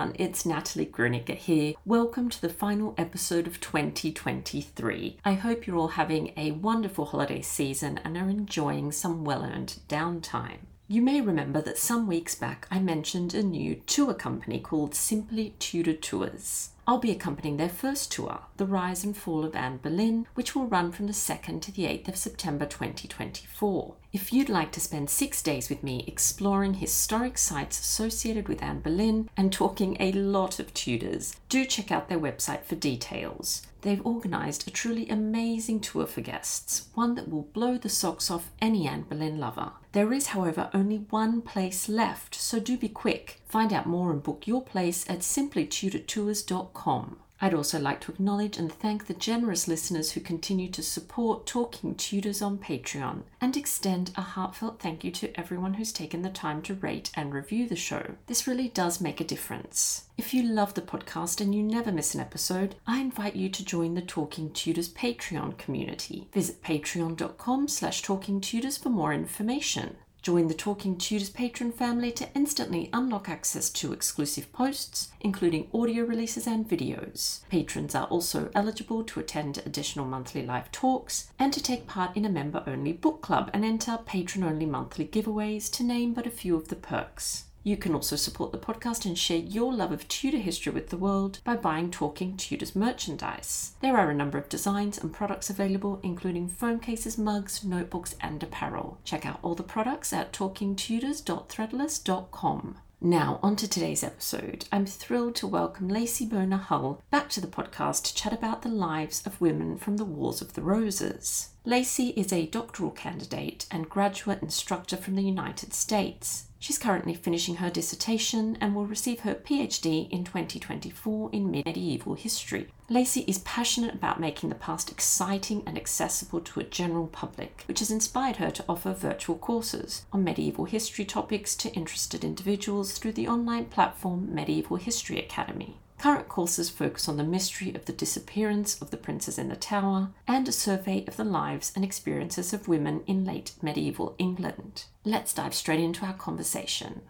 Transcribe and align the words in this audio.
Everyone, 0.00 0.16
it's 0.18 0.46
Natalie 0.46 0.86
Grueninger 0.86 1.36
here. 1.36 1.74
Welcome 1.84 2.30
to 2.30 2.40
the 2.40 2.48
final 2.48 2.94
episode 2.96 3.46
of 3.46 3.60
2023. 3.60 5.18
I 5.26 5.32
hope 5.34 5.66
you're 5.66 5.76
all 5.76 5.88
having 5.88 6.32
a 6.38 6.52
wonderful 6.52 7.04
holiday 7.04 7.42
season 7.42 8.00
and 8.02 8.16
are 8.16 8.30
enjoying 8.30 8.92
some 8.92 9.24
well 9.24 9.42
earned 9.44 9.78
downtime. 9.90 10.60
You 10.88 11.02
may 11.02 11.20
remember 11.20 11.60
that 11.60 11.76
some 11.76 12.06
weeks 12.06 12.34
back 12.34 12.66
I 12.70 12.78
mentioned 12.78 13.34
a 13.34 13.42
new 13.42 13.82
tour 13.86 14.14
company 14.14 14.58
called 14.58 14.94
Simply 14.94 15.54
Tudor 15.58 15.92
Tours. 15.92 16.70
I'll 16.90 16.98
be 16.98 17.12
accompanying 17.12 17.56
their 17.56 17.68
first 17.68 18.10
tour, 18.10 18.40
The 18.56 18.66
Rise 18.66 19.04
and 19.04 19.16
Fall 19.16 19.44
of 19.44 19.54
Anne 19.54 19.76
Boleyn, 19.76 20.26
which 20.34 20.56
will 20.56 20.66
run 20.66 20.90
from 20.90 21.06
the 21.06 21.12
2nd 21.12 21.62
to 21.62 21.70
the 21.70 21.84
8th 21.84 22.08
of 22.08 22.16
September 22.16 22.66
2024. 22.66 23.94
If 24.12 24.32
you'd 24.32 24.48
like 24.48 24.72
to 24.72 24.80
spend 24.80 25.08
six 25.08 25.40
days 25.40 25.68
with 25.70 25.84
me 25.84 26.02
exploring 26.08 26.74
historic 26.74 27.38
sites 27.38 27.78
associated 27.78 28.48
with 28.48 28.60
Anne 28.60 28.80
Boleyn 28.80 29.30
and 29.36 29.52
talking 29.52 29.96
a 30.00 30.10
lot 30.10 30.58
of 30.58 30.74
Tudors, 30.74 31.36
do 31.48 31.64
check 31.64 31.92
out 31.92 32.08
their 32.08 32.18
website 32.18 32.64
for 32.64 32.74
details. 32.74 33.62
They've 33.82 34.04
organised 34.04 34.66
a 34.66 34.70
truly 34.70 35.08
amazing 35.08 35.80
tour 35.80 36.06
for 36.06 36.20
guests, 36.20 36.88
one 36.94 37.14
that 37.14 37.30
will 37.30 37.44
blow 37.44 37.78
the 37.78 37.88
socks 37.88 38.30
off 38.30 38.50
any 38.60 38.86
Anne 38.86 39.02
Boleyn 39.02 39.38
lover. 39.38 39.72
There 39.92 40.12
is, 40.12 40.28
however, 40.28 40.70
only 40.74 40.98
one 40.98 41.40
place 41.42 41.88
left, 41.88 42.34
so 42.34 42.60
do 42.60 42.76
be 42.76 42.88
quick. 42.88 43.40
Find 43.46 43.72
out 43.72 43.86
more 43.86 44.10
and 44.10 44.22
book 44.22 44.46
your 44.46 44.62
place 44.62 45.08
at 45.08 45.20
simplytudortours.com. 45.20 47.16
I'd 47.40 47.54
also 47.54 47.78
like 47.78 48.00
to 48.02 48.12
acknowledge 48.12 48.58
and 48.58 48.70
thank 48.70 49.06
the 49.06 49.14
generous 49.14 49.66
listeners 49.66 50.12
who 50.12 50.20
continue 50.20 50.68
to 50.70 50.82
support 50.82 51.46
Talking 51.46 51.94
Tudors 51.94 52.42
on 52.42 52.58
Patreon 52.58 53.22
and 53.40 53.56
extend 53.56 54.10
a 54.16 54.20
heartfelt 54.20 54.78
thank 54.78 55.04
you 55.04 55.10
to 55.12 55.38
everyone 55.38 55.74
who's 55.74 55.92
taken 55.92 56.20
the 56.20 56.28
time 56.30 56.60
to 56.62 56.74
rate 56.74 57.10
and 57.14 57.32
review 57.32 57.66
the 57.66 57.76
show. 57.76 58.16
This 58.26 58.46
really 58.46 58.68
does 58.68 59.00
make 59.00 59.20
a 59.20 59.24
difference. 59.24 60.04
If 60.18 60.34
you 60.34 60.42
love 60.42 60.74
the 60.74 60.82
podcast 60.82 61.40
and 61.40 61.54
you 61.54 61.62
never 61.62 61.90
miss 61.90 62.14
an 62.14 62.20
episode, 62.20 62.74
I 62.86 63.00
invite 63.00 63.36
you 63.36 63.48
to 63.48 63.64
join 63.64 63.94
the 63.94 64.02
Talking 64.02 64.52
Tudors 64.52 64.92
Patreon 64.92 65.56
community. 65.56 66.28
Visit 66.34 66.62
patreon.com 66.62 67.68
slash 67.68 68.02
talkingtudors 68.02 68.78
for 68.78 68.90
more 68.90 69.14
information. 69.14 69.96
Join 70.22 70.48
the 70.48 70.54
Talking 70.54 70.98
Tudors 70.98 71.30
patron 71.30 71.72
family 71.72 72.12
to 72.12 72.28
instantly 72.34 72.90
unlock 72.92 73.30
access 73.30 73.70
to 73.70 73.94
exclusive 73.94 74.52
posts, 74.52 75.10
including 75.20 75.68
audio 75.72 76.04
releases 76.04 76.46
and 76.46 76.68
videos. 76.68 77.40
Patrons 77.48 77.94
are 77.94 78.06
also 78.08 78.50
eligible 78.54 79.02
to 79.04 79.20
attend 79.20 79.62
additional 79.64 80.04
monthly 80.04 80.44
live 80.44 80.70
talks 80.72 81.32
and 81.38 81.54
to 81.54 81.62
take 81.62 81.86
part 81.86 82.14
in 82.18 82.26
a 82.26 82.30
member 82.30 82.62
only 82.66 82.92
book 82.92 83.22
club 83.22 83.50
and 83.54 83.64
enter 83.64 83.98
patron 84.04 84.44
only 84.44 84.66
monthly 84.66 85.06
giveaways, 85.06 85.70
to 85.72 85.82
name 85.82 86.12
but 86.12 86.26
a 86.26 86.30
few 86.30 86.54
of 86.54 86.68
the 86.68 86.76
perks. 86.76 87.44
You 87.70 87.76
can 87.76 87.94
also 87.94 88.16
support 88.16 88.50
the 88.50 88.58
podcast 88.58 89.06
and 89.06 89.16
share 89.16 89.38
your 89.38 89.72
love 89.72 89.92
of 89.92 90.08
Tudor 90.08 90.38
history 90.38 90.72
with 90.72 90.88
the 90.88 90.96
world 90.96 91.38
by 91.44 91.54
buying 91.54 91.92
Talking 91.92 92.36
Tudors 92.36 92.74
merchandise. 92.74 93.74
There 93.80 93.96
are 93.96 94.10
a 94.10 94.14
number 94.14 94.38
of 94.38 94.48
designs 94.48 94.98
and 94.98 95.12
products 95.12 95.50
available, 95.50 96.00
including 96.02 96.48
phone 96.48 96.80
cases, 96.80 97.16
mugs, 97.16 97.62
notebooks, 97.62 98.16
and 98.20 98.42
apparel. 98.42 98.98
Check 99.04 99.24
out 99.24 99.38
all 99.42 99.54
the 99.54 99.62
products 99.62 100.12
at 100.12 100.32
talkingtudors.threadless.com. 100.32 102.78
Now, 103.00 103.38
on 103.40 103.54
to 103.54 103.68
today's 103.68 104.02
episode. 104.02 104.64
I'm 104.72 104.84
thrilled 104.84 105.36
to 105.36 105.46
welcome 105.46 105.88
Lacey 105.88 106.26
Bonar 106.26 106.58
Hull 106.58 107.00
back 107.12 107.28
to 107.30 107.40
the 107.40 107.46
podcast 107.46 108.02
to 108.06 108.14
chat 108.16 108.32
about 108.32 108.62
the 108.62 108.68
lives 108.68 109.24
of 109.24 109.40
women 109.40 109.78
from 109.78 109.96
the 109.96 110.04
Wars 110.04 110.42
of 110.42 110.54
the 110.54 110.62
Roses. 110.62 111.50
Lacey 111.64 112.08
is 112.16 112.32
a 112.32 112.46
doctoral 112.46 112.90
candidate 112.90 113.66
and 113.70 113.88
graduate 113.88 114.42
instructor 114.42 114.96
from 114.96 115.14
the 115.14 115.22
United 115.22 115.72
States. 115.72 116.46
She's 116.62 116.76
currently 116.76 117.14
finishing 117.14 117.56
her 117.56 117.70
dissertation 117.70 118.58
and 118.60 118.74
will 118.74 118.84
receive 118.84 119.20
her 119.20 119.34
PhD 119.34 120.10
in 120.10 120.24
2024 120.24 121.30
in 121.32 121.50
medieval 121.50 122.12
history. 122.12 122.68
Lacey 122.90 123.22
is 123.22 123.38
passionate 123.38 123.94
about 123.94 124.20
making 124.20 124.50
the 124.50 124.54
past 124.54 124.90
exciting 124.90 125.62
and 125.66 125.78
accessible 125.78 126.38
to 126.42 126.60
a 126.60 126.64
general 126.64 127.06
public, 127.06 127.64
which 127.66 127.78
has 127.78 127.90
inspired 127.90 128.36
her 128.36 128.50
to 128.50 128.64
offer 128.68 128.92
virtual 128.92 129.38
courses 129.38 130.04
on 130.12 130.22
medieval 130.22 130.66
history 130.66 131.06
topics 131.06 131.56
to 131.56 131.72
interested 131.72 132.24
individuals 132.24 132.92
through 132.92 133.12
the 133.12 133.26
online 133.26 133.64
platform 133.64 134.34
Medieval 134.34 134.76
History 134.76 135.18
Academy. 135.18 135.78
Current 136.00 136.28
courses 136.28 136.70
focus 136.70 137.10
on 137.10 137.18
the 137.18 137.22
mystery 137.22 137.74
of 137.74 137.84
the 137.84 137.92
disappearance 137.92 138.80
of 138.80 138.90
the 138.90 138.96
Princes 138.96 139.38
in 139.38 139.50
the 139.50 139.54
Tower 139.54 140.08
and 140.26 140.48
a 140.48 140.52
survey 140.52 141.04
of 141.06 141.18
the 141.18 141.24
lives 141.24 141.74
and 141.76 141.84
experiences 141.84 142.54
of 142.54 142.68
women 142.68 143.02
in 143.06 143.26
late 143.26 143.52
medieval 143.60 144.14
England. 144.16 144.86
Let's 145.04 145.34
dive 145.34 145.52
straight 145.52 145.78
into 145.78 146.06
our 146.06 146.14
conversation. 146.14 147.02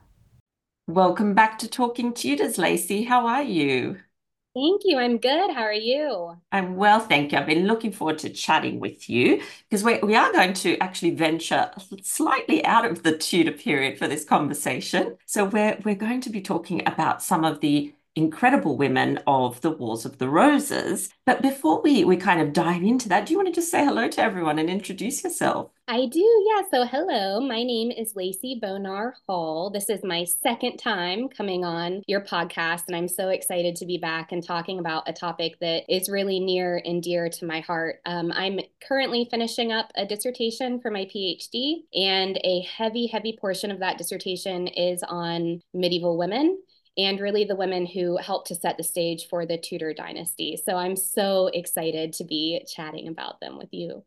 Welcome 0.88 1.34
back 1.34 1.56
to 1.60 1.68
Talking 1.68 2.12
Tudors, 2.12 2.58
Lacey. 2.58 3.04
How 3.04 3.28
are 3.28 3.44
you? 3.44 3.98
Thank 4.56 4.82
you. 4.84 4.98
I'm 4.98 5.18
good. 5.18 5.54
How 5.54 5.62
are 5.62 5.72
you? 5.72 6.38
I'm 6.50 6.74
well, 6.74 6.98
thank 6.98 7.30
you. 7.30 7.38
I've 7.38 7.46
been 7.46 7.68
looking 7.68 7.92
forward 7.92 8.18
to 8.18 8.30
chatting 8.30 8.80
with 8.80 9.08
you 9.08 9.40
because 9.68 9.84
we, 9.84 10.00
we 10.00 10.16
are 10.16 10.32
going 10.32 10.54
to 10.54 10.76
actually 10.78 11.14
venture 11.14 11.70
slightly 12.02 12.64
out 12.64 12.84
of 12.84 13.04
the 13.04 13.16
Tudor 13.16 13.52
period 13.52 14.00
for 14.00 14.08
this 14.08 14.24
conversation. 14.24 15.16
So 15.26 15.44
we're 15.44 15.78
we're 15.84 15.94
going 15.94 16.22
to 16.22 16.30
be 16.30 16.40
talking 16.40 16.82
about 16.88 17.22
some 17.22 17.44
of 17.44 17.60
the 17.60 17.94
incredible 18.20 18.76
women 18.76 19.18
of 19.26 19.60
the 19.62 19.70
Wars 19.70 20.04
of 20.04 20.18
the 20.18 20.28
Roses. 20.28 21.08
But 21.24 21.42
before 21.42 21.80
we, 21.80 22.04
we 22.04 22.16
kind 22.16 22.40
of 22.40 22.52
dive 22.52 22.82
into 22.82 23.08
that, 23.08 23.26
do 23.26 23.32
you 23.32 23.38
want 23.38 23.48
to 23.48 23.54
just 23.54 23.70
say 23.70 23.84
hello 23.84 24.08
to 24.08 24.22
everyone 24.22 24.58
and 24.58 24.68
introduce 24.68 25.24
yourself? 25.24 25.70
I 25.88 26.06
do, 26.06 26.20
yeah. 26.20 26.62
So, 26.70 26.86
hello, 26.86 27.40
my 27.40 27.64
name 27.64 27.90
is 27.90 28.14
Lacey 28.14 28.60
Bonar 28.62 29.16
Hull. 29.26 29.70
This 29.70 29.88
is 29.88 30.04
my 30.04 30.22
second 30.22 30.76
time 30.76 31.28
coming 31.28 31.64
on 31.64 32.02
your 32.06 32.20
podcast, 32.20 32.84
and 32.86 32.94
I'm 32.94 33.08
so 33.08 33.30
excited 33.30 33.74
to 33.74 33.86
be 33.86 33.98
back 33.98 34.30
and 34.30 34.40
talking 34.40 34.78
about 34.78 35.08
a 35.08 35.12
topic 35.12 35.58
that 35.60 35.82
is 35.88 36.08
really 36.08 36.38
near 36.38 36.80
and 36.84 37.02
dear 37.02 37.28
to 37.30 37.44
my 37.44 37.58
heart. 37.58 38.00
Um, 38.06 38.30
I'm 38.30 38.60
currently 38.86 39.26
finishing 39.28 39.72
up 39.72 39.90
a 39.96 40.06
dissertation 40.06 40.80
for 40.80 40.92
my 40.92 41.06
PhD, 41.06 41.82
and 41.92 42.38
a 42.44 42.60
heavy, 42.60 43.08
heavy 43.08 43.36
portion 43.40 43.72
of 43.72 43.80
that 43.80 43.98
dissertation 43.98 44.68
is 44.68 45.02
on 45.08 45.60
medieval 45.74 46.16
women 46.16 46.56
and 46.96 47.20
really 47.20 47.44
the 47.44 47.56
women 47.56 47.86
who 47.86 48.16
helped 48.16 48.48
to 48.48 48.54
set 48.54 48.76
the 48.76 48.82
stage 48.82 49.28
for 49.28 49.46
the 49.46 49.58
Tudor 49.58 49.94
dynasty. 49.94 50.56
So 50.56 50.76
I'm 50.76 50.96
so 50.96 51.48
excited 51.48 52.12
to 52.14 52.24
be 52.24 52.64
chatting 52.66 53.08
about 53.08 53.40
them 53.40 53.58
with 53.58 53.72
you. 53.72 54.04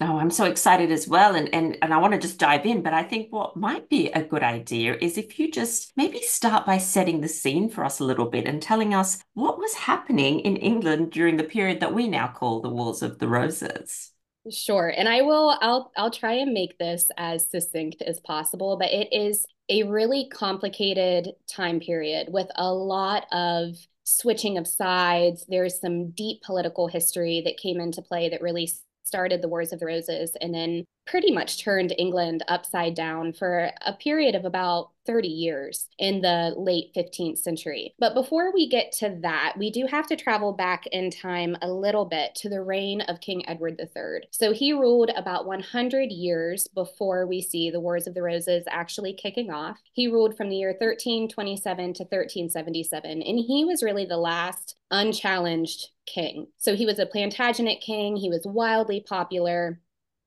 Oh, 0.00 0.18
I'm 0.18 0.30
so 0.30 0.44
excited 0.44 0.92
as 0.92 1.08
well. 1.08 1.34
And, 1.34 1.52
and, 1.52 1.76
and 1.82 1.92
I 1.92 1.98
want 1.98 2.12
to 2.12 2.20
just 2.20 2.38
dive 2.38 2.64
in. 2.66 2.82
But 2.82 2.94
I 2.94 3.02
think 3.02 3.32
what 3.32 3.56
might 3.56 3.88
be 3.88 4.08
a 4.12 4.22
good 4.22 4.44
idea 4.44 4.96
is 5.00 5.18
if 5.18 5.40
you 5.40 5.50
just 5.50 5.92
maybe 5.96 6.20
start 6.20 6.64
by 6.64 6.78
setting 6.78 7.20
the 7.20 7.28
scene 7.28 7.68
for 7.68 7.84
us 7.84 7.98
a 7.98 8.04
little 8.04 8.26
bit 8.26 8.46
and 8.46 8.62
telling 8.62 8.94
us 8.94 9.20
what 9.34 9.58
was 9.58 9.74
happening 9.74 10.38
in 10.40 10.56
England 10.56 11.10
during 11.10 11.36
the 11.36 11.42
period 11.42 11.80
that 11.80 11.94
we 11.94 12.06
now 12.06 12.28
call 12.28 12.60
the 12.60 12.68
Wars 12.68 13.02
of 13.02 13.18
the 13.18 13.26
Roses. 13.26 14.12
Sure. 14.50 14.88
And 14.96 15.08
I 15.08 15.22
will 15.22 15.58
I'll 15.60 15.92
I'll 15.96 16.10
try 16.10 16.32
and 16.34 16.52
make 16.52 16.78
this 16.78 17.10
as 17.18 17.48
succinct 17.50 18.02
as 18.02 18.20
possible, 18.20 18.76
but 18.78 18.90
it 18.90 19.12
is 19.12 19.44
a 19.68 19.82
really 19.82 20.28
complicated 20.32 21.32
time 21.46 21.80
period 21.80 22.28
with 22.32 22.48
a 22.56 22.72
lot 22.72 23.26
of 23.32 23.74
switching 24.04 24.56
of 24.56 24.66
sides. 24.66 25.44
There's 25.48 25.78
some 25.80 26.10
deep 26.12 26.40
political 26.42 26.88
history 26.88 27.42
that 27.44 27.58
came 27.58 27.78
into 27.78 28.00
play 28.00 28.30
that 28.30 28.40
really 28.40 28.70
started 29.04 29.42
the 29.42 29.48
Wars 29.48 29.72
of 29.72 29.80
the 29.80 29.86
Roses 29.86 30.34
and 30.40 30.54
then 30.54 30.84
pretty 31.08 31.32
much 31.32 31.62
turned 31.62 31.94
England 31.98 32.44
upside 32.48 32.94
down 32.94 33.32
for 33.32 33.70
a 33.84 33.92
period 33.94 34.34
of 34.34 34.44
about 34.44 34.90
30 35.06 35.26
years 35.26 35.88
in 35.98 36.20
the 36.20 36.52
late 36.58 36.92
15th 36.94 37.38
century. 37.38 37.94
But 37.98 38.12
before 38.12 38.52
we 38.52 38.68
get 38.68 38.92
to 38.98 39.16
that, 39.22 39.54
we 39.56 39.70
do 39.70 39.86
have 39.86 40.06
to 40.08 40.16
travel 40.16 40.52
back 40.52 40.86
in 40.88 41.10
time 41.10 41.56
a 41.62 41.72
little 41.72 42.04
bit 42.04 42.34
to 42.36 42.50
the 42.50 42.60
reign 42.60 43.00
of 43.02 43.22
King 43.22 43.48
Edward 43.48 43.80
III. 43.80 44.28
So 44.30 44.52
he 44.52 44.74
ruled 44.74 45.10
about 45.16 45.46
100 45.46 46.12
years 46.12 46.68
before 46.68 47.26
we 47.26 47.40
see 47.40 47.70
the 47.70 47.80
Wars 47.80 48.06
of 48.06 48.12
the 48.12 48.22
Roses 48.22 48.64
actually 48.68 49.14
kicking 49.14 49.50
off. 49.50 49.78
He 49.94 50.08
ruled 50.08 50.36
from 50.36 50.50
the 50.50 50.56
year 50.56 50.76
1327 50.78 51.94
to 51.94 52.02
1377, 52.02 53.22
and 53.22 53.38
he 53.38 53.64
was 53.64 53.82
really 53.82 54.04
the 54.04 54.18
last 54.18 54.76
unchallenged 54.90 55.88
king. 56.04 56.48
So 56.58 56.76
he 56.76 56.84
was 56.84 56.98
a 56.98 57.06
Plantagenet 57.06 57.80
king, 57.80 58.16
he 58.16 58.28
was 58.28 58.42
wildly 58.44 59.00
popular 59.00 59.80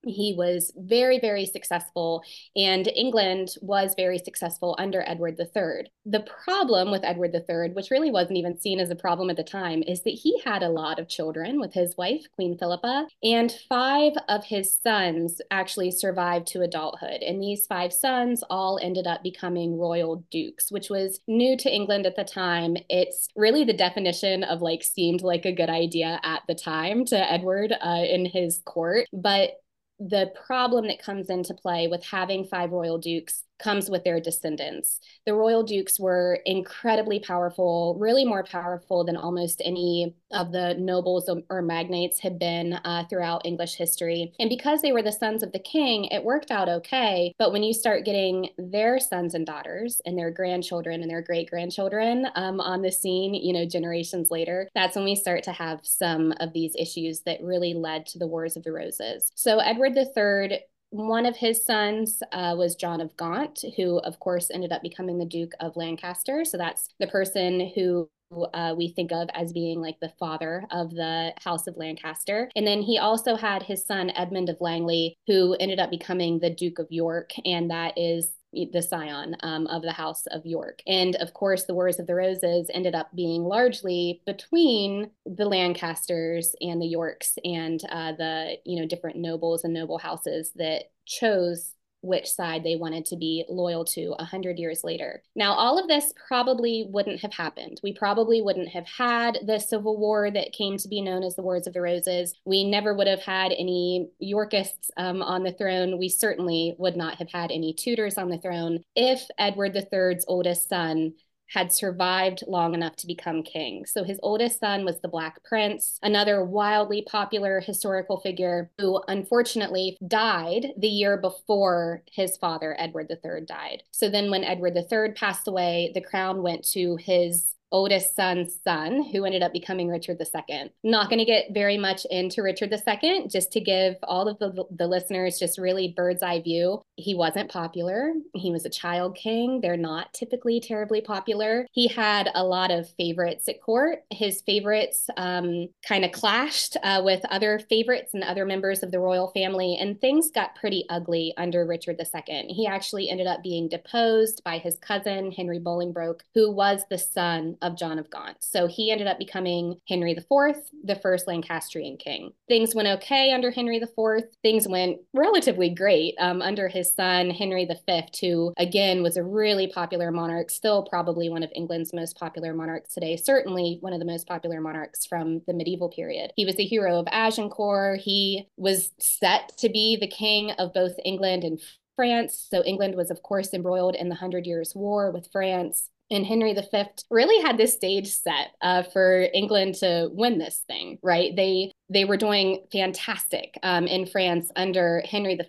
he 0.05 0.33
was 0.37 0.71
very, 0.75 1.19
very 1.19 1.45
successful, 1.45 2.23
and 2.55 2.87
England 2.89 3.55
was 3.61 3.93
very 3.95 4.17
successful 4.17 4.75
under 4.79 5.03
Edward 5.05 5.39
III. 5.39 5.91
The 6.05 6.25
problem 6.43 6.91
with 6.91 7.03
Edward 7.03 7.35
III, 7.35 7.71
which 7.73 7.91
really 7.91 8.11
wasn't 8.11 8.37
even 8.37 8.59
seen 8.59 8.79
as 8.79 8.89
a 8.89 8.95
problem 8.95 9.29
at 9.29 9.37
the 9.37 9.43
time, 9.43 9.83
is 9.83 10.01
that 10.03 10.11
he 10.11 10.39
had 10.43 10.63
a 10.63 10.69
lot 10.69 10.99
of 10.99 11.07
children 11.07 11.59
with 11.59 11.73
his 11.73 11.95
wife, 11.97 12.25
Queen 12.35 12.57
Philippa, 12.57 13.07
and 13.23 13.53
five 13.69 14.13
of 14.27 14.45
his 14.45 14.77
sons 14.81 15.41
actually 15.51 15.91
survived 15.91 16.47
to 16.47 16.61
adulthood. 16.61 17.21
And 17.21 17.41
these 17.41 17.65
five 17.67 17.93
sons 17.93 18.43
all 18.49 18.79
ended 18.81 19.07
up 19.07 19.23
becoming 19.23 19.77
royal 19.77 20.25
dukes, 20.31 20.71
which 20.71 20.89
was 20.89 21.19
new 21.27 21.57
to 21.57 21.73
England 21.73 22.05
at 22.05 22.15
the 22.15 22.23
time. 22.23 22.77
It's 22.89 23.27
really 23.35 23.63
the 23.63 23.73
definition 23.73 24.43
of 24.43 24.61
like 24.61 24.83
seemed 24.83 25.21
like 25.21 25.45
a 25.45 25.51
good 25.51 25.69
idea 25.69 26.19
at 26.23 26.41
the 26.47 26.55
time 26.55 27.05
to 27.05 27.31
Edward 27.31 27.73
uh, 27.81 28.03
in 28.07 28.25
his 28.25 28.61
court. 28.65 29.07
But 29.13 29.60
the 30.09 30.31
problem 30.47 30.87
that 30.87 31.01
comes 31.01 31.29
into 31.29 31.53
play 31.53 31.87
with 31.87 32.03
having 32.03 32.43
five 32.43 32.71
royal 32.71 32.97
dukes 32.97 33.43
comes 33.61 33.89
with 33.89 34.03
their 34.03 34.19
descendants. 34.19 34.99
The 35.25 35.33
royal 35.33 35.63
dukes 35.63 35.99
were 35.99 36.39
incredibly 36.45 37.19
powerful, 37.19 37.95
really 37.99 38.25
more 38.25 38.43
powerful 38.43 39.03
than 39.03 39.15
almost 39.15 39.61
any 39.63 40.15
of 40.31 40.51
the 40.51 40.75
nobles 40.75 41.29
or 41.49 41.61
magnates 41.61 42.19
had 42.19 42.39
been 42.39 42.73
uh, 42.73 43.03
throughout 43.09 43.45
English 43.45 43.75
history. 43.75 44.33
And 44.39 44.49
because 44.49 44.81
they 44.81 44.91
were 44.91 45.01
the 45.01 45.11
sons 45.11 45.43
of 45.43 45.51
the 45.51 45.59
king, 45.59 46.05
it 46.05 46.23
worked 46.23 46.51
out 46.51 46.69
okay. 46.69 47.33
But 47.37 47.51
when 47.51 47.63
you 47.63 47.73
start 47.73 48.05
getting 48.05 48.49
their 48.57 48.99
sons 48.99 49.33
and 49.33 49.45
daughters 49.45 50.01
and 50.05 50.17
their 50.17 50.31
grandchildren 50.31 51.01
and 51.01 51.09
their 51.09 51.21
great 51.21 51.49
grandchildren 51.49 52.27
um, 52.35 52.59
on 52.59 52.81
the 52.81 52.91
scene, 52.91 53.33
you 53.33 53.53
know, 53.53 53.65
generations 53.65 54.31
later, 54.31 54.69
that's 54.73 54.95
when 54.95 55.05
we 55.05 55.15
start 55.15 55.43
to 55.43 55.51
have 55.51 55.79
some 55.83 56.33
of 56.39 56.53
these 56.53 56.75
issues 56.77 57.21
that 57.21 57.43
really 57.43 57.73
led 57.73 58.05
to 58.07 58.19
the 58.19 58.27
Wars 58.27 58.55
of 58.55 58.63
the 58.63 58.71
Roses. 58.71 59.31
So 59.35 59.59
Edward 59.59 59.97
III 59.97 60.61
one 60.91 61.25
of 61.25 61.37
his 61.37 61.65
sons 61.65 62.21
uh, 62.33 62.53
was 62.57 62.75
John 62.75 63.01
of 63.01 63.15
Gaunt, 63.15 63.63
who, 63.77 63.99
of 63.99 64.19
course, 64.19 64.51
ended 64.51 64.73
up 64.73 64.81
becoming 64.81 65.17
the 65.17 65.25
Duke 65.25 65.53
of 65.59 65.77
Lancaster. 65.77 66.43
So 66.45 66.57
that's 66.57 66.89
the 66.99 67.07
person 67.07 67.71
who 67.73 68.09
uh, 68.53 68.73
we 68.77 68.89
think 68.89 69.11
of 69.11 69.29
as 69.33 69.53
being 69.53 69.81
like 69.81 69.99
the 69.99 70.13
father 70.19 70.65
of 70.69 70.91
the 70.91 71.33
House 71.43 71.67
of 71.67 71.77
Lancaster. 71.77 72.49
And 72.55 72.67
then 72.67 72.81
he 72.81 72.97
also 72.97 73.35
had 73.35 73.63
his 73.63 73.85
son 73.85 74.11
Edmund 74.11 74.49
of 74.49 74.57
Langley, 74.59 75.15
who 75.27 75.55
ended 75.59 75.79
up 75.79 75.89
becoming 75.89 76.39
the 76.39 76.49
Duke 76.49 76.79
of 76.79 76.87
York. 76.89 77.31
And 77.45 77.71
that 77.71 77.97
is 77.97 78.33
the 78.53 78.81
scion 78.81 79.35
um, 79.41 79.67
of 79.67 79.81
the 79.81 79.91
House 79.91 80.25
of 80.27 80.45
York. 80.45 80.81
And 80.85 81.15
of 81.17 81.33
course, 81.33 81.63
the 81.63 81.73
Wars 81.73 81.99
of 81.99 82.07
the 82.07 82.15
Roses 82.15 82.69
ended 82.73 82.95
up 82.95 83.09
being 83.15 83.43
largely 83.43 84.21
between 84.25 85.11
the 85.25 85.45
Lancasters 85.45 86.55
and 86.61 86.81
the 86.81 86.87
Yorks 86.87 87.37
and 87.43 87.81
uh, 87.89 88.13
the 88.13 88.57
you 88.65 88.79
know 88.79 88.87
different 88.87 89.17
nobles 89.17 89.63
and 89.63 89.73
noble 89.73 89.97
houses 89.97 90.51
that 90.55 90.91
chose 91.05 91.73
which 92.01 92.29
side 92.29 92.63
they 92.63 92.75
wanted 92.75 93.05
to 93.05 93.15
be 93.15 93.45
loyal 93.49 93.85
to 93.85 94.15
a 94.19 94.25
hundred 94.25 94.57
years 94.57 94.83
later. 94.83 95.21
Now, 95.35 95.53
all 95.53 95.79
of 95.79 95.87
this 95.87 96.13
probably 96.27 96.87
wouldn't 96.89 97.21
have 97.21 97.33
happened. 97.33 97.79
We 97.83 97.93
probably 97.93 98.41
wouldn't 98.41 98.69
have 98.69 98.87
had 98.87 99.39
the 99.45 99.59
Civil 99.59 99.97
War 99.97 100.31
that 100.31 100.53
came 100.53 100.77
to 100.77 100.87
be 100.87 101.01
known 101.01 101.23
as 101.23 101.35
the 101.35 101.43
Wars 101.43 101.67
of 101.67 101.73
the 101.73 101.81
Roses. 101.81 102.33
We 102.45 102.63
never 102.63 102.93
would 102.93 103.07
have 103.07 103.21
had 103.21 103.51
any 103.51 104.09
Yorkists 104.19 104.91
um, 104.97 105.21
on 105.21 105.43
the 105.43 105.51
throne. 105.51 105.97
We 105.97 106.09
certainly 106.09 106.75
would 106.77 106.95
not 106.95 107.15
have 107.15 107.29
had 107.31 107.51
any 107.51 107.73
Tudors 107.73 108.17
on 108.17 108.29
the 108.29 108.37
throne 108.37 108.83
if 108.95 109.27
Edward 109.37 109.75
III's 109.75 110.25
oldest 110.27 110.69
son 110.69 111.13
had 111.53 111.71
survived 111.71 112.43
long 112.47 112.73
enough 112.73 112.95
to 112.95 113.07
become 113.07 113.43
king. 113.43 113.85
So 113.85 114.03
his 114.03 114.19
oldest 114.23 114.59
son 114.59 114.85
was 114.85 115.01
the 115.01 115.09
Black 115.09 115.43
Prince, 115.43 115.99
another 116.01 116.45
wildly 116.45 117.01
popular 117.01 117.59
historical 117.59 118.19
figure 118.19 118.71
who 118.77 119.01
unfortunately 119.07 119.97
died 120.07 120.67
the 120.77 120.87
year 120.87 121.17
before 121.17 122.03
his 122.09 122.37
father, 122.37 122.75
Edward 122.79 123.11
III, 123.11 123.41
died. 123.45 123.83
So 123.91 124.09
then 124.09 124.31
when 124.31 124.45
Edward 124.45 124.77
III 124.77 125.11
passed 125.13 125.47
away, 125.47 125.91
the 125.93 126.01
crown 126.01 126.41
went 126.41 126.63
to 126.71 126.95
his 126.95 127.55
oldest 127.71 128.15
son's 128.15 128.57
son, 128.63 129.03
who 129.11 129.25
ended 129.25 129.41
up 129.43 129.53
becoming 129.53 129.87
Richard 129.87 130.19
II. 130.19 130.71
Not 130.83 131.09
going 131.09 131.19
to 131.19 131.25
get 131.25 131.53
very 131.53 131.77
much 131.77 132.05
into 132.09 132.41
Richard 132.41 132.73
II, 132.73 133.27
just 133.27 133.51
to 133.53 133.61
give 133.61 133.95
all 134.03 134.27
of 134.27 134.39
the, 134.39 134.65
the 134.71 134.87
listeners 134.87 135.39
just 135.39 135.57
really 135.57 135.93
bird's 135.95 136.23
eye 136.23 136.41
view. 136.41 136.81
He 136.95 137.15
wasn't 137.15 137.51
popular. 137.51 138.13
He 138.33 138.51
was 138.51 138.65
a 138.65 138.69
child 138.69 139.15
king. 139.15 139.61
They're 139.61 139.77
not 139.77 140.13
typically 140.13 140.59
terribly 140.59 141.01
popular. 141.01 141.65
He 141.71 141.87
had 141.87 142.29
a 142.35 142.43
lot 142.43 142.71
of 142.71 142.89
favorites 142.91 143.47
at 143.47 143.61
court. 143.61 144.03
His 144.09 144.41
favorites 144.41 145.09
um, 145.17 145.69
kind 145.87 146.05
of 146.05 146.11
clashed 146.11 146.77
uh, 146.83 147.01
with 147.03 147.23
other 147.29 147.59
favorites 147.59 148.13
and 148.13 148.23
other 148.23 148.45
members 148.45 148.83
of 148.83 148.91
the 148.91 148.99
royal 148.99 149.31
family, 149.31 149.77
and 149.79 149.99
things 149.99 150.29
got 150.31 150.55
pretty 150.55 150.85
ugly 150.89 151.33
under 151.37 151.65
Richard 151.65 151.99
II. 151.99 152.47
He 152.49 152.67
actually 152.67 153.09
ended 153.09 153.27
up 153.27 153.41
being 153.41 153.67
deposed 153.67 154.43
by 154.43 154.57
his 154.57 154.77
cousin, 154.77 155.31
Henry 155.31 155.59
Bolingbroke, 155.59 156.21
who 156.33 156.51
was 156.51 156.83
the 156.89 156.97
son 156.97 157.57
of 157.61 157.77
John 157.77 157.99
of 157.99 158.09
Gaunt. 158.09 158.37
So 158.39 158.67
he 158.67 158.91
ended 158.91 159.07
up 159.07 159.19
becoming 159.19 159.77
Henry 159.87 160.11
IV, 160.11 160.55
the 160.83 160.99
first 161.01 161.27
Lancastrian 161.27 161.97
king. 161.97 162.31
Things 162.47 162.75
went 162.75 162.87
okay 162.87 163.31
under 163.31 163.51
Henry 163.51 163.77
IV. 163.77 164.23
Things 164.41 164.67
went 164.67 164.99
relatively 165.13 165.69
great 165.69 166.15
um, 166.19 166.41
under 166.41 166.67
his 166.67 166.93
son, 166.93 167.29
Henry 167.29 167.65
V, 167.65 168.03
who 168.21 168.53
again 168.57 169.03
was 169.03 169.17
a 169.17 169.23
really 169.23 169.67
popular 169.67 170.11
monarch, 170.11 170.49
still 170.49 170.83
probably 170.83 171.29
one 171.29 171.43
of 171.43 171.51
England's 171.55 171.93
most 171.93 172.17
popular 172.17 172.53
monarchs 172.53 172.93
today, 172.93 173.15
certainly 173.15 173.77
one 173.81 173.93
of 173.93 173.99
the 173.99 174.05
most 174.05 174.27
popular 174.27 174.61
monarchs 174.61 175.05
from 175.05 175.41
the 175.47 175.53
medieval 175.53 175.89
period. 175.89 176.31
He 176.35 176.45
was 176.45 176.55
the 176.55 176.65
hero 176.65 176.99
of 176.99 177.07
Agincourt. 177.11 177.99
He 177.99 178.47
was 178.57 178.91
set 178.99 179.51
to 179.57 179.69
be 179.69 179.97
the 179.99 180.07
king 180.07 180.51
of 180.51 180.73
both 180.73 180.93
England 181.03 181.43
and 181.43 181.59
France. 181.95 182.47
So 182.49 182.63
England 182.63 182.95
was, 182.95 183.11
of 183.11 183.21
course, 183.21 183.53
embroiled 183.53 183.95
in 183.95 184.09
the 184.09 184.15
Hundred 184.15 184.47
Years' 184.47 184.73
War 184.75 185.11
with 185.11 185.31
France 185.31 185.89
and 186.11 186.25
Henry 186.25 186.53
V 186.53 186.83
really 187.09 187.41
had 187.41 187.57
this 187.57 187.73
stage 187.73 188.09
set 188.09 188.51
uh, 188.61 188.83
for 188.83 189.27
England 189.33 189.75
to 189.75 190.09
win 190.11 190.37
this 190.37 190.63
thing, 190.67 190.99
right? 191.01 191.35
They 191.35 191.71
they 191.89 192.05
were 192.05 192.17
doing 192.17 192.63
fantastic 192.71 193.57
um, 193.63 193.87
in 193.87 194.05
France 194.05 194.51
under 194.55 195.01
Henry 195.09 195.35
V, 195.35 195.45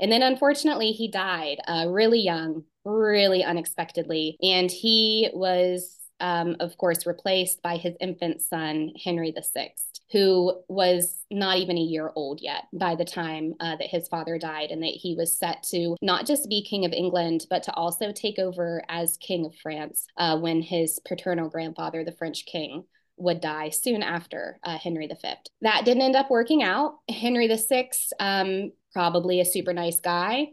and 0.00 0.10
then 0.10 0.22
unfortunately 0.22 0.92
he 0.92 1.08
died 1.08 1.58
uh, 1.68 1.86
really 1.88 2.20
young, 2.20 2.64
really 2.84 3.44
unexpectedly, 3.44 4.36
and 4.42 4.70
he 4.70 5.30
was 5.32 5.96
um, 6.20 6.56
of 6.60 6.76
course, 6.78 7.06
replaced 7.06 7.62
by 7.62 7.76
his 7.76 7.94
infant 8.00 8.40
son, 8.42 8.92
Henry 9.02 9.34
VI, 9.54 9.72
who 10.12 10.62
was 10.68 11.24
not 11.30 11.58
even 11.58 11.76
a 11.76 11.80
year 11.80 12.12
old 12.14 12.40
yet 12.40 12.64
by 12.72 12.94
the 12.94 13.04
time 13.04 13.54
uh, 13.60 13.76
that 13.76 13.88
his 13.88 14.08
father 14.08 14.38
died, 14.38 14.70
and 14.70 14.82
that 14.82 14.88
he 14.88 15.14
was 15.14 15.38
set 15.38 15.62
to 15.64 15.96
not 16.00 16.26
just 16.26 16.48
be 16.48 16.62
King 16.62 16.84
of 16.84 16.92
England, 16.92 17.46
but 17.50 17.62
to 17.64 17.74
also 17.74 18.12
take 18.12 18.38
over 18.38 18.82
as 18.88 19.16
King 19.16 19.46
of 19.46 19.54
France 19.56 20.06
uh, 20.16 20.38
when 20.38 20.62
his 20.62 21.00
paternal 21.06 21.48
grandfather, 21.48 22.04
the 22.04 22.12
French 22.12 22.46
king, 22.46 22.84
would 23.18 23.40
die 23.40 23.70
soon 23.70 24.02
after 24.02 24.58
uh, 24.62 24.78
Henry 24.78 25.06
V. 25.06 25.16
That 25.62 25.84
didn't 25.84 26.02
end 26.02 26.16
up 26.16 26.30
working 26.30 26.62
out. 26.62 26.98
Henry 27.08 27.48
VI, 27.48 27.90
um, 28.20 28.72
probably 28.92 29.40
a 29.40 29.44
super 29.44 29.72
nice 29.72 30.00
guy, 30.00 30.48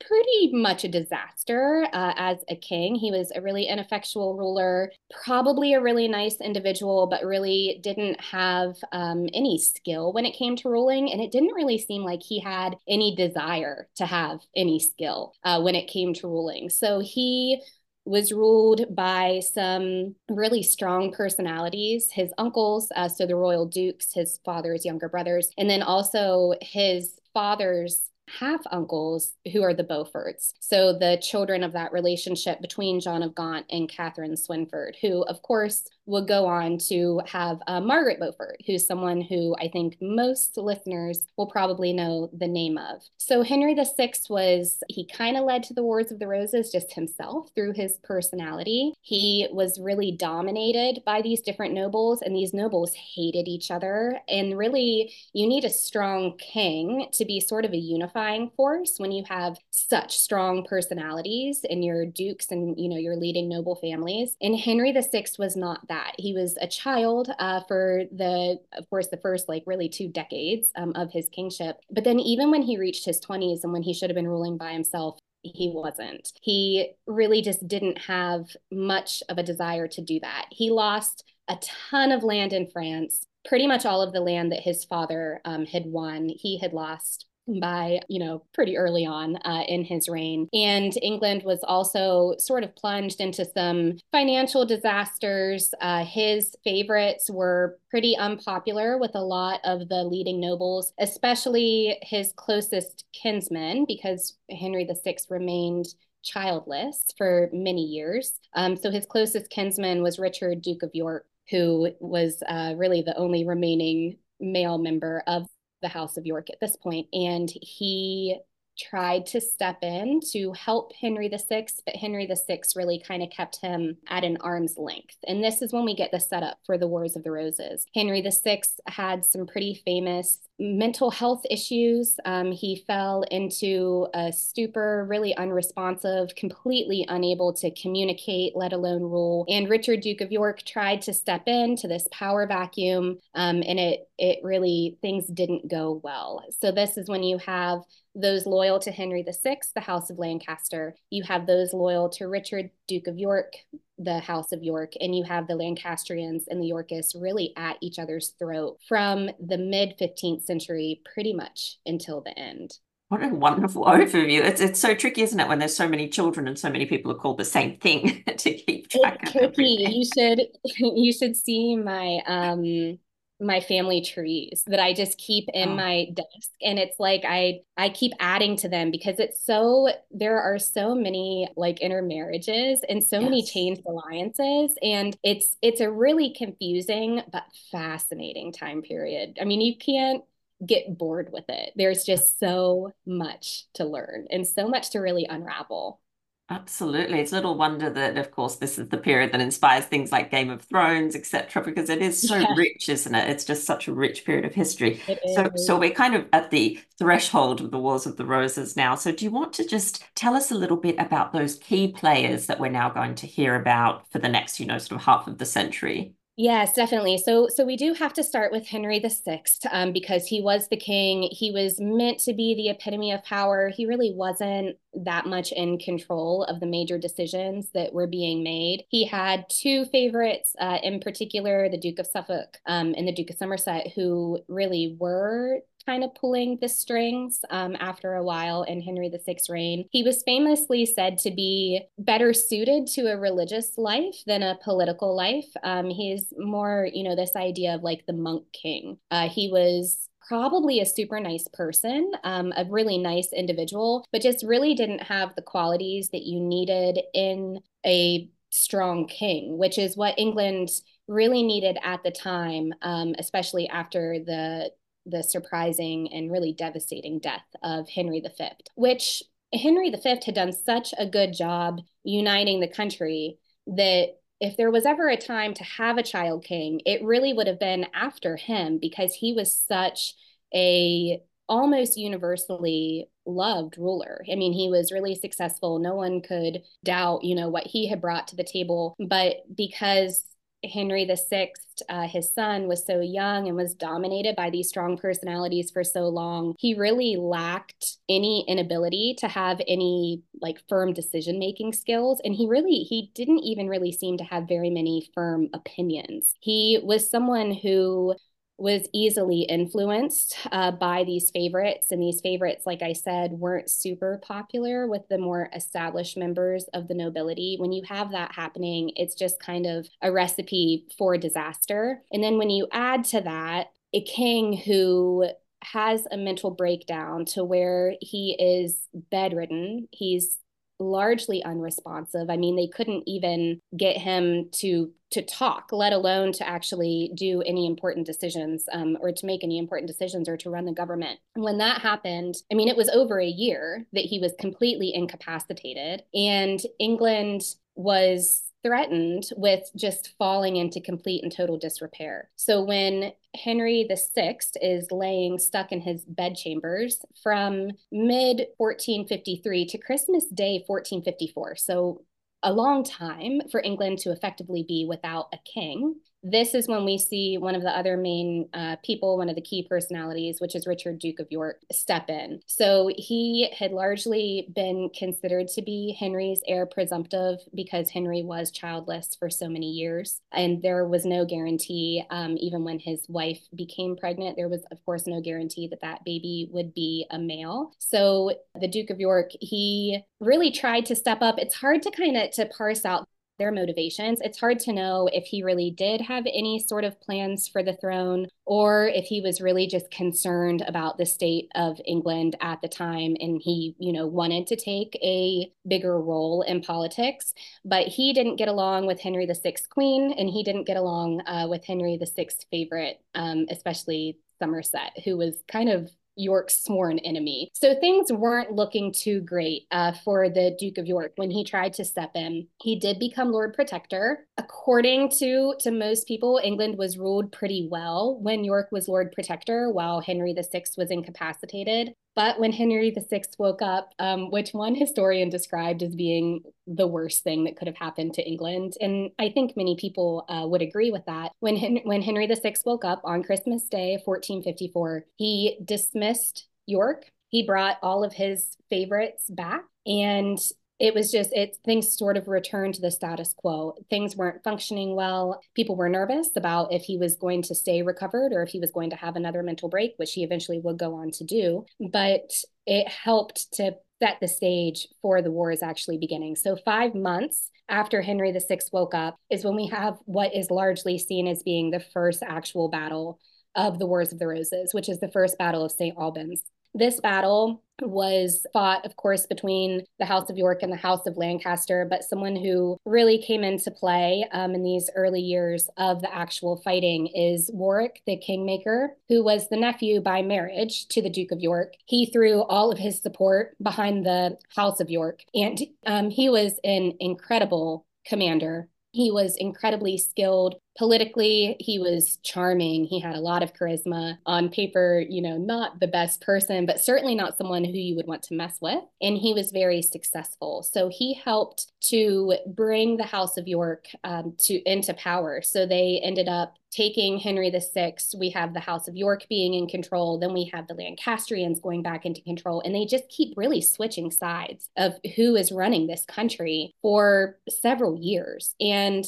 pretty 0.00 0.50
much 0.52 0.84
a 0.84 0.88
disaster 0.88 1.86
uh, 1.92 2.12
as 2.16 2.38
a 2.48 2.56
king. 2.56 2.94
He 2.94 3.10
was 3.10 3.32
a 3.34 3.40
really 3.40 3.66
ineffectual 3.66 4.36
ruler, 4.36 4.92
probably 5.24 5.74
a 5.74 5.80
really 5.80 6.08
nice 6.08 6.36
individual, 6.40 7.06
but 7.06 7.24
really 7.24 7.80
didn't 7.82 8.20
have 8.20 8.76
um, 8.92 9.26
any 9.34 9.58
skill 9.58 10.12
when 10.12 10.24
it 10.24 10.36
came 10.36 10.56
to 10.56 10.68
ruling. 10.68 11.12
And 11.12 11.20
it 11.20 11.32
didn't 11.32 11.54
really 11.54 11.78
seem 11.78 12.02
like 12.02 12.22
he 12.22 12.40
had 12.40 12.76
any 12.88 13.14
desire 13.14 13.88
to 13.96 14.06
have 14.06 14.40
any 14.54 14.78
skill 14.78 15.32
uh, 15.44 15.60
when 15.60 15.74
it 15.74 15.88
came 15.88 16.14
to 16.14 16.28
ruling. 16.28 16.70
So 16.70 17.00
he 17.00 17.60
was 18.04 18.32
ruled 18.32 18.94
by 18.94 19.40
some 19.40 20.14
really 20.28 20.62
strong 20.62 21.10
personalities 21.10 22.08
his 22.12 22.32
uncles 22.38 22.88
uh, 22.94 23.08
so 23.08 23.26
the 23.26 23.34
royal 23.34 23.66
dukes 23.66 24.14
his 24.14 24.38
father's 24.44 24.84
younger 24.84 25.08
brothers 25.08 25.48
and 25.58 25.68
then 25.68 25.82
also 25.82 26.54
his 26.62 27.18
father's 27.34 28.10
half 28.28 28.60
uncles 28.70 29.32
who 29.52 29.62
are 29.62 29.74
the 29.74 29.84
Beauforts. 29.84 30.52
So 30.60 30.92
the 30.92 31.18
children 31.22 31.62
of 31.62 31.72
that 31.72 31.92
relationship 31.92 32.60
between 32.60 33.00
John 33.00 33.22
of 33.22 33.34
Gaunt 33.34 33.66
and 33.70 33.88
Catherine 33.88 34.34
Swynford, 34.34 34.96
who, 35.00 35.22
of 35.24 35.42
course, 35.42 35.84
would 36.06 36.28
go 36.28 36.46
on 36.46 36.78
to 36.78 37.20
have 37.26 37.60
uh, 37.66 37.80
Margaret 37.80 38.20
Beaufort, 38.20 38.60
who's 38.66 38.86
someone 38.86 39.20
who 39.20 39.54
I 39.60 39.68
think 39.68 39.96
most 40.00 40.56
listeners 40.56 41.22
will 41.36 41.48
probably 41.48 41.92
know 41.92 42.30
the 42.32 42.48
name 42.48 42.78
of. 42.78 43.02
So 43.16 43.42
Henry 43.42 43.74
VI 43.74 44.12
was, 44.30 44.82
he 44.88 45.06
kind 45.06 45.36
of 45.36 45.44
led 45.44 45.64
to 45.64 45.74
the 45.74 45.82
Wars 45.82 46.12
of 46.12 46.18
the 46.18 46.28
Roses 46.28 46.70
just 46.70 46.92
himself 46.92 47.50
through 47.54 47.72
his 47.72 47.98
personality. 48.04 48.92
He 49.02 49.48
was 49.50 49.80
really 49.80 50.12
dominated 50.12 51.02
by 51.04 51.22
these 51.22 51.40
different 51.40 51.74
nobles, 51.74 52.22
and 52.22 52.34
these 52.34 52.54
nobles 52.54 52.94
hated 52.94 53.48
each 53.48 53.70
other. 53.70 54.20
And 54.28 54.56
really, 54.56 55.12
you 55.32 55.46
need 55.48 55.64
a 55.64 55.70
strong 55.70 56.36
king 56.38 57.08
to 57.12 57.24
be 57.24 57.40
sort 57.40 57.64
of 57.64 57.72
a 57.72 57.76
unifying 57.76 58.50
force 58.56 58.94
when 58.98 59.10
you 59.10 59.24
have 59.28 59.58
such 59.70 60.16
strong 60.16 60.64
personalities 60.64 61.60
in 61.64 61.82
your 61.82 62.06
dukes 62.06 62.50
and, 62.50 62.78
you 62.78 62.88
know, 62.88 62.96
your 62.96 63.16
leading 63.16 63.48
noble 63.48 63.74
families. 63.74 64.36
And 64.40 64.56
Henry 64.56 64.92
VI 64.92 65.24
was 65.38 65.56
not 65.56 65.88
that 65.88 65.95
that. 65.96 66.14
He 66.18 66.32
was 66.32 66.56
a 66.60 66.66
child 66.66 67.30
uh, 67.38 67.60
for 67.66 68.04
the, 68.12 68.58
of 68.72 68.88
course, 68.90 69.08
the 69.08 69.16
first 69.16 69.48
like 69.48 69.62
really 69.66 69.88
two 69.88 70.08
decades 70.08 70.70
um, 70.76 70.92
of 70.94 71.12
his 71.12 71.28
kingship. 71.28 71.76
But 71.90 72.04
then 72.04 72.20
even 72.20 72.50
when 72.50 72.62
he 72.62 72.78
reached 72.78 73.04
his 73.04 73.20
20s 73.20 73.64
and 73.64 73.72
when 73.72 73.82
he 73.82 73.94
should 73.94 74.10
have 74.10 74.14
been 74.14 74.28
ruling 74.28 74.56
by 74.56 74.72
himself, 74.72 75.18
he 75.42 75.70
wasn't. 75.72 76.32
He 76.42 76.92
really 77.06 77.40
just 77.40 77.66
didn't 77.66 77.98
have 77.98 78.44
much 78.72 79.22
of 79.28 79.38
a 79.38 79.42
desire 79.42 79.88
to 79.88 80.00
do 80.00 80.18
that. 80.20 80.46
He 80.50 80.70
lost 80.70 81.24
a 81.48 81.56
ton 81.90 82.10
of 82.10 82.24
land 82.24 82.52
in 82.52 82.66
France, 82.66 83.26
pretty 83.44 83.66
much 83.66 83.86
all 83.86 84.02
of 84.02 84.12
the 84.12 84.20
land 84.20 84.50
that 84.52 84.62
his 84.62 84.84
father 84.84 85.40
um, 85.44 85.64
had 85.66 85.86
won. 85.86 86.28
He 86.28 86.58
had 86.58 86.72
lost 86.72 87.26
by, 87.60 88.00
you 88.08 88.18
know, 88.18 88.42
pretty 88.52 88.76
early 88.76 89.06
on 89.06 89.36
uh, 89.44 89.62
in 89.68 89.84
his 89.84 90.08
reign. 90.08 90.48
And 90.52 90.92
England 91.02 91.42
was 91.44 91.60
also 91.62 92.34
sort 92.38 92.64
of 92.64 92.74
plunged 92.76 93.20
into 93.20 93.44
some 93.44 93.98
financial 94.12 94.64
disasters. 94.66 95.72
Uh, 95.80 96.04
his 96.04 96.54
favorites 96.64 97.30
were 97.30 97.78
pretty 97.90 98.16
unpopular 98.16 98.98
with 98.98 99.12
a 99.14 99.20
lot 99.20 99.60
of 99.64 99.88
the 99.88 100.02
leading 100.04 100.40
nobles, 100.40 100.92
especially 100.98 101.98
his 102.02 102.32
closest 102.36 103.04
kinsmen, 103.12 103.84
because 103.86 104.36
Henry 104.50 104.88
VI 105.04 105.16
remained 105.30 105.86
childless 106.22 107.04
for 107.16 107.48
many 107.52 107.82
years. 107.82 108.40
Um, 108.54 108.76
so 108.76 108.90
his 108.90 109.06
closest 109.06 109.48
kinsman 109.50 110.02
was 110.02 110.18
Richard, 110.18 110.60
Duke 110.60 110.82
of 110.82 110.90
York, 110.92 111.26
who 111.50 111.90
was 112.00 112.42
uh, 112.48 112.74
really 112.76 113.02
the 113.02 113.16
only 113.16 113.44
remaining 113.46 114.18
male 114.40 114.78
member 114.78 115.22
of 115.26 115.46
the 115.82 115.88
House 115.88 116.16
of 116.16 116.26
York 116.26 116.50
at 116.50 116.60
this 116.60 116.76
point, 116.76 117.06
and 117.12 117.50
he 117.62 118.38
tried 118.78 119.26
to 119.26 119.40
step 119.40 119.78
in 119.82 120.20
to 120.32 120.52
help 120.52 120.92
Henry 120.94 121.28
VI, 121.28 121.66
but 121.84 121.96
Henry 121.96 122.26
VI 122.26 122.60
really 122.74 123.02
kind 123.06 123.22
of 123.22 123.30
kept 123.30 123.60
him 123.60 123.96
at 124.08 124.24
an 124.24 124.36
arm's 124.40 124.78
length. 124.78 125.16
And 125.26 125.42
this 125.42 125.62
is 125.62 125.72
when 125.72 125.84
we 125.84 125.94
get 125.94 126.10
the 126.12 126.20
setup 126.20 126.58
for 126.64 126.78
the 126.78 126.88
Wars 126.88 127.16
of 127.16 127.24
the 127.24 127.30
Roses. 127.30 127.86
Henry 127.94 128.20
VI 128.20 128.62
had 128.86 129.24
some 129.24 129.46
pretty 129.46 129.82
famous 129.84 130.40
mental 130.58 131.10
health 131.10 131.42
issues. 131.50 132.16
Um, 132.24 132.50
he 132.50 132.84
fell 132.86 133.22
into 133.30 134.08
a 134.14 134.32
stupor, 134.32 135.04
really 135.08 135.36
unresponsive, 135.36 136.34
completely 136.34 137.04
unable 137.08 137.52
to 137.54 137.70
communicate, 137.72 138.56
let 138.56 138.72
alone 138.72 139.02
rule. 139.02 139.44
And 139.48 139.68
Richard, 139.68 140.00
Duke 140.00 140.20
of 140.22 140.32
York, 140.32 140.62
tried 140.62 141.02
to 141.02 141.12
step 141.12 141.42
into 141.46 141.88
this 141.88 142.08
power 142.10 142.46
vacuum, 142.46 143.18
um, 143.34 143.62
and 143.66 143.78
it 143.78 144.08
it 144.18 144.38
really 144.42 144.96
things 145.02 145.26
didn't 145.26 145.68
go 145.70 146.00
well. 146.02 146.42
So 146.58 146.72
this 146.72 146.96
is 146.96 147.08
when 147.08 147.22
you 147.22 147.38
have 147.38 147.80
those 148.16 148.46
loyal 148.46 148.78
to 148.80 148.90
Henry 148.90 149.22
VI, 149.22 149.58
the 149.74 149.80
House 149.80 150.10
of 150.10 150.18
Lancaster. 150.18 150.96
You 151.10 151.22
have 151.24 151.46
those 151.46 151.72
loyal 151.72 152.08
to 152.10 152.28
Richard, 152.28 152.70
Duke 152.88 153.06
of 153.06 153.18
York, 153.18 153.52
the 153.98 154.18
House 154.18 154.52
of 154.52 154.62
York, 154.62 154.94
and 155.00 155.14
you 155.14 155.22
have 155.24 155.46
the 155.46 155.54
Lancastrians 155.54 156.44
and 156.48 156.60
the 156.60 156.66
Yorkists 156.66 157.14
really 157.14 157.52
at 157.56 157.76
each 157.80 157.98
other's 157.98 158.34
throat 158.38 158.78
from 158.88 159.30
the 159.38 159.58
mid 159.58 159.98
15th 159.98 160.44
century 160.44 161.02
pretty 161.14 161.34
much 161.34 161.78
until 161.84 162.22
the 162.22 162.36
end. 162.38 162.78
What 163.08 163.22
a 163.22 163.28
wonderful 163.28 163.84
overview. 163.84 164.44
It's 164.44 164.60
it's 164.60 164.80
so 164.80 164.92
tricky, 164.92 165.22
isn't 165.22 165.38
it, 165.38 165.46
when 165.46 165.60
there's 165.60 165.76
so 165.76 165.88
many 165.88 166.08
children 166.08 166.48
and 166.48 166.58
so 166.58 166.68
many 166.68 166.86
people 166.86 167.12
are 167.12 167.16
called 167.16 167.38
the 167.38 167.44
same 167.44 167.78
thing 167.78 168.24
to 168.36 168.54
keep 168.54 168.88
track 168.88 169.20
it's 169.22 169.30
of 169.30 169.32
tricky. 169.32 169.84
Everything. 169.84 169.92
You 169.92 170.04
should 170.04 170.40
you 170.96 171.12
should 171.12 171.36
see 171.36 171.76
my 171.76 172.20
um 172.26 172.98
my 173.40 173.60
family 173.60 174.00
trees 174.00 174.62
that 174.66 174.80
I 174.80 174.94
just 174.94 175.18
keep 175.18 175.48
in 175.52 175.70
oh. 175.70 175.74
my 175.74 176.06
desk 176.14 176.50
and 176.62 176.78
it's 176.78 176.98
like 176.98 177.22
I 177.26 177.60
I 177.76 177.90
keep 177.90 178.12
adding 178.18 178.56
to 178.56 178.68
them 178.68 178.90
because 178.90 179.18
it's 179.18 179.44
so 179.44 179.88
there 180.10 180.40
are 180.40 180.58
so 180.58 180.94
many 180.94 181.48
like 181.56 181.80
intermarriages 181.80 182.80
and 182.88 183.04
so 183.04 183.20
yes. 183.20 183.24
many 183.24 183.42
changed 183.42 183.82
alliances 183.86 184.76
and 184.82 185.16
it's 185.22 185.56
it's 185.60 185.80
a 185.80 185.90
really 185.90 186.30
confusing 186.30 187.22
but 187.30 187.44
fascinating 187.70 188.52
time 188.52 188.80
period. 188.80 189.36
I 189.40 189.44
mean 189.44 189.60
you 189.60 189.76
can't 189.76 190.24
get 190.64 190.96
bored 190.96 191.30
with 191.32 191.44
it. 191.48 191.72
There's 191.76 192.04
just 192.04 192.38
so 192.40 192.92
much 193.04 193.66
to 193.74 193.84
learn 193.84 194.26
and 194.30 194.46
so 194.46 194.66
much 194.68 194.90
to 194.90 195.00
really 195.00 195.26
unravel. 195.26 196.00
Absolutely. 196.48 197.18
It's 197.18 197.32
little 197.32 197.56
wonder 197.56 197.90
that, 197.90 198.16
of 198.16 198.30
course, 198.30 198.56
this 198.56 198.78
is 198.78 198.88
the 198.88 198.98
period 198.98 199.32
that 199.32 199.40
inspires 199.40 199.84
things 199.86 200.12
like 200.12 200.30
Game 200.30 200.48
of 200.48 200.62
Thrones, 200.62 201.16
etc., 201.16 201.60
because 201.60 201.90
it 201.90 202.00
is 202.00 202.22
so 202.22 202.36
yeah. 202.36 202.54
rich, 202.56 202.88
isn't 202.88 203.14
it? 203.16 203.28
It's 203.28 203.44
just 203.44 203.64
such 203.64 203.88
a 203.88 203.92
rich 203.92 204.24
period 204.24 204.44
of 204.44 204.54
history. 204.54 205.02
So, 205.34 205.50
so 205.56 205.76
we're 205.76 205.90
kind 205.90 206.14
of 206.14 206.26
at 206.32 206.52
the 206.52 206.78
threshold 207.00 207.60
of 207.60 207.72
the 207.72 207.78
Wars 207.78 208.06
of 208.06 208.16
the 208.16 208.24
Roses 208.24 208.76
now. 208.76 208.94
So, 208.94 209.10
do 209.10 209.24
you 209.24 209.30
want 209.32 209.54
to 209.54 209.66
just 209.66 210.04
tell 210.14 210.36
us 210.36 210.52
a 210.52 210.54
little 210.54 210.76
bit 210.76 210.94
about 211.00 211.32
those 211.32 211.56
key 211.56 211.90
players 211.90 212.46
that 212.46 212.60
we're 212.60 212.68
now 212.68 212.90
going 212.90 213.16
to 213.16 213.26
hear 213.26 213.56
about 213.56 214.08
for 214.12 214.20
the 214.20 214.28
next, 214.28 214.60
you 214.60 214.66
know, 214.66 214.78
sort 214.78 215.00
of 215.00 215.04
half 215.04 215.26
of 215.26 215.38
the 215.38 215.46
century? 215.46 216.15
Yes, 216.38 216.74
definitely. 216.74 217.16
So, 217.16 217.48
so 217.48 217.64
we 217.64 217.76
do 217.78 217.94
have 217.94 218.12
to 218.12 218.22
start 218.22 218.52
with 218.52 218.66
Henry 218.66 218.98
VI 218.98 219.42
um, 219.72 219.92
because 219.92 220.26
he 220.26 220.42
was 220.42 220.68
the 220.68 220.76
king. 220.76 221.30
He 221.32 221.50
was 221.50 221.80
meant 221.80 222.18
to 222.20 222.34
be 222.34 222.54
the 222.54 222.68
epitome 222.68 223.10
of 223.10 223.24
power. 223.24 223.70
He 223.70 223.86
really 223.86 224.12
wasn't 224.14 224.76
that 224.92 225.24
much 225.24 225.52
in 225.52 225.78
control 225.78 226.44
of 226.44 226.60
the 226.60 226.66
major 226.66 226.98
decisions 226.98 227.70
that 227.72 227.94
were 227.94 228.06
being 228.06 228.42
made. 228.44 228.84
He 228.90 229.06
had 229.06 229.46
two 229.48 229.86
favorites, 229.86 230.54
uh, 230.60 230.78
in 230.82 231.00
particular, 231.00 231.70
the 231.70 231.78
Duke 231.78 232.00
of 232.00 232.06
Suffolk 232.06 232.58
um, 232.66 232.94
and 232.98 233.08
the 233.08 233.12
Duke 233.12 233.30
of 233.30 233.36
Somerset, 233.36 233.92
who 233.94 234.38
really 234.46 234.94
were 235.00 235.60
kind 235.86 236.04
of 236.04 236.14
pulling 236.14 236.58
the 236.60 236.68
strings 236.68 237.40
um, 237.50 237.76
after 237.78 238.14
a 238.14 238.24
while 238.24 238.64
in 238.64 238.80
Henry 238.80 239.08
VI's 239.08 239.48
reign. 239.48 239.88
He 239.90 240.02
was 240.02 240.22
famously 240.24 240.84
said 240.84 241.18
to 241.18 241.30
be 241.30 241.82
better 241.98 242.34
suited 242.34 242.86
to 242.88 243.12
a 243.12 243.16
religious 243.16 243.78
life 243.78 244.22
than 244.26 244.42
a 244.42 244.58
political 244.62 245.16
life. 245.16 245.48
Um, 245.62 245.88
he's 245.88 246.32
more, 246.36 246.88
you 246.92 247.04
know, 247.04 247.14
this 247.14 247.36
idea 247.36 247.74
of 247.74 247.82
like 247.82 248.04
the 248.06 248.12
monk 248.12 248.44
king. 248.52 248.98
Uh, 249.10 249.28
he 249.28 249.50
was 249.50 250.08
probably 250.26 250.80
a 250.80 250.86
super 250.86 251.20
nice 251.20 251.46
person, 251.52 252.10
um, 252.24 252.52
a 252.56 252.64
really 252.64 252.98
nice 252.98 253.28
individual, 253.32 254.04
but 254.12 254.22
just 254.22 254.44
really 254.44 254.74
didn't 254.74 255.02
have 255.02 255.34
the 255.36 255.42
qualities 255.42 256.08
that 256.10 256.22
you 256.22 256.40
needed 256.40 256.98
in 257.14 257.60
a 257.84 258.28
strong 258.50 259.06
king, 259.06 259.56
which 259.56 259.78
is 259.78 259.96
what 259.96 260.18
England 260.18 260.68
really 261.06 261.42
needed 261.42 261.78
at 261.84 262.02
the 262.02 262.10
time, 262.10 262.72
um, 262.82 263.14
especially 263.18 263.68
after 263.68 264.18
the 264.24 264.70
the 265.06 265.22
surprising 265.22 266.12
and 266.12 266.30
really 266.30 266.52
devastating 266.52 267.18
death 267.18 267.46
of 267.62 267.88
Henry 267.88 268.20
V, 268.20 268.48
which 268.74 269.22
Henry 269.54 269.90
V 269.90 270.20
had 270.24 270.34
done 270.34 270.52
such 270.52 270.92
a 270.98 271.06
good 271.06 271.32
job 271.32 271.80
uniting 272.04 272.60
the 272.60 272.68
country 272.68 273.38
that 273.66 274.16
if 274.40 274.56
there 274.56 274.70
was 274.70 274.84
ever 274.84 275.08
a 275.08 275.16
time 275.16 275.54
to 275.54 275.64
have 275.64 275.96
a 275.96 276.02
child 276.02 276.44
king, 276.44 276.80
it 276.84 277.02
really 277.02 277.32
would 277.32 277.46
have 277.46 277.60
been 277.60 277.86
after 277.94 278.36
him 278.36 278.78
because 278.78 279.14
he 279.14 279.32
was 279.32 279.58
such 279.66 280.14
a 280.54 281.20
almost 281.48 281.96
universally 281.96 283.08
loved 283.24 283.78
ruler. 283.78 284.24
I 284.30 284.34
mean, 284.34 284.52
he 284.52 284.68
was 284.68 284.92
really 284.92 285.14
successful. 285.14 285.78
No 285.78 285.94
one 285.94 286.20
could 286.20 286.62
doubt, 286.84 287.24
you 287.24 287.34
know, 287.34 287.48
what 287.48 287.66
he 287.66 287.88
had 287.88 288.00
brought 288.00 288.28
to 288.28 288.36
the 288.36 288.44
table. 288.44 288.94
But 288.98 289.36
because 289.54 290.24
Henry 290.64 291.04
VI, 291.04 291.52
uh, 291.88 292.08
his 292.08 292.32
son, 292.32 292.66
was 292.66 292.84
so 292.86 293.00
young 293.00 293.46
and 293.46 293.56
was 293.56 293.74
dominated 293.74 294.36
by 294.36 294.50
these 294.50 294.68
strong 294.68 294.96
personalities 294.96 295.70
for 295.70 295.84
so 295.84 296.08
long, 296.08 296.54
he 296.58 296.74
really 296.74 297.16
lacked 297.16 297.98
any 298.08 298.44
inability 298.48 299.14
to 299.18 299.28
have 299.28 299.60
any 299.68 300.22
like 300.40 300.60
firm 300.68 300.92
decision 300.92 301.38
making 301.38 301.72
skills. 301.72 302.20
And 302.24 302.34
he 302.34 302.46
really, 302.46 302.78
he 302.88 303.10
didn't 303.14 303.40
even 303.40 303.68
really 303.68 303.92
seem 303.92 304.18
to 304.18 304.24
have 304.24 304.48
very 304.48 304.70
many 304.70 305.08
firm 305.14 305.48
opinions. 305.52 306.34
He 306.40 306.80
was 306.82 307.10
someone 307.10 307.52
who 307.52 308.14
was 308.58 308.88
easily 308.92 309.42
influenced 309.42 310.38
uh, 310.50 310.70
by 310.70 311.04
these 311.04 311.30
favorites. 311.30 311.88
And 311.90 312.02
these 312.02 312.20
favorites, 312.20 312.64
like 312.64 312.82
I 312.82 312.94
said, 312.94 313.32
weren't 313.32 313.70
super 313.70 314.20
popular 314.22 314.86
with 314.86 315.02
the 315.08 315.18
more 315.18 315.50
established 315.54 316.16
members 316.16 316.64
of 316.72 316.88
the 316.88 316.94
nobility. 316.94 317.56
When 317.58 317.72
you 317.72 317.82
have 317.88 318.12
that 318.12 318.32
happening, 318.32 318.92
it's 318.96 319.14
just 319.14 319.40
kind 319.40 319.66
of 319.66 319.88
a 320.00 320.10
recipe 320.10 320.86
for 320.96 321.18
disaster. 321.18 322.02
And 322.10 322.24
then 322.24 322.38
when 322.38 322.50
you 322.50 322.66
add 322.72 323.04
to 323.06 323.20
that, 323.20 323.72
a 323.92 324.00
king 324.02 324.56
who 324.56 325.28
has 325.62 326.06
a 326.10 326.16
mental 326.16 326.50
breakdown 326.50 327.24
to 327.24 327.44
where 327.44 327.94
he 328.00 328.36
is 328.38 328.88
bedridden, 329.10 329.88
he's 329.90 330.38
largely 330.78 331.42
unresponsive. 331.44 332.28
I 332.30 332.36
mean, 332.36 332.56
they 332.56 332.66
couldn't 332.66 333.04
even 333.06 333.60
get 333.76 333.96
him 333.96 334.48
to 334.52 334.92
to 335.08 335.22
talk, 335.22 335.68
let 335.70 335.92
alone 335.92 336.32
to 336.32 336.48
actually 336.48 337.12
do 337.14 337.40
any 337.42 337.64
important 337.64 338.04
decisions 338.06 338.64
um, 338.72 338.98
or 339.00 339.12
to 339.12 339.24
make 339.24 339.44
any 339.44 339.56
important 339.56 339.86
decisions 339.86 340.28
or 340.28 340.36
to 340.36 340.50
run 340.50 340.64
the 340.64 340.72
government. 340.72 341.20
When 341.34 341.58
that 341.58 341.80
happened, 341.80 342.34
I 342.50 342.56
mean, 342.56 342.66
it 342.68 342.76
was 342.76 342.88
over 342.88 343.20
a 343.20 343.26
year 343.26 343.86
that 343.92 344.04
he 344.04 344.18
was 344.18 344.32
completely 344.40 344.92
incapacitated, 344.92 346.02
and 346.12 346.60
England 346.80 347.42
was 347.76 348.42
threatened 348.66 349.28
with 349.36 349.70
just 349.76 350.14
falling 350.18 350.56
into 350.56 350.80
complete 350.80 351.22
and 351.22 351.30
total 351.30 351.56
disrepair. 351.56 352.28
So 352.34 352.64
when 352.64 353.12
Henry 353.36 353.88
VI 353.88 354.38
is 354.60 354.90
laying 354.90 355.38
stuck 355.38 355.70
in 355.70 355.80
his 355.80 356.04
bedchambers 356.04 356.98
from 357.22 357.70
mid 357.92 358.48
1453 358.56 359.66
to 359.66 359.78
Christmas 359.78 360.26
Day 360.26 360.64
1454, 360.66 361.54
so 361.56 362.02
a 362.42 362.52
long 362.52 362.82
time 362.82 363.40
for 363.52 363.62
England 363.62 363.98
to 363.98 364.10
effectively 364.10 364.64
be 364.66 364.84
without 364.88 365.28
a 365.32 365.38
king 365.44 365.94
this 366.28 366.54
is 366.54 366.66
when 366.66 366.84
we 366.84 366.98
see 366.98 367.38
one 367.38 367.54
of 367.54 367.62
the 367.62 367.70
other 367.70 367.96
main 367.96 368.48
uh, 368.52 368.74
people, 368.84 369.16
one 369.16 369.28
of 369.28 369.36
the 369.36 369.40
key 369.40 369.64
personalities, 369.68 370.40
which 370.40 370.56
is 370.56 370.66
Richard, 370.66 370.98
Duke 370.98 371.20
of 371.20 371.30
York, 371.30 371.60
step 371.70 372.10
in. 372.10 372.40
So 372.46 372.90
he 372.96 373.48
had 373.56 373.70
largely 373.70 374.48
been 374.54 374.90
considered 374.96 375.46
to 375.48 375.62
be 375.62 375.96
Henry's 375.98 376.40
heir 376.48 376.66
presumptive 376.66 377.38
because 377.54 377.90
Henry 377.90 378.24
was 378.24 378.50
childless 378.50 379.16
for 379.16 379.30
so 379.30 379.48
many 379.48 379.70
years. 379.70 380.20
And 380.32 380.60
there 380.62 380.88
was 380.88 381.06
no 381.06 381.24
guarantee, 381.24 382.02
um, 382.10 382.36
even 382.40 382.64
when 382.64 382.80
his 382.80 383.04
wife 383.08 383.46
became 383.54 383.96
pregnant, 383.96 384.36
there 384.36 384.48
was, 384.48 384.64
of 384.72 384.84
course, 384.84 385.06
no 385.06 385.20
guarantee 385.20 385.68
that 385.68 385.82
that 385.82 386.04
baby 386.04 386.48
would 386.50 386.74
be 386.74 387.06
a 387.10 387.18
male. 387.20 387.72
So 387.78 388.32
the 388.60 388.68
Duke 388.68 388.90
of 388.90 388.98
York, 388.98 389.30
he 389.40 390.00
really 390.18 390.50
tried 390.50 390.86
to 390.86 390.96
step 390.96 391.22
up. 391.22 391.38
It's 391.38 391.54
hard 391.54 391.82
to 391.82 391.90
kind 391.92 392.16
of 392.16 392.32
to 392.32 392.46
parse 392.46 392.84
out 392.84 393.06
their 393.38 393.52
motivations. 393.52 394.20
It's 394.20 394.40
hard 394.40 394.58
to 394.60 394.72
know 394.72 395.08
if 395.12 395.24
he 395.24 395.42
really 395.42 395.70
did 395.70 396.00
have 396.00 396.24
any 396.26 396.58
sort 396.58 396.84
of 396.84 397.00
plans 397.00 397.48
for 397.48 397.62
the 397.62 397.76
throne 397.76 398.28
or 398.44 398.88
if 398.88 399.06
he 399.06 399.20
was 399.20 399.40
really 399.40 399.66
just 399.66 399.90
concerned 399.90 400.62
about 400.66 400.98
the 400.98 401.06
state 401.06 401.48
of 401.54 401.80
England 401.84 402.36
at 402.40 402.60
the 402.62 402.68
time 402.68 403.16
and 403.20 403.40
he, 403.42 403.74
you 403.78 403.92
know, 403.92 404.06
wanted 404.06 404.46
to 404.46 404.56
take 404.56 404.96
a 405.02 405.50
bigger 405.66 406.00
role 406.00 406.42
in 406.42 406.60
politics. 406.60 407.34
But 407.64 407.88
he 407.88 408.12
didn't 408.12 408.36
get 408.36 408.48
along 408.48 408.86
with 408.86 409.00
Henry 409.00 409.26
VI's 409.26 409.66
queen 409.68 410.12
and 410.12 410.28
he 410.28 410.42
didn't 410.42 410.66
get 410.66 410.76
along 410.76 411.22
uh, 411.26 411.46
with 411.48 411.64
Henry 411.64 411.98
VI's 411.98 412.46
favorite, 412.50 413.00
um, 413.14 413.46
especially 413.50 414.18
Somerset, 414.38 414.92
who 415.04 415.16
was 415.16 415.42
kind 415.48 415.68
of 415.68 415.90
York's 416.16 416.64
sworn 416.64 416.98
enemy. 417.00 417.50
So 417.54 417.74
things 417.78 418.12
weren't 418.12 418.52
looking 418.52 418.92
too 418.92 419.20
great 419.20 419.66
uh, 419.70 419.92
for 420.04 420.28
the 420.28 420.56
Duke 420.58 420.78
of 420.78 420.86
York 420.86 421.12
when 421.16 421.30
he 421.30 421.44
tried 421.44 421.74
to 421.74 421.84
step 421.84 422.10
in. 422.14 422.48
He 422.62 422.78
did 422.78 422.98
become 422.98 423.30
Lord 423.30 423.54
Protector. 423.54 424.26
According 424.38 425.10
to, 425.18 425.54
to 425.60 425.70
most 425.70 426.08
people, 426.08 426.40
England 426.42 426.78
was 426.78 426.98
ruled 426.98 427.32
pretty 427.32 427.68
well 427.70 428.18
when 428.20 428.44
York 428.44 428.68
was 428.72 428.88
Lord 428.88 429.12
Protector 429.12 429.70
while 429.70 430.00
Henry 430.00 430.34
VI 430.34 430.64
was 430.76 430.90
incapacitated. 430.90 431.94
But 432.16 432.40
when 432.40 432.50
Henry 432.50 432.90
VI 432.90 433.22
woke 433.38 433.60
up, 433.60 433.92
um, 433.98 434.30
which 434.30 434.54
one 434.54 434.74
historian 434.74 435.28
described 435.28 435.82
as 435.82 435.94
being 435.94 436.42
the 436.66 436.86
worst 436.86 437.22
thing 437.22 437.44
that 437.44 437.56
could 437.56 437.68
have 437.68 437.76
happened 437.76 438.14
to 438.14 438.26
England, 438.26 438.72
and 438.80 439.10
I 439.18 439.28
think 439.28 439.54
many 439.54 439.76
people 439.76 440.24
uh, 440.30 440.46
would 440.48 440.62
agree 440.62 440.90
with 440.90 441.04
that. 441.04 441.32
When 441.40 441.56
Hen- 441.56 441.82
when 441.84 442.00
Henry 442.00 442.26
VI 442.26 442.54
woke 442.64 442.86
up 442.86 443.02
on 443.04 443.22
Christmas 443.22 443.64
Day, 443.68 444.00
1454, 444.02 445.04
he 445.16 445.58
dismissed 445.62 446.48
York. 446.64 447.04
He 447.28 447.44
brought 447.44 447.76
all 447.82 448.02
of 448.02 448.14
his 448.14 448.56
favorites 448.70 449.24
back, 449.28 449.64
and 449.84 450.38
it 450.78 450.94
was 450.94 451.10
just 451.10 451.32
it 451.32 451.56
things 451.64 451.96
sort 451.96 452.16
of 452.16 452.28
returned 452.28 452.74
to 452.74 452.80
the 452.80 452.90
status 452.90 453.34
quo 453.36 453.74
things 453.90 454.16
weren't 454.16 454.42
functioning 454.42 454.94
well 454.94 455.40
people 455.54 455.76
were 455.76 455.88
nervous 455.88 456.30
about 456.36 456.72
if 456.72 456.82
he 456.82 456.96
was 456.96 457.16
going 457.16 457.42
to 457.42 457.54
stay 457.54 457.82
recovered 457.82 458.32
or 458.32 458.42
if 458.42 458.50
he 458.50 458.60
was 458.60 458.70
going 458.70 458.90
to 458.90 458.96
have 458.96 459.16
another 459.16 459.42
mental 459.42 459.68
break 459.68 459.94
which 459.96 460.12
he 460.12 460.22
eventually 460.22 460.60
would 460.60 460.78
go 460.78 460.94
on 460.94 461.10
to 461.10 461.24
do 461.24 461.64
but 461.90 462.30
it 462.66 462.88
helped 462.88 463.52
to 463.52 463.74
set 464.02 464.18
the 464.20 464.28
stage 464.28 464.86
for 465.00 465.22
the 465.22 465.30
wars 465.30 465.62
actually 465.62 465.98
beginning 465.98 466.36
so 466.36 466.56
5 466.56 466.94
months 466.94 467.50
after 467.68 468.00
Henry 468.00 468.32
VI 468.32 468.58
woke 468.72 468.94
up 468.94 469.16
is 469.30 469.44
when 469.44 469.56
we 469.56 469.66
have 469.66 469.98
what 470.04 470.34
is 470.34 470.50
largely 470.50 470.98
seen 470.98 471.26
as 471.26 471.42
being 471.42 471.70
the 471.70 471.80
first 471.80 472.22
actual 472.22 472.68
battle 472.68 473.18
of 473.56 473.78
the 473.78 473.86
Wars 473.86 474.12
of 474.12 474.18
the 474.18 474.26
Roses, 474.26 474.72
which 474.72 474.88
is 474.88 475.00
the 475.00 475.10
first 475.10 475.38
battle 475.38 475.64
of 475.64 475.72
St. 475.72 475.96
Albans. 475.98 476.42
This 476.74 477.00
battle 477.00 477.64
was 477.82 478.46
fought, 478.52 478.84
of 478.86 478.96
course, 478.96 479.26
between 479.26 479.84
the 479.98 480.06
House 480.06 480.30
of 480.30 480.38
York 480.38 480.62
and 480.62 480.72
the 480.72 480.76
House 480.76 481.06
of 481.06 481.16
Lancaster, 481.16 481.86
but 481.88 482.04
someone 482.04 482.36
who 482.36 482.78
really 482.84 483.18
came 483.18 483.44
into 483.44 483.70
play 483.70 484.26
um, 484.32 484.54
in 484.54 484.62
these 484.62 484.90
early 484.94 485.20
years 485.20 485.68
of 485.76 486.00
the 486.00 486.14
actual 486.14 486.56
fighting 486.56 487.08
is 487.08 487.50
Warwick, 487.52 488.02
the 488.06 488.16
Kingmaker, 488.16 488.96
who 489.08 489.22
was 489.24 489.48
the 489.48 489.56
nephew 489.56 490.00
by 490.00 490.22
marriage 490.22 490.88
to 490.88 491.02
the 491.02 491.10
Duke 491.10 491.32
of 491.32 491.40
York. 491.40 491.74
He 491.86 492.06
threw 492.06 492.42
all 492.42 492.72
of 492.72 492.78
his 492.78 493.00
support 493.00 493.56
behind 493.62 494.04
the 494.04 494.38
House 494.54 494.80
of 494.80 494.90
York, 494.90 495.22
and 495.34 495.60
um, 495.86 496.10
he 496.10 496.28
was 496.28 496.58
an 496.64 496.92
incredible 497.00 497.86
commander 498.06 498.68
he 498.96 499.10
was 499.10 499.36
incredibly 499.36 499.98
skilled 499.98 500.56
politically. 500.76 501.56
He 501.58 501.78
was 501.78 502.18
charming. 502.22 502.84
He 502.84 503.00
had 503.00 503.14
a 503.14 503.20
lot 503.20 503.42
of 503.42 503.54
charisma. 503.54 504.18
On 504.26 504.48
paper, 504.48 505.04
you 505.08 505.22
know, 505.22 505.36
not 505.36 505.80
the 505.80 505.86
best 505.86 506.20
person, 506.20 506.66
but 506.66 506.80
certainly 506.80 507.14
not 507.14 507.36
someone 507.36 507.64
who 507.64 507.72
you 507.72 507.96
would 507.96 508.06
want 508.06 508.22
to 508.24 508.34
mess 508.34 508.58
with. 508.60 508.82
And 509.00 509.16
he 509.16 509.32
was 509.32 509.50
very 509.50 509.82
successful. 509.82 510.62
So 510.62 510.88
he 510.88 511.14
helped 511.14 511.72
to 511.88 512.34
bring 512.46 512.96
the 512.96 513.04
House 513.04 513.36
of 513.36 513.48
York 513.48 513.86
um, 514.04 514.34
to 514.40 514.62
into 514.70 514.94
power. 514.94 515.40
So 515.42 515.66
they 515.66 516.00
ended 516.02 516.28
up 516.28 516.54
taking 516.76 517.18
Henry 517.18 517.50
VI, 517.50 517.94
we 518.18 518.28
have 518.30 518.52
the 518.52 518.60
House 518.60 518.86
of 518.86 518.96
York 518.96 519.26
being 519.30 519.54
in 519.54 519.66
control, 519.66 520.18
then 520.18 520.34
we 520.34 520.50
have 520.52 520.66
the 520.66 520.74
Lancastrians 520.74 521.60
going 521.60 521.82
back 521.82 522.04
into 522.04 522.20
control, 522.20 522.60
and 522.60 522.74
they 522.74 522.84
just 522.84 523.08
keep 523.08 523.32
really 523.36 523.62
switching 523.62 524.10
sides 524.10 524.68
of 524.76 524.92
who 525.14 525.36
is 525.36 525.50
running 525.50 525.86
this 525.86 526.04
country 526.04 526.74
for 526.82 527.38
several 527.48 527.98
years. 527.98 528.54
And 528.60 529.06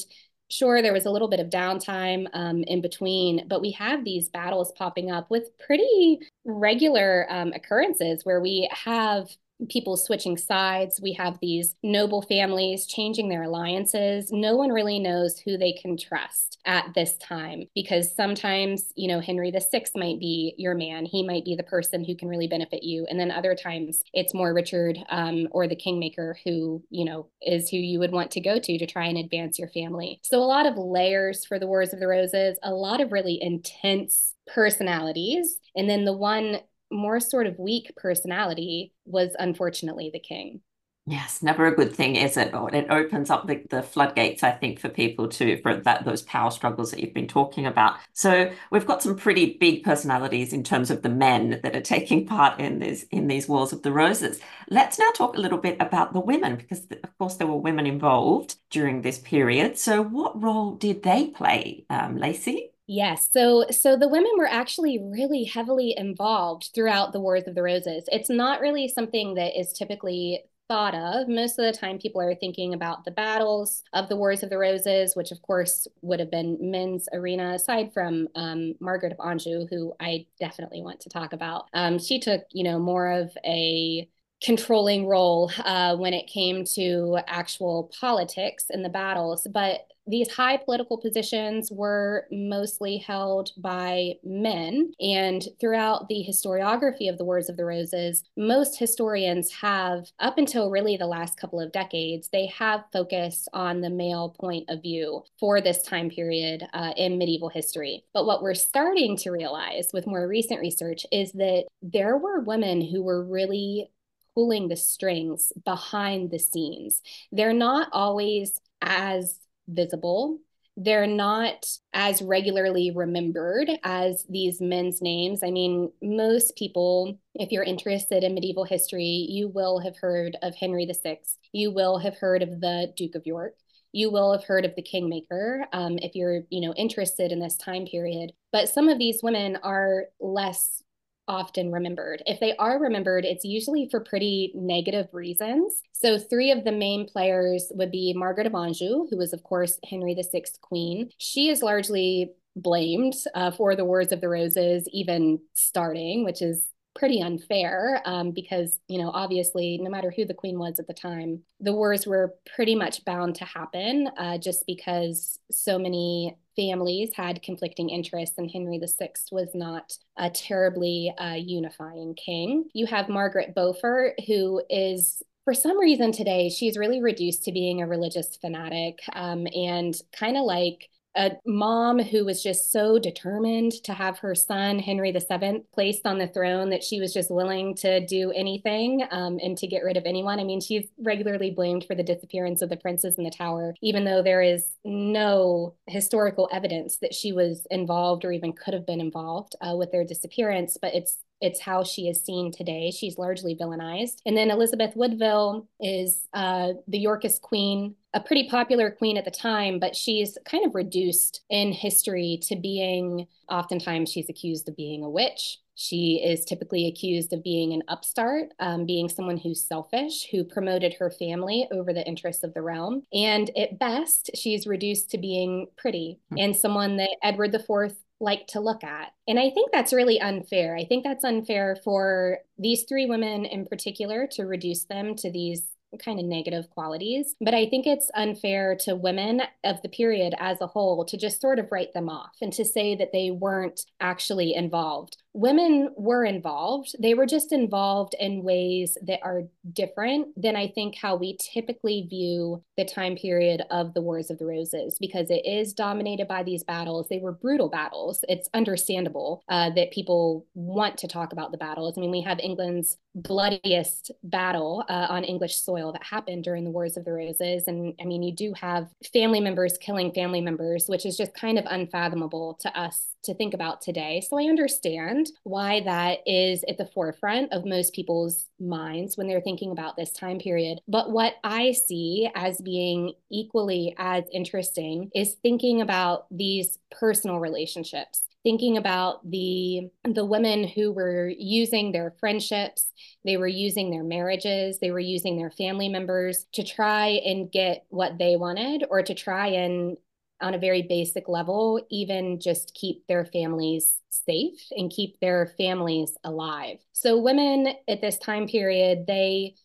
sure 0.49 0.81
there 0.81 0.93
was 0.93 1.05
a 1.05 1.11
little 1.11 1.27
bit 1.27 1.39
of 1.39 1.49
downtime 1.49 2.27
um, 2.33 2.63
in 2.63 2.81
between 2.81 3.47
but 3.47 3.61
we 3.61 3.71
have 3.71 4.03
these 4.03 4.29
battles 4.29 4.71
popping 4.73 5.11
up 5.11 5.29
with 5.29 5.57
pretty 5.59 6.19
regular 6.45 7.27
um, 7.29 7.53
occurrences 7.53 8.25
where 8.25 8.41
we 8.41 8.69
have 8.71 9.29
people 9.67 9.97
switching 9.97 10.37
sides. 10.37 10.99
We 11.01 11.13
have 11.13 11.39
these 11.41 11.75
noble 11.83 12.21
families 12.21 12.85
changing 12.85 13.29
their 13.29 13.43
alliances. 13.43 14.31
No 14.31 14.55
one 14.55 14.69
really 14.69 14.99
knows 14.99 15.39
who 15.39 15.57
they 15.57 15.73
can 15.73 15.97
trust 15.97 16.59
at 16.65 16.93
this 16.93 17.17
time 17.17 17.65
because 17.75 18.15
sometimes, 18.15 18.91
you 18.95 19.07
know, 19.07 19.19
Henry 19.19 19.51
VI 19.51 19.85
might 19.95 20.19
be 20.19 20.53
your 20.57 20.75
man. 20.75 21.05
He 21.05 21.25
might 21.25 21.45
be 21.45 21.55
the 21.55 21.63
person 21.63 22.03
who 22.03 22.15
can 22.15 22.27
really 22.27 22.47
benefit 22.47 22.83
you. 22.83 23.05
And 23.09 23.19
then 23.19 23.31
other 23.31 23.55
times 23.55 24.03
it's 24.13 24.33
more 24.33 24.53
Richard 24.53 24.97
um, 25.09 25.47
or 25.51 25.67
the 25.67 25.75
Kingmaker 25.75 26.37
who, 26.43 26.83
you 26.89 27.05
know, 27.05 27.27
is 27.41 27.69
who 27.69 27.77
you 27.77 27.99
would 27.99 28.11
want 28.11 28.31
to 28.31 28.41
go 28.41 28.59
to 28.59 28.77
to 28.77 28.85
try 28.85 29.05
and 29.05 29.17
advance 29.17 29.59
your 29.59 29.69
family. 29.69 30.19
So 30.23 30.39
a 30.39 30.45
lot 30.45 30.65
of 30.65 30.77
layers 30.77 31.45
for 31.45 31.59
the 31.59 31.67
Wars 31.67 31.93
of 31.93 31.99
the 31.99 32.07
Roses, 32.07 32.57
a 32.63 32.73
lot 32.73 33.01
of 33.01 33.11
really 33.11 33.41
intense 33.41 34.35
personalities. 34.47 35.59
And 35.75 35.89
then 35.89 36.05
the 36.05 36.13
one 36.13 36.59
more 36.91 37.19
sort 37.19 37.47
of 37.47 37.59
weak 37.59 37.91
personality 37.95 38.93
was 39.05 39.31
unfortunately 39.39 40.09
the 40.11 40.19
king. 40.19 40.61
Yes, 41.05 41.41
never 41.41 41.65
a 41.65 41.75
good 41.75 41.95
thing, 41.95 42.17
is 42.17 42.37
it? 42.37 42.51
It 42.53 42.85
opens 42.91 43.31
up 43.31 43.47
the, 43.47 43.63
the 43.71 43.81
floodgates, 43.81 44.43
I 44.43 44.51
think, 44.51 44.79
for 44.79 44.89
people 44.89 45.27
to 45.29 45.59
for 45.63 45.75
that 45.75 46.05
those 46.05 46.21
power 46.21 46.51
struggles 46.51 46.91
that 46.91 46.99
you've 46.99 47.15
been 47.15 47.27
talking 47.27 47.65
about. 47.65 47.95
So 48.13 48.51
we've 48.69 48.85
got 48.85 49.01
some 49.01 49.15
pretty 49.15 49.57
big 49.59 49.83
personalities 49.83 50.53
in 50.53 50.63
terms 50.63 50.91
of 50.91 51.01
the 51.01 51.09
men 51.09 51.61
that 51.63 51.75
are 51.75 51.81
taking 51.81 52.27
part 52.27 52.59
in 52.59 52.77
this 52.77 53.05
in 53.09 53.27
these 53.27 53.47
Wars 53.47 53.73
of 53.73 53.81
the 53.81 53.91
Roses. 53.91 54.39
Let's 54.69 54.99
now 54.99 55.09
talk 55.15 55.35
a 55.35 55.41
little 55.41 55.57
bit 55.57 55.77
about 55.79 56.13
the 56.13 56.19
women, 56.19 56.57
because 56.57 56.85
of 57.03 57.17
course 57.17 57.37
there 57.37 57.47
were 57.47 57.57
women 57.57 57.87
involved 57.87 58.57
during 58.69 59.01
this 59.01 59.17
period. 59.17 59.79
So 59.79 60.03
what 60.03 60.39
role 60.39 60.75
did 60.75 61.01
they 61.01 61.27
play, 61.27 61.85
um, 61.89 62.17
Lacey? 62.17 62.69
Yes. 62.91 63.29
So 63.31 63.67
so 63.69 63.95
the 63.95 64.07
women 64.07 64.31
were 64.35 64.47
actually 64.47 64.97
really 64.99 65.43
heavily 65.43 65.93
involved 65.95 66.71
throughout 66.73 67.13
the 67.13 67.19
Wars 67.19 67.43
of 67.45 67.53
the 67.53 67.61
Roses. 67.61 68.05
It's 68.11 68.31
not 68.31 68.61
really 68.61 68.87
something 68.87 69.35
that 69.35 69.59
is 69.59 69.73
typically 69.73 70.43
thought 70.67 70.95
of. 70.95 71.27
Most 71.27 71.59
of 71.59 71.65
the 71.65 71.77
time 71.77 71.99
people 71.99 72.19
are 72.19 72.33
thinking 72.33 72.73
about 72.73 73.05
the 73.05 73.11
battles 73.11 73.83
of 73.93 74.09
the 74.09 74.15
Wars 74.15 74.41
of 74.41 74.49
the 74.49 74.57
Roses, 74.57 75.15
which 75.15 75.29
of 75.31 75.39
course 75.43 75.87
would 76.01 76.19
have 76.19 76.31
been 76.31 76.57
men's 76.59 77.07
arena 77.13 77.53
aside 77.53 77.93
from 77.93 78.27
um, 78.33 78.73
Margaret 78.79 79.13
of 79.13 79.19
Anjou, 79.23 79.67
who 79.69 79.93
I 79.99 80.25
definitely 80.39 80.81
want 80.81 80.99
to 81.01 81.09
talk 81.09 81.33
about. 81.33 81.65
Um, 81.73 81.99
she 81.99 82.19
took, 82.19 82.41
you 82.51 82.63
know, 82.63 82.79
more 82.79 83.11
of 83.11 83.37
a 83.45 84.09
controlling 84.41 85.05
role 85.05 85.51
uh, 85.65 85.95
when 85.97 86.13
it 86.13 86.27
came 86.27 86.63
to 86.63 87.19
actual 87.27 87.91
politics 87.99 88.65
and 88.69 88.83
the 88.83 88.89
battles. 88.89 89.45
But 89.51 89.87
these 90.09 90.31
high 90.31 90.57
political 90.57 90.97
positions 90.97 91.71
were 91.71 92.25
mostly 92.31 92.97
held 92.97 93.51
by 93.57 94.13
men. 94.23 94.91
And 94.99 95.47
throughout 95.59 96.07
the 96.07 96.25
historiography 96.27 97.09
of 97.09 97.17
the 97.17 97.25
Wars 97.25 97.47
of 97.47 97.57
the 97.57 97.65
Roses, 97.65 98.23
most 98.35 98.79
historians 98.79 99.51
have, 99.61 100.07
up 100.19 100.37
until 100.37 100.71
really 100.71 100.97
the 100.97 101.05
last 101.05 101.39
couple 101.39 101.59
of 101.59 101.71
decades, 101.71 102.29
they 102.31 102.47
have 102.47 102.85
focused 102.91 103.49
on 103.53 103.81
the 103.81 103.89
male 103.89 104.35
point 104.39 104.65
of 104.69 104.81
view 104.81 105.23
for 105.39 105.61
this 105.61 105.83
time 105.83 106.09
period 106.09 106.63
uh, 106.73 106.93
in 106.97 107.19
medieval 107.19 107.49
history. 107.49 108.03
But 108.13 108.25
what 108.25 108.41
we're 108.41 108.55
starting 108.55 109.15
to 109.17 109.29
realize 109.29 109.89
with 109.93 110.07
more 110.07 110.27
recent 110.27 110.59
research 110.59 111.05
is 111.11 111.33
that 111.33 111.65
there 111.83 112.17
were 112.17 112.39
women 112.39 112.81
who 112.81 113.03
were 113.03 113.23
really 113.23 113.91
pulling 114.35 114.67
the 114.67 114.75
strings 114.75 115.51
behind 115.65 116.31
the 116.31 116.39
scenes. 116.39 117.01
They're 117.31 117.53
not 117.53 117.89
always 117.91 118.59
as 118.81 119.39
visible. 119.67 120.39
They're 120.77 121.07
not 121.07 121.65
as 121.93 122.21
regularly 122.21 122.91
remembered 122.91 123.69
as 123.83 124.25
these 124.29 124.61
men's 124.61 125.01
names. 125.01 125.41
I 125.43 125.51
mean, 125.51 125.91
most 126.01 126.55
people, 126.55 127.19
if 127.35 127.51
you're 127.51 127.63
interested 127.63 128.23
in 128.23 128.33
medieval 128.33 128.63
history, 128.63 129.27
you 129.29 129.49
will 129.49 129.79
have 129.79 129.97
heard 129.97 130.37
of 130.41 130.55
Henry 130.55 130.85
VI. 130.85 131.19
You 131.51 131.71
will 131.71 131.97
have 131.97 132.15
heard 132.15 132.41
of 132.41 132.61
the 132.61 132.93
Duke 132.95 133.15
of 133.15 133.25
York 133.25 133.55
you 133.91 134.11
will 134.11 134.31
have 134.31 134.43
heard 134.43 134.65
of 134.65 134.75
the 134.75 134.81
kingmaker 134.81 135.65
um, 135.73 135.97
if 135.99 136.15
you're 136.15 136.41
you 136.49 136.61
know 136.61 136.73
interested 136.75 137.31
in 137.31 137.39
this 137.39 137.57
time 137.57 137.85
period 137.85 138.31
but 138.51 138.69
some 138.69 138.89
of 138.89 138.99
these 138.99 139.23
women 139.23 139.57
are 139.63 140.05
less 140.19 140.83
often 141.29 141.71
remembered. 141.71 142.21
If 142.25 142.39
they 142.39 142.55
are 142.57 142.79
remembered, 142.79 143.23
it's 143.23 143.45
usually 143.45 143.87
for 143.89 144.01
pretty 144.01 144.51
negative 144.55 145.07
reasons. 145.13 145.81
So, 145.93 146.17
three 146.17 146.51
of 146.51 146.65
the 146.65 146.71
main 146.71 147.07
players 147.07 147.71
would 147.75 147.91
be 147.91 148.13
Margaret 148.13 148.47
of 148.47 148.55
Anjou, 148.55 149.07
who 149.09 149.17
was, 149.17 149.31
of 149.31 149.43
course, 149.43 149.79
Henry 149.89 150.13
VI's 150.15 150.57
queen. 150.61 151.11
She 151.17 151.49
is 151.49 151.61
largely 151.61 152.31
blamed 152.55 153.13
uh, 153.35 153.51
for 153.51 153.75
the 153.75 153.85
Wars 153.85 154.11
of 154.11 154.21
the 154.21 154.29
Roses 154.29 154.87
even 154.91 155.39
starting, 155.53 156.25
which 156.25 156.41
is 156.41 156.68
pretty 156.95 157.21
unfair 157.21 158.01
um, 158.05 158.31
because, 158.31 158.79
you 158.87 158.99
know, 158.99 159.09
obviously, 159.09 159.77
no 159.77 159.89
matter 159.89 160.11
who 160.15 160.25
the 160.25 160.33
queen 160.33 160.59
was 160.59 160.79
at 160.79 160.87
the 160.87 160.93
time, 160.93 161.41
the 161.59 161.73
wars 161.73 162.05
were 162.05 162.35
pretty 162.55 162.75
much 162.75 163.05
bound 163.05 163.35
to 163.35 163.45
happen 163.45 164.09
uh, 164.17 164.37
just 164.37 164.65
because 164.65 165.39
so 165.51 165.79
many 165.79 166.35
families 166.55 167.11
had 167.15 167.41
conflicting 167.41 167.89
interests, 167.89 168.37
and 168.37 168.51
Henry 168.51 168.79
VI 168.79 169.11
was 169.31 169.49
not 169.53 169.93
a 170.17 170.29
terribly 170.29 171.13
uh, 171.17 171.35
unifying 171.35 172.15
king. 172.15 172.65
You 172.73 172.85
have 172.87 173.07
Margaret 173.07 173.55
Beaufort, 173.55 174.19
who 174.27 174.61
is 174.69 175.21
for 175.45 175.53
some 175.53 175.79
reason 175.79 176.11
today, 176.11 176.49
she's 176.49 176.77
really 176.77 177.01
reduced 177.01 177.43
to 177.45 177.51
being 177.51 177.81
a 177.81 177.87
religious 177.87 178.37
fanatic 178.39 178.99
um, 179.13 179.47
and 179.55 179.95
kind 180.11 180.37
of 180.37 180.43
like 180.43 180.89
a 181.15 181.31
mom 181.45 181.99
who 181.99 182.25
was 182.25 182.43
just 182.43 182.71
so 182.71 182.99
determined 182.99 183.71
to 183.83 183.93
have 183.93 184.19
her 184.19 184.35
son 184.35 184.79
Henry 184.79 185.11
VII 185.11 185.63
placed 185.73 186.05
on 186.05 186.17
the 186.17 186.27
throne 186.27 186.69
that 186.69 186.83
she 186.83 186.99
was 186.99 187.13
just 187.13 187.31
willing 187.31 187.75
to 187.75 188.05
do 188.05 188.31
anything 188.31 189.03
um, 189.11 189.39
and 189.41 189.57
to 189.57 189.67
get 189.67 189.83
rid 189.83 189.97
of 189.97 190.05
anyone. 190.05 190.39
I 190.39 190.43
mean, 190.43 190.61
she's 190.61 190.87
regularly 190.99 191.51
blamed 191.51 191.85
for 191.85 191.95
the 191.95 192.03
disappearance 192.03 192.61
of 192.61 192.69
the 192.69 192.77
princes 192.77 193.15
in 193.17 193.23
the 193.23 193.31
tower, 193.31 193.73
even 193.81 194.05
though 194.05 194.21
there 194.21 194.41
is 194.41 194.65
no 194.85 195.75
historical 195.87 196.47
evidence 196.51 196.97
that 196.97 197.13
she 197.13 197.31
was 197.31 197.65
involved 197.71 198.23
or 198.23 198.31
even 198.31 198.53
could 198.53 198.73
have 198.73 198.85
been 198.85 199.01
involved 199.01 199.55
uh, 199.61 199.75
with 199.75 199.91
their 199.91 200.05
disappearance. 200.05 200.77
But 200.79 200.93
it's 200.93 201.17
it's 201.41 201.61
how 201.61 201.83
she 201.83 202.07
is 202.09 202.23
seen 202.23 202.51
today. 202.51 202.91
She's 202.91 203.17
largely 203.17 203.55
villainized. 203.55 204.17
And 204.25 204.35
then 204.35 204.51
Elizabeth 204.51 204.95
Woodville 204.95 205.67
is 205.79 206.27
uh, 206.33 206.73
the 206.87 206.99
Yorkist 206.99 207.41
queen, 207.41 207.95
a 208.13 208.19
pretty 208.19 208.49
popular 208.49 208.89
queen 208.89 209.17
at 209.17 209.25
the 209.25 209.31
time, 209.31 209.79
but 209.79 209.95
she's 209.95 210.37
kind 210.45 210.65
of 210.65 210.73
reduced 210.73 211.41
in 211.49 211.71
history 211.71 212.39
to 212.43 212.55
being, 212.55 213.27
oftentimes, 213.49 214.11
she's 214.11 214.29
accused 214.29 214.67
of 214.67 214.75
being 214.75 215.03
a 215.03 215.09
witch. 215.09 215.59
She 215.75 216.21
is 216.21 216.43
typically 216.43 216.87
accused 216.87 217.31
of 217.31 217.43
being 217.43 217.71
an 217.71 217.83
upstart, 217.87 218.49
um, 218.59 218.85
being 218.85 219.07
someone 219.07 219.37
who's 219.37 219.65
selfish, 219.65 220.27
who 220.29 220.43
promoted 220.43 220.95
her 220.95 221.09
family 221.09 221.67
over 221.71 221.93
the 221.93 222.05
interests 222.05 222.43
of 222.43 222.53
the 222.53 222.61
realm. 222.61 223.03
And 223.13 223.49
at 223.57 223.79
best, 223.79 224.31
she's 224.35 224.67
reduced 224.67 225.09
to 225.11 225.17
being 225.17 225.67
pretty 225.77 226.19
mm-hmm. 226.25 226.43
and 226.43 226.55
someone 226.55 226.97
that 226.97 227.15
Edward 227.23 227.55
IV 227.55 227.95
like 228.19 228.47
to 228.47 228.59
look 228.59 228.83
at. 228.83 229.13
And 229.27 229.39
I 229.39 229.49
think 229.51 229.71
that's 229.71 229.93
really 229.93 230.19
unfair. 230.19 230.75
I 230.75 230.83
think 230.83 231.05
that's 231.05 231.23
unfair 231.23 231.77
for 231.83 232.39
these 232.57 232.83
three 232.83 233.05
women 233.05 233.45
in 233.45 233.65
particular 233.65 234.27
to 234.31 234.43
reduce 234.43 234.83
them 234.83 235.15
to 235.15 235.31
these 235.31 235.71
kind 236.03 236.19
of 236.19 236.25
negative 236.25 236.69
qualities. 236.69 237.35
But 237.41 237.53
I 237.53 237.67
think 237.67 237.87
it's 237.87 238.11
unfair 238.15 238.77
to 238.81 238.95
women 238.95 239.41
of 239.63 239.81
the 239.81 239.89
period 239.89 240.33
as 240.39 240.61
a 240.61 240.67
whole 240.67 241.05
to 241.05 241.17
just 241.17 241.41
sort 241.41 241.59
of 241.59 241.71
write 241.71 241.93
them 241.93 242.09
off 242.09 242.35
and 242.41 242.53
to 242.53 242.65
say 242.65 242.95
that 242.95 243.11
they 243.11 243.31
weren't 243.31 243.85
actually 243.99 244.53
involved 244.53 245.17
women 245.33 245.89
were 245.95 246.25
involved. 246.25 246.95
They 246.99 247.13
were 247.13 247.25
just 247.25 247.51
involved 247.51 248.15
in 248.19 248.43
ways 248.43 248.97
that 249.05 249.19
are 249.23 249.43
different 249.71 250.27
than 250.35 250.55
I 250.55 250.67
think 250.67 250.95
how 250.95 251.15
we 251.15 251.37
typically 251.37 252.07
view 252.09 252.63
the 252.77 252.85
time 252.85 253.15
period 253.15 253.63
of 253.69 253.93
the 253.93 254.01
Wars 254.01 254.29
of 254.29 254.39
the 254.39 254.45
Roses 254.45 254.97
because 254.99 255.29
it 255.29 255.45
is 255.45 255.73
dominated 255.73 256.27
by 256.27 256.43
these 256.43 256.63
battles. 256.63 257.07
They 257.09 257.19
were 257.19 257.31
brutal 257.31 257.69
battles. 257.69 258.23
It's 258.27 258.49
understandable 258.53 259.43
uh, 259.49 259.69
that 259.75 259.91
people 259.91 260.45
want 260.55 260.97
to 260.99 261.07
talk 261.07 261.31
about 261.31 261.51
the 261.51 261.57
battles. 261.57 261.97
I 261.97 262.01
mean, 262.01 262.11
we 262.11 262.21
have 262.21 262.39
England's 262.39 262.97
bloodiest 263.15 264.11
battle 264.23 264.83
uh, 264.89 265.07
on 265.09 265.23
English 265.23 265.55
soil 265.55 265.78
that 265.93 266.03
happened 266.03 266.43
during 266.43 266.63
the 266.63 266.71
Wars 266.71 266.97
of 266.97 267.05
the 267.05 267.13
Roses. 267.13 267.67
And 267.67 267.93
I 268.01 268.05
mean, 268.05 268.23
you 268.23 268.33
do 268.33 268.53
have 268.53 268.87
family 269.13 269.39
members 269.39 269.77
killing 269.77 270.11
family 270.11 270.41
members, 270.41 270.87
which 270.87 271.05
is 271.05 271.17
just 271.17 271.33
kind 271.33 271.57
of 271.57 271.65
unfathomable 271.67 272.57
to 272.61 272.79
us 272.79 273.15
to 273.23 273.33
think 273.33 273.53
about 273.53 273.81
today. 273.81 274.21
So 274.21 274.39
I 274.39 274.43
understand 274.43 275.31
why 275.43 275.81
that 275.81 276.19
is 276.25 276.63
at 276.69 276.77
the 276.77 276.85
forefront 276.85 277.51
of 277.51 277.65
most 277.65 277.93
people's 277.93 278.47
minds 278.59 279.17
when 279.17 279.27
they're 279.27 279.41
thinking 279.41 279.71
about 279.71 279.97
this 279.97 280.11
time 280.11 280.39
period. 280.39 280.79
But 280.87 281.11
what 281.11 281.35
I 281.43 281.73
see 281.73 282.29
as 282.35 282.61
being 282.61 283.13
equally 283.29 283.95
as 283.97 284.23
interesting 284.31 285.11
is 285.13 285.35
thinking 285.41 285.81
about 285.81 286.27
these 286.31 286.79
personal 286.91 287.39
relationships 287.39 288.23
thinking 288.43 288.77
about 288.77 289.29
the 289.29 289.89
the 290.03 290.25
women 290.25 290.67
who 290.67 290.91
were 290.91 291.29
using 291.37 291.91
their 291.91 292.13
friendships 292.19 292.91
they 293.25 293.37
were 293.37 293.47
using 293.47 293.89
their 293.89 294.03
marriages 294.03 294.79
they 294.79 294.91
were 294.91 294.99
using 294.99 295.37
their 295.37 295.51
family 295.51 295.89
members 295.89 296.45
to 296.53 296.63
try 296.63 297.19
and 297.25 297.51
get 297.51 297.85
what 297.89 298.17
they 298.17 298.35
wanted 298.35 298.85
or 298.89 299.03
to 299.03 299.13
try 299.13 299.47
and 299.47 299.97
on 300.41 300.53
a 300.53 300.59
very 300.59 300.83
basic 300.83 301.27
level, 301.27 301.85
even 301.89 302.39
just 302.39 302.73
keep 302.73 303.05
their 303.07 303.25
families 303.25 303.95
safe 304.09 304.59
and 304.71 304.91
keep 304.91 305.19
their 305.19 305.47
families 305.57 306.17
alive. 306.23 306.77
So, 306.93 307.19
women 307.19 307.73
at 307.87 308.01
this 308.01 308.17
time 308.17 308.47
period, 308.47 309.05
they 309.07 309.55